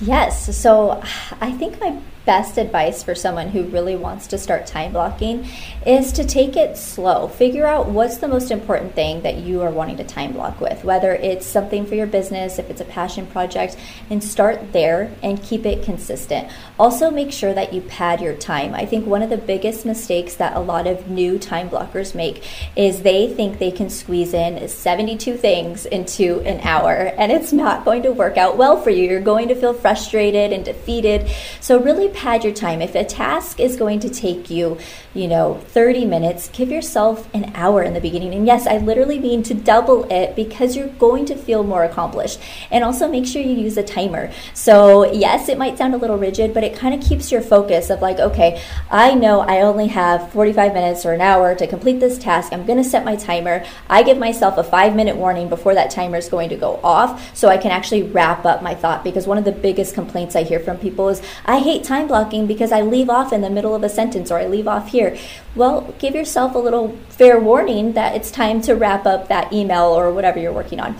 Yes. 0.00 0.56
So 0.56 1.02
I 1.40 1.52
think 1.52 1.80
my 1.80 1.98
best 2.26 2.58
advice 2.58 3.02
for 3.02 3.14
someone 3.14 3.48
who 3.48 3.62
really 3.62 3.96
wants 3.96 4.26
to 4.26 4.36
start 4.36 4.66
time 4.66 4.92
blocking 4.92 5.48
is 5.86 6.12
to 6.12 6.24
take 6.24 6.56
it 6.56 6.76
slow. 6.76 7.28
Figure 7.28 7.66
out 7.66 7.88
what's 7.88 8.18
the 8.18 8.26
most 8.28 8.50
important 8.50 8.94
thing 8.94 9.22
that 9.22 9.36
you 9.36 9.62
are 9.62 9.70
wanting 9.70 9.96
to 9.96 10.04
time 10.04 10.32
block 10.32 10.60
with, 10.60 10.82
whether 10.84 11.14
it's 11.14 11.46
something 11.46 11.86
for 11.86 11.94
your 11.94 12.06
business, 12.06 12.58
if 12.58 12.68
it's 12.68 12.80
a 12.80 12.84
passion 12.84 13.26
project, 13.28 13.76
and 14.10 14.22
start 14.22 14.72
there 14.72 15.10
and 15.22 15.40
keep 15.42 15.64
it 15.64 15.84
consistent. 15.84 16.50
Also, 16.78 17.10
make 17.10 17.30
sure 17.30 17.54
that 17.54 17.72
you 17.72 17.80
pad 17.82 18.20
your 18.20 18.34
time. 18.34 18.74
I 18.74 18.84
think 18.84 19.06
one 19.06 19.22
of 19.22 19.30
the 19.30 19.38
biggest 19.38 19.86
mistakes 19.86 20.34
that 20.34 20.56
a 20.56 20.60
lot 20.60 20.88
of 20.88 21.08
new 21.08 21.38
time 21.38 21.70
blockers 21.70 22.14
make 22.14 22.42
is 22.74 23.02
they 23.02 23.32
think 23.32 23.58
they 23.58 23.70
can 23.70 23.88
squeeze 23.88 24.34
in 24.34 24.66
72 24.68 25.36
things 25.36 25.86
into 25.86 26.40
an 26.40 26.60
hour, 26.62 26.90
and 27.16 27.30
it's 27.30 27.52
not 27.52 27.84
going 27.84 28.02
to 28.02 28.10
work 28.10 28.36
out 28.36 28.56
well 28.56 28.80
for 28.82 28.90
you. 28.90 29.04
You're 29.04 29.20
going 29.20 29.46
to 29.48 29.54
feel 29.54 29.72
frustrated 29.72 30.52
and 30.52 30.64
defeated. 30.64 31.30
So, 31.60 31.80
really 31.80 32.08
pad 32.16 32.42
your 32.42 32.52
time. 32.52 32.80
If 32.80 32.94
a 32.94 33.04
task 33.04 33.60
is 33.60 33.76
going 33.76 34.00
to 34.00 34.08
take 34.08 34.50
you, 34.50 34.78
you 35.14 35.28
know, 35.28 35.60
30 35.68 36.06
minutes, 36.06 36.48
give 36.48 36.70
yourself 36.70 37.28
an 37.34 37.52
hour 37.54 37.82
in 37.82 37.94
the 37.94 38.00
beginning. 38.00 38.34
And 38.34 38.46
yes, 38.46 38.66
I 38.66 38.78
literally 38.78 39.18
mean 39.18 39.42
to 39.44 39.54
double 39.54 40.10
it 40.10 40.34
because 40.34 40.74
you're 40.76 40.88
going 40.88 41.26
to 41.26 41.36
feel 41.36 41.62
more 41.62 41.84
accomplished. 41.84 42.40
And 42.70 42.82
also 42.82 43.06
make 43.08 43.26
sure 43.26 43.42
you 43.42 43.54
use 43.54 43.76
a 43.76 43.82
timer. 43.82 44.32
So, 44.54 45.12
yes, 45.12 45.48
it 45.48 45.58
might 45.58 45.76
sound 45.76 45.94
a 45.94 45.98
little 45.98 46.16
rigid, 46.16 46.54
but 46.54 46.64
it 46.64 46.74
kind 46.74 46.94
of 46.94 47.06
keeps 47.06 47.30
your 47.30 47.42
focus 47.42 47.90
of 47.90 48.00
like, 48.00 48.18
okay, 48.18 48.62
I 48.90 49.14
know 49.14 49.40
I 49.40 49.60
only 49.60 49.88
have 49.88 50.32
45 50.32 50.72
minutes 50.72 51.04
or 51.04 51.12
an 51.12 51.20
hour 51.20 51.54
to 51.54 51.66
complete 51.66 52.00
this 52.00 52.18
task. 52.18 52.52
I'm 52.52 52.64
going 52.64 52.82
to 52.82 52.88
set 52.88 53.04
my 53.04 53.16
timer. 53.16 53.64
I 53.88 54.02
give 54.02 54.16
myself 54.18 54.56
a 54.56 54.64
five 54.64 54.96
minute 54.96 55.16
warning 55.16 55.48
before 55.48 55.74
that 55.74 55.90
timer 55.90 56.16
is 56.16 56.28
going 56.28 56.48
to 56.48 56.56
go 56.56 56.80
off 56.82 57.36
so 57.36 57.48
I 57.48 57.58
can 57.58 57.70
actually 57.70 58.04
wrap 58.04 58.46
up 58.46 58.62
my 58.62 58.74
thought 58.74 59.04
because 59.04 59.26
one 59.26 59.38
of 59.38 59.44
the 59.44 59.52
biggest 59.52 59.94
complaints 59.94 60.34
I 60.34 60.42
hear 60.42 60.60
from 60.60 60.78
people 60.78 61.08
is, 61.10 61.20
I 61.44 61.58
hate 61.58 61.84
time 61.84 62.05
blocking 62.06 62.46
because 62.46 62.72
I 62.72 62.80
leave 62.80 63.10
off 63.10 63.32
in 63.32 63.40
the 63.40 63.50
middle 63.50 63.74
of 63.74 63.82
a 63.82 63.88
sentence 63.88 64.30
or 64.30 64.38
I 64.38 64.46
leave 64.46 64.68
off 64.68 64.88
here. 64.88 65.16
Well, 65.54 65.94
give 65.98 66.14
yourself 66.14 66.54
a 66.54 66.58
little 66.58 66.96
fair 67.08 67.38
warning 67.38 67.92
that 67.92 68.14
it's 68.14 68.30
time 68.30 68.60
to 68.62 68.74
wrap 68.74 69.06
up 69.06 69.28
that 69.28 69.52
email 69.52 69.84
or 69.84 70.12
whatever 70.12 70.38
you're 70.38 70.52
working 70.52 70.80
on. 70.80 70.96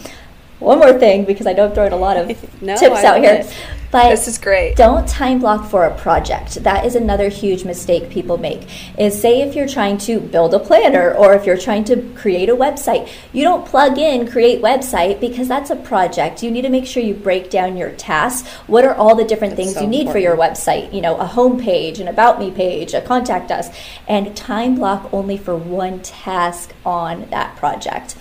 One 0.59 0.79
more 0.79 0.93
thing, 0.95 1.25
because 1.25 1.47
I 1.47 1.53
know 1.53 1.67
I'm 1.67 1.75
throwing 1.75 1.93
a 1.93 1.97
lot 1.97 2.17
of 2.17 2.29
no, 2.63 2.77
tips 2.77 3.05
out 3.05 3.19
here. 3.19 3.35
It. 3.35 3.57
But 3.91 4.11
this 4.11 4.29
is 4.29 4.39
great. 4.39 4.77
Don't 4.77 5.07
time 5.09 5.39
block 5.39 5.71
for 5.71 5.85
a 5.85 5.97
project. 5.97 6.63
That 6.65 6.85
is 6.85 6.95
another 6.95 7.29
huge 7.29 7.65
mistake 7.65 8.11
people 8.11 8.39
make. 8.39 8.69
Is 8.99 9.21
say 9.21 9.43
if 9.43 9.55
you're 9.55 9.69
trying 9.69 9.99
to 9.99 10.21
build 10.21 10.55
a 10.55 10.59
planner 10.59 11.15
or 11.15 11.35
if 11.35 11.47
you're 11.47 11.57
trying 11.57 11.85
to 11.85 12.03
create 12.15 12.49
a 12.49 12.57
website, 12.57 13.09
you 13.33 13.45
don't 13.45 13.65
plug 13.67 13.99
in 13.99 14.27
create 14.27 14.61
website 14.61 15.21
because 15.21 15.49
that's 15.49 15.71
a 15.71 15.77
project. 15.77 16.43
You 16.43 16.51
need 16.51 16.63
to 16.63 16.69
make 16.69 16.87
sure 16.87 17.03
you 17.03 17.15
break 17.15 17.51
down 17.51 17.77
your 17.77 17.93
tasks. 17.93 18.49
What 18.67 18.85
are 18.85 18.95
all 18.95 19.15
the 19.15 19.25
different 19.25 19.57
that's 19.57 19.73
things 19.73 19.75
so 19.75 19.83
you 19.83 19.89
need 19.89 20.07
important. 20.07 20.15
for 20.15 20.19
your 20.19 20.37
website? 20.37 20.93
You 20.93 21.01
know, 21.01 21.17
a 21.17 21.27
home 21.27 21.59
page, 21.59 22.01
an 22.01 22.09
about 22.09 22.39
me 22.39 22.51
page, 22.51 22.95
a 22.95 23.01
contact 23.01 23.51
us, 23.51 23.69
and 24.09 24.37
time 24.37 24.75
block 24.75 25.13
only 25.13 25.37
for 25.37 25.57
one 25.57 26.01
task 26.01 26.73
on 26.85 27.29
that 27.31 27.57
project. 27.57 28.17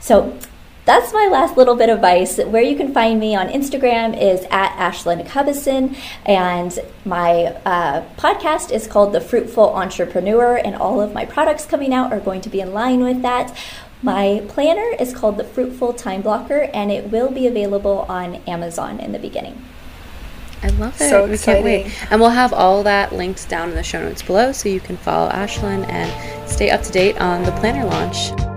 So 0.00 0.38
that's 0.84 1.12
my 1.12 1.28
last 1.30 1.56
little 1.56 1.76
bit 1.76 1.88
of 1.88 1.96
advice. 1.96 2.38
Where 2.38 2.62
you 2.62 2.76
can 2.76 2.92
find 2.92 3.20
me 3.20 3.34
on 3.36 3.48
Instagram 3.48 4.20
is 4.20 4.46
at 4.50 4.72
Ashlynn 4.76 5.26
Cubbison, 5.26 5.96
and 6.24 6.78
my 7.04 7.46
uh, 7.64 8.04
podcast 8.16 8.72
is 8.72 8.86
called 8.86 9.12
The 9.12 9.20
Fruitful 9.20 9.74
Entrepreneur, 9.74 10.56
and 10.56 10.74
all 10.74 11.00
of 11.00 11.12
my 11.12 11.24
products 11.24 11.66
coming 11.66 11.92
out 11.92 12.12
are 12.12 12.20
going 12.20 12.40
to 12.42 12.48
be 12.48 12.60
in 12.60 12.72
line 12.72 13.02
with 13.02 13.22
that. 13.22 13.56
My 14.02 14.42
planner 14.48 14.96
is 14.98 15.14
called 15.14 15.36
The 15.36 15.44
Fruitful 15.44 15.92
Time 15.92 16.22
Blocker, 16.22 16.70
and 16.72 16.90
it 16.90 17.10
will 17.10 17.30
be 17.30 17.46
available 17.46 18.06
on 18.08 18.36
Amazon 18.46 18.98
in 18.98 19.12
the 19.12 19.18
beginning. 19.18 19.62
I 20.62 20.68
love 20.68 20.98
it. 21.00 21.10
So 21.10 21.26
we 21.26 21.38
can't 21.38 21.64
wait. 21.64 21.92
And 22.10 22.20
we'll 22.20 22.30
have 22.30 22.52
all 22.52 22.82
that 22.82 23.12
linked 23.12 23.48
down 23.48 23.70
in 23.70 23.74
the 23.74 23.82
show 23.82 24.00
notes 24.00 24.22
below 24.22 24.52
so 24.52 24.68
you 24.68 24.80
can 24.80 24.96
follow 24.96 25.30
Ashlynn 25.30 25.88
and 25.88 26.50
stay 26.50 26.70
up 26.70 26.82
to 26.82 26.92
date 26.92 27.18
on 27.20 27.42
the 27.44 27.52
planner 27.52 27.84
launch. 27.84 28.49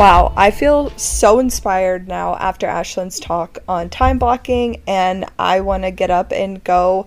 Wow, 0.00 0.32
I 0.34 0.50
feel 0.50 0.88
so 0.96 1.40
inspired 1.40 2.08
now 2.08 2.34
after 2.36 2.66
Ashlynn's 2.66 3.20
talk 3.20 3.58
on 3.68 3.90
time 3.90 4.18
blocking, 4.18 4.80
and 4.86 5.26
I 5.38 5.60
want 5.60 5.82
to 5.82 5.90
get 5.90 6.08
up 6.08 6.32
and 6.32 6.64
go 6.64 7.04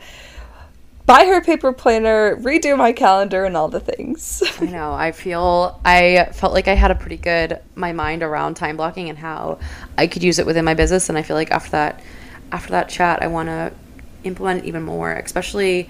buy 1.07 1.25
her 1.25 1.41
paper 1.41 1.73
planner, 1.73 2.35
redo 2.35 2.77
my 2.77 2.91
calendar, 2.91 3.45
and 3.45 3.57
all 3.57 3.67
the 3.67 3.79
things. 3.79 4.43
I 4.61 4.65
know. 4.65 4.93
I 4.93 5.11
feel 5.11 5.81
I 5.83 6.29
felt 6.33 6.53
like 6.53 6.67
I 6.67 6.75
had 6.75 6.91
a 6.91 6.95
pretty 6.95 7.17
good 7.17 7.59
my 7.73 7.93
mind 7.93 8.21
around 8.21 8.57
time 8.57 8.77
blocking 8.77 9.09
and 9.09 9.17
how 9.17 9.57
I 9.97 10.05
could 10.05 10.21
use 10.21 10.37
it 10.37 10.45
within 10.45 10.63
my 10.63 10.75
business, 10.75 11.09
and 11.09 11.17
I 11.17 11.23
feel 11.23 11.35
like 11.35 11.49
after 11.49 11.71
that 11.71 11.99
after 12.51 12.73
that 12.73 12.89
chat, 12.89 13.23
I 13.23 13.27
want 13.27 13.49
to 13.49 13.73
implement 14.23 14.65
it 14.65 14.67
even 14.67 14.83
more, 14.83 15.13
especially. 15.13 15.89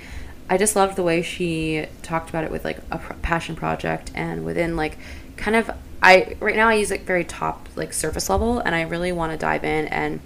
I 0.49 0.57
just 0.57 0.75
loved 0.75 0.97
the 0.97 1.03
way 1.03 1.21
she 1.21 1.85
talked 2.01 2.29
about 2.29 2.43
it 2.43 2.51
with 2.51 2.63
like 2.63 2.77
a 2.91 2.97
passion 2.97 3.55
project 3.55 4.11
and 4.13 4.45
within 4.45 4.75
like 4.75 4.97
kind 5.35 5.55
of 5.55 5.71
I 6.03 6.35
right 6.41 6.55
now 6.55 6.67
I 6.67 6.75
use 6.75 6.91
like 6.91 7.03
very 7.03 7.23
top 7.23 7.69
like 7.75 7.93
surface 7.93 8.29
level, 8.29 8.59
and 8.59 8.75
I 8.75 8.81
really 8.81 9.13
want 9.13 9.31
to 9.31 9.37
dive 9.37 9.63
in 9.63 9.87
and 9.87 10.19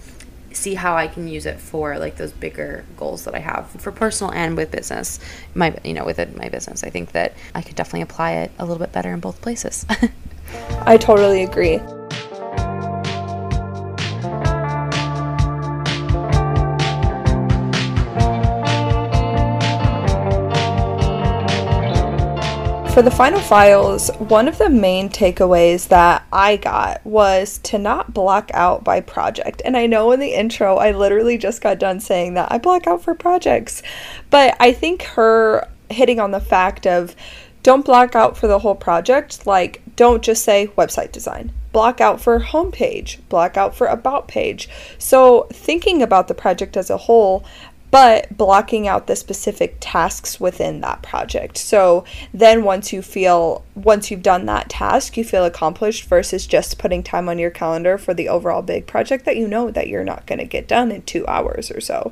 see 0.51 0.73
how 0.73 0.95
I 0.95 1.07
can 1.07 1.27
use 1.27 1.45
it 1.45 1.59
for 1.59 1.99
like 1.99 2.17
those 2.17 2.31
bigger 2.31 2.83
goals 2.97 3.25
that 3.25 3.35
I 3.35 3.39
have 3.39 3.69
for 3.69 3.91
personal 3.91 4.33
and 4.33 4.57
with 4.57 4.71
business. 4.71 5.19
My 5.53 5.77
you 5.83 5.93
know 5.93 6.03
within 6.03 6.35
my 6.35 6.49
business, 6.49 6.83
I 6.83 6.89
think 6.89 7.11
that 7.11 7.35
I 7.53 7.61
could 7.61 7.75
definitely 7.75 8.01
apply 8.01 8.31
it 8.33 8.51
a 8.57 8.65
little 8.65 8.79
bit 8.79 8.91
better 8.91 9.13
in 9.13 9.19
both 9.19 9.39
places. 9.39 9.85
I 10.81 10.97
totally 10.97 11.43
agree. 11.43 11.79
For 22.97 23.03
the 23.03 23.11
final 23.11 23.39
files, 23.39 24.09
one 24.17 24.47
of 24.47 24.57
the 24.57 24.71
main 24.71 25.07
takeaways 25.07 25.89
that 25.89 26.25
I 26.33 26.57
got 26.57 27.05
was 27.05 27.59
to 27.59 27.77
not 27.77 28.11
block 28.11 28.49
out 28.55 28.83
by 28.83 29.01
project. 29.01 29.61
And 29.63 29.77
I 29.77 29.85
know 29.85 30.11
in 30.13 30.19
the 30.19 30.33
intro, 30.33 30.77
I 30.77 30.89
literally 30.89 31.37
just 31.37 31.61
got 31.61 31.77
done 31.77 31.99
saying 31.99 32.33
that 32.33 32.51
I 32.51 32.57
block 32.57 32.87
out 32.87 33.03
for 33.03 33.13
projects. 33.13 33.83
But 34.31 34.57
I 34.59 34.71
think 34.71 35.03
her 35.03 35.67
hitting 35.91 36.19
on 36.19 36.31
the 36.31 36.39
fact 36.39 36.87
of 36.87 37.15
don't 37.61 37.85
block 37.85 38.15
out 38.15 38.35
for 38.35 38.47
the 38.47 38.57
whole 38.57 38.73
project, 38.73 39.45
like 39.45 39.83
don't 39.95 40.23
just 40.23 40.43
say 40.43 40.71
website 40.75 41.11
design. 41.11 41.51
Block 41.73 42.01
out 42.01 42.19
for 42.19 42.39
homepage, 42.39 43.19
block 43.29 43.57
out 43.57 43.75
for 43.75 43.85
about 43.85 44.27
page. 44.27 44.69
So, 44.97 45.45
thinking 45.53 46.01
about 46.01 46.27
the 46.27 46.33
project 46.33 46.75
as 46.75 46.89
a 46.89 46.97
whole, 46.97 47.45
but 47.89 48.35
blocking 48.35 48.87
out 48.87 49.07
the 49.07 49.15
specific 49.15 49.77
tasks 49.79 50.39
within 50.39 50.81
that 50.81 51.01
project. 51.01 51.57
So 51.57 52.03
then 52.33 52.63
once 52.63 52.91
you 52.91 53.01
feel 53.01 53.63
once 53.75 54.11
you've 54.11 54.23
done 54.23 54.45
that 54.47 54.69
task, 54.69 55.15
you 55.15 55.23
feel 55.23 55.45
accomplished 55.45 56.03
versus 56.05 56.45
just 56.47 56.77
putting 56.77 57.03
time 57.03 57.29
on 57.29 57.39
your 57.39 57.51
calendar 57.51 57.97
for 57.97 58.13
the 58.13 58.27
overall 58.27 58.61
big 58.61 58.87
project 58.87 59.23
that 59.25 59.37
you 59.37 59.47
know 59.47 59.71
that 59.71 59.87
you're 59.87 60.03
not 60.03 60.25
going 60.25 60.39
to 60.39 60.45
get 60.45 60.67
done 60.67 60.91
in 60.91 61.01
2 61.03 61.25
hours 61.27 61.71
or 61.71 61.79
so. 61.79 62.11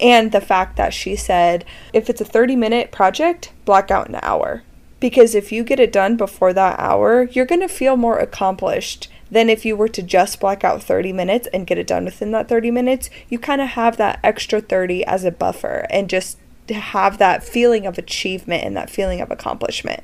And 0.00 0.30
the 0.30 0.40
fact 0.40 0.76
that 0.76 0.94
she 0.94 1.16
said 1.16 1.64
if 1.92 2.08
it's 2.08 2.20
a 2.20 2.24
30-minute 2.24 2.92
project, 2.92 3.52
block 3.64 3.90
out 3.90 4.08
an 4.08 4.20
hour. 4.22 4.62
Because 4.98 5.34
if 5.34 5.52
you 5.52 5.62
get 5.62 5.80
it 5.80 5.92
done 5.92 6.16
before 6.16 6.52
that 6.54 6.78
hour, 6.78 7.24
you're 7.24 7.44
going 7.44 7.60
to 7.60 7.68
feel 7.68 7.96
more 7.96 8.18
accomplished 8.18 9.08
than 9.30 9.48
if 9.48 9.64
you 9.64 9.76
were 9.76 9.88
to 9.88 10.02
just 10.02 10.40
block 10.40 10.64
out 10.64 10.82
30 10.82 11.12
minutes 11.12 11.48
and 11.52 11.66
get 11.66 11.78
it 11.78 11.86
done 11.86 12.04
within 12.04 12.30
that 12.32 12.48
30 12.48 12.70
minutes. 12.70 13.10
You 13.28 13.38
kind 13.38 13.60
of 13.60 13.68
have 13.68 13.96
that 13.96 14.20
extra 14.22 14.60
30 14.60 15.04
as 15.04 15.24
a 15.24 15.30
buffer 15.30 15.86
and 15.90 16.08
just 16.08 16.38
have 16.68 17.18
that 17.18 17.44
feeling 17.44 17.86
of 17.86 17.98
achievement 17.98 18.64
and 18.64 18.76
that 18.76 18.90
feeling 18.90 19.20
of 19.20 19.30
accomplishment. 19.30 20.02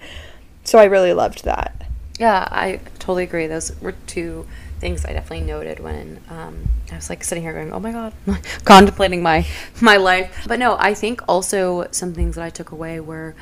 So 0.64 0.78
I 0.78 0.85
really 0.85 1.12
loved 1.12 1.44
that. 1.44 1.87
Yeah, 2.18 2.46
I 2.50 2.80
totally 2.98 3.24
agree. 3.24 3.46
Those 3.46 3.80
were 3.80 3.92
two 4.06 4.46
things 4.78 5.04
I 5.04 5.12
definitely 5.12 5.46
noted 5.46 5.78
when 5.78 6.20
um, 6.28 6.68
I 6.90 6.96
was 6.96 7.08
like 7.08 7.24
sitting 7.24 7.42
here 7.42 7.52
going, 7.52 7.72
"Oh 7.72 7.80
my 7.80 7.92
god," 7.92 8.12
contemplating 8.64 9.22
my 9.22 9.46
my 9.80 9.96
life. 9.96 10.44
But 10.46 10.58
no, 10.58 10.76
I 10.78 10.94
think 10.94 11.22
also 11.26 11.88
some 11.90 12.12
things 12.12 12.37
that 12.37 12.44
I 12.44 12.50
took 12.50 12.70
away 12.70 13.00
were 13.00 13.35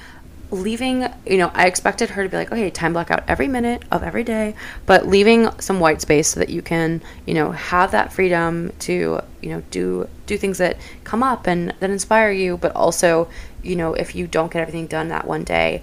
leaving, 0.51 1.07
you 1.27 1.39
know, 1.39 1.51
I 1.55 1.67
expected 1.67 2.11
her 2.11 2.23
to 2.23 2.29
be 2.29 2.37
like, 2.37 2.53
okay, 2.53 2.71
time 2.71 2.93
block 2.93 3.11
out 3.11 3.25
every 3.29 3.49
minute 3.49 3.85
of 3.91 4.03
every 4.03 4.25
day, 4.25 4.55
but 4.87 5.07
leaving 5.07 5.49
some 5.61 5.81
white 5.81 6.01
space 6.01 6.29
so 6.29 6.41
that 6.41 6.51
you 6.51 6.63
can, 6.63 7.03
you 7.27 7.35
know, 7.35 7.53
have 7.53 7.93
that 7.93 8.13
freedom 8.13 8.73
to, 8.81 9.21
you 9.43 9.51
know, 9.51 9.63
do 9.71 10.09
do 10.27 10.37
things 10.37 10.59
that 10.59 10.77
come 11.05 11.23
up 11.23 11.47
and 11.47 11.75
that 11.81 11.91
inspire 11.91 12.31
you, 12.31 12.57
but 12.57 12.75
also, 12.75 13.29
you 13.63 13.77
know, 13.77 13.95
if 13.95 14.15
you 14.15 14.27
don't 14.27 14.53
get 14.53 14.61
everything 14.63 14.87
done 14.87 15.09
that 15.09 15.27
one 15.27 15.45
day, 15.45 15.83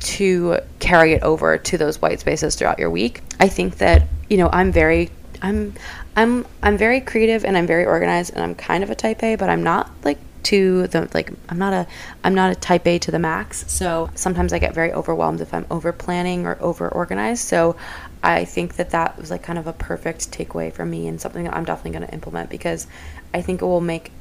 to 0.00 0.58
carry 0.80 1.12
it 1.12 1.22
over 1.22 1.56
to 1.56 1.78
those 1.78 2.00
white 2.02 2.20
spaces 2.20 2.56
throughout 2.56 2.78
your 2.78 2.90
week. 2.90 3.22
I 3.40 3.48
think 3.48 3.78
that, 3.78 4.06
you 4.28 4.36
know, 4.36 4.50
I'm 4.52 4.70
very 4.70 5.10
I'm 5.42 5.74
I'm 6.16 6.46
I'm 6.62 6.76
very 6.76 7.00
creative 7.00 7.44
and 7.44 7.56
I'm 7.56 7.66
very 7.66 7.84
organized 7.84 8.32
and 8.34 8.42
I'm 8.42 8.54
kind 8.54 8.82
of 8.84 8.90
a 8.90 8.94
type 8.94 9.22
A, 9.22 9.36
but 9.36 9.48
I'm 9.48 9.62
not 9.62 9.90
like 10.02 10.18
to 10.44 10.86
the 10.88 11.08
like 11.14 11.32
I'm 11.48 11.58
not 11.58 11.72
a 11.72 11.86
I'm 12.22 12.34
not 12.34 12.52
a 12.52 12.54
type 12.54 12.86
A 12.86 12.98
to 13.00 13.10
the 13.10 13.18
max. 13.18 13.70
So 13.70 14.10
sometimes 14.14 14.52
I 14.52 14.58
get 14.58 14.74
very 14.74 14.92
overwhelmed 14.92 15.40
if 15.40 15.52
I'm 15.52 15.66
over 15.70 15.92
planning 15.92 16.46
or 16.46 16.56
over 16.60 16.88
organized. 16.88 17.46
So 17.46 17.76
I 18.22 18.44
think 18.44 18.76
that 18.76 18.90
that 18.90 19.18
was 19.18 19.30
like 19.30 19.42
kind 19.42 19.58
of 19.58 19.66
a 19.66 19.72
perfect 19.72 20.30
takeaway 20.30 20.72
for 20.72 20.86
me 20.86 21.08
and 21.08 21.20
something 21.20 21.44
that 21.44 21.54
I'm 21.54 21.64
definitely 21.64 21.98
going 21.98 22.08
to 22.08 22.14
implement 22.14 22.50
because 22.50 22.86
I 23.32 23.42
think 23.42 23.62
it 23.62 23.66
will 23.66 23.80
make 23.80 24.12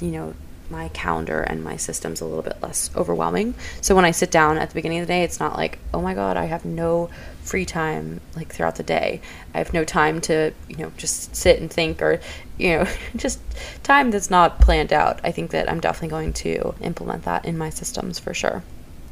you 0.00 0.08
know 0.08 0.34
my 0.70 0.88
calendar 0.88 1.40
and 1.40 1.64
my 1.64 1.76
systems 1.76 2.20
a 2.20 2.26
little 2.26 2.42
bit 2.42 2.62
less 2.62 2.90
overwhelming. 2.94 3.54
So 3.80 3.94
when 3.94 4.04
I 4.04 4.10
sit 4.10 4.30
down 4.30 4.58
at 4.58 4.68
the 4.68 4.74
beginning 4.74 4.98
of 4.98 5.06
the 5.06 5.12
day, 5.12 5.22
it's 5.22 5.40
not 5.40 5.56
like, 5.56 5.78
oh 5.94 6.02
my 6.02 6.14
God, 6.14 6.36
I 6.36 6.44
have 6.44 6.64
no 6.64 7.10
free 7.48 7.64
time 7.64 8.20
like 8.36 8.52
throughout 8.52 8.76
the 8.76 8.82
day. 8.82 9.20
I 9.54 9.58
have 9.58 9.72
no 9.72 9.82
time 9.82 10.20
to, 10.22 10.52
you 10.68 10.76
know, 10.76 10.92
just 10.98 11.34
sit 11.34 11.60
and 11.60 11.70
think 11.70 12.02
or, 12.02 12.20
you 12.58 12.70
know, 12.70 12.86
just 13.16 13.40
time 13.82 14.10
that's 14.10 14.30
not 14.30 14.60
planned 14.60 14.92
out. 14.92 15.20
I 15.24 15.32
think 15.32 15.50
that 15.52 15.70
I'm 15.70 15.80
definitely 15.80 16.08
going 16.08 16.32
to 16.34 16.74
implement 16.82 17.24
that 17.24 17.46
in 17.46 17.56
my 17.56 17.70
systems 17.70 18.18
for 18.18 18.34
sure. 18.34 18.62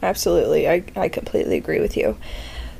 Absolutely. 0.02 0.68
I, 0.68 0.84
I 0.94 1.08
completely 1.08 1.56
agree 1.56 1.80
with 1.80 1.96
you. 1.96 2.18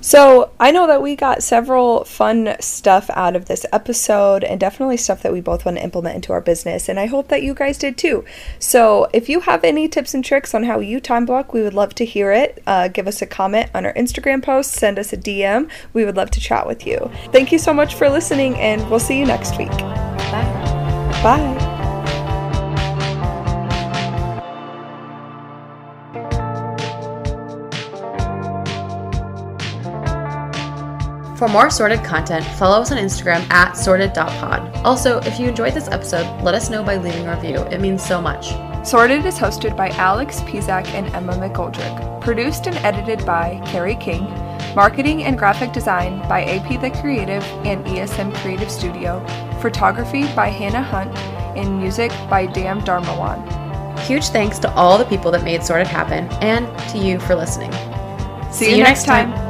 So, 0.07 0.53
I 0.61 0.71
know 0.71 0.87
that 0.87 1.03
we 1.03 1.17
got 1.17 1.43
several 1.43 2.05
fun 2.05 2.55
stuff 2.61 3.11
out 3.11 3.35
of 3.35 3.47
this 3.47 3.67
episode 3.73 4.45
and 4.45 4.61
definitely 4.61 4.99
stuff 4.99 5.21
that 5.23 5.33
we 5.33 5.41
both 5.41 5.65
want 5.65 5.79
to 5.79 5.83
implement 5.83 6.15
into 6.15 6.33
our 6.33 6.41
business. 6.41 6.89
And 6.89 7.01
I 7.01 7.07
hope 7.07 7.27
that 7.27 7.43
you 7.43 7.55
guys 7.55 7.77
did 7.77 7.99
too. 7.99 8.25
So, 8.61 9.09
if 9.13 9.29
you 9.29 9.41
have 9.41 9.65
any 9.65 9.89
tips 9.89 10.15
and 10.15 10.25
tricks 10.25 10.55
on 10.55 10.63
how 10.63 10.79
you 10.79 11.01
time 11.01 11.27
block, 11.27 11.53
we 11.53 11.61
would 11.61 11.75
love 11.75 11.93
to 11.97 12.05
hear 12.05 12.31
it. 12.31 12.63
Uh, 12.69 12.87
give 12.87 13.09
us 13.09 13.21
a 13.21 13.27
comment 13.27 13.69
on 13.75 13.85
our 13.85 13.95
Instagram 13.95 14.45
post, 14.45 14.75
send 14.75 14.97
us 15.01 15.13
a 15.13 15.17
DM. 15.17 15.69
We 15.93 16.05
would 16.05 16.17
love 16.17 16.31
to 16.31 16.41
chat 16.41 16.69
with 16.69 16.87
you. 16.87 17.11
Thank 17.33 17.51
you 17.51 17.59
so 17.59 17.75
much 17.75 17.97
for 17.97 18.09
listening, 18.09 18.55
and 18.59 18.89
we'll 18.89 19.01
see 19.01 19.19
you 19.19 19.27
next 19.27 19.59
week. 19.59 19.71
Bye. 19.71 21.21
Bye. 21.25 21.76
For 31.37 31.49
more 31.49 31.69
sorted 31.69 32.03
content, 32.03 32.47
follow 32.57 32.81
us 32.81 32.91
on 32.93 32.99
Instagram 32.99 33.49
at 33.51 33.75
sorted.pod. 33.75 34.75
Also, 34.87 35.19
if 35.19 35.39
you 35.39 35.49
enjoyed 35.49 35.75
this 35.75 35.89
episode, 35.89 36.25
let 36.43 36.55
us 36.55 36.71
know 36.71 36.83
by 36.83 36.97
leaving 36.97 37.29
a 37.29 37.37
review. 37.37 37.59
It 37.65 37.81
means 37.81 38.03
so 38.03 38.23
much. 38.23 38.55
Sorted 38.87 39.27
is 39.27 39.37
hosted 39.37 39.77
by 39.77 39.91
Alex 39.91 40.41
Pizak 40.43 40.87
and 40.89 41.09
Emma 41.09 41.35
McGoldrick. 41.35 42.23
Produced 42.23 42.67
and 42.67 42.77
edited 42.79 43.27
by 43.27 43.61
Carrie 43.67 43.97
King. 43.97 44.25
Marketing 44.75 45.25
and 45.25 45.37
graphic 45.37 45.73
design 45.73 46.21
by 46.27 46.43
AP 46.45 46.81
The 46.81 46.91
Creative 47.03 47.45
and 47.67 47.85
ESM 47.85 48.35
Creative 48.37 48.71
Studio. 48.71 49.21
Photography 49.61 50.23
by 50.35 50.49
Hannah 50.49 50.83
Hunt. 50.83 51.15
And 51.55 51.79
music 51.79 52.13
by 52.31 52.47
Dan 52.47 52.81
Dharmawan. 52.81 53.47
Huge 54.07 54.29
thanks 54.29 54.59
to 54.61 54.73
all 54.73 54.97
the 54.97 55.05
people 55.05 55.31
that 55.33 55.45
made 55.45 55.63
Sorted 55.63 55.87
happen 55.87 56.29
and 56.41 56.67
to 56.91 56.99
you 56.99 57.21
for 57.21 57.35
listening. 57.35 57.73
See, 58.53 58.65
See 58.65 58.71
you, 58.71 58.77
you, 58.79 58.85
next 58.85 59.05
time. 59.05 59.33
time. 59.33 59.46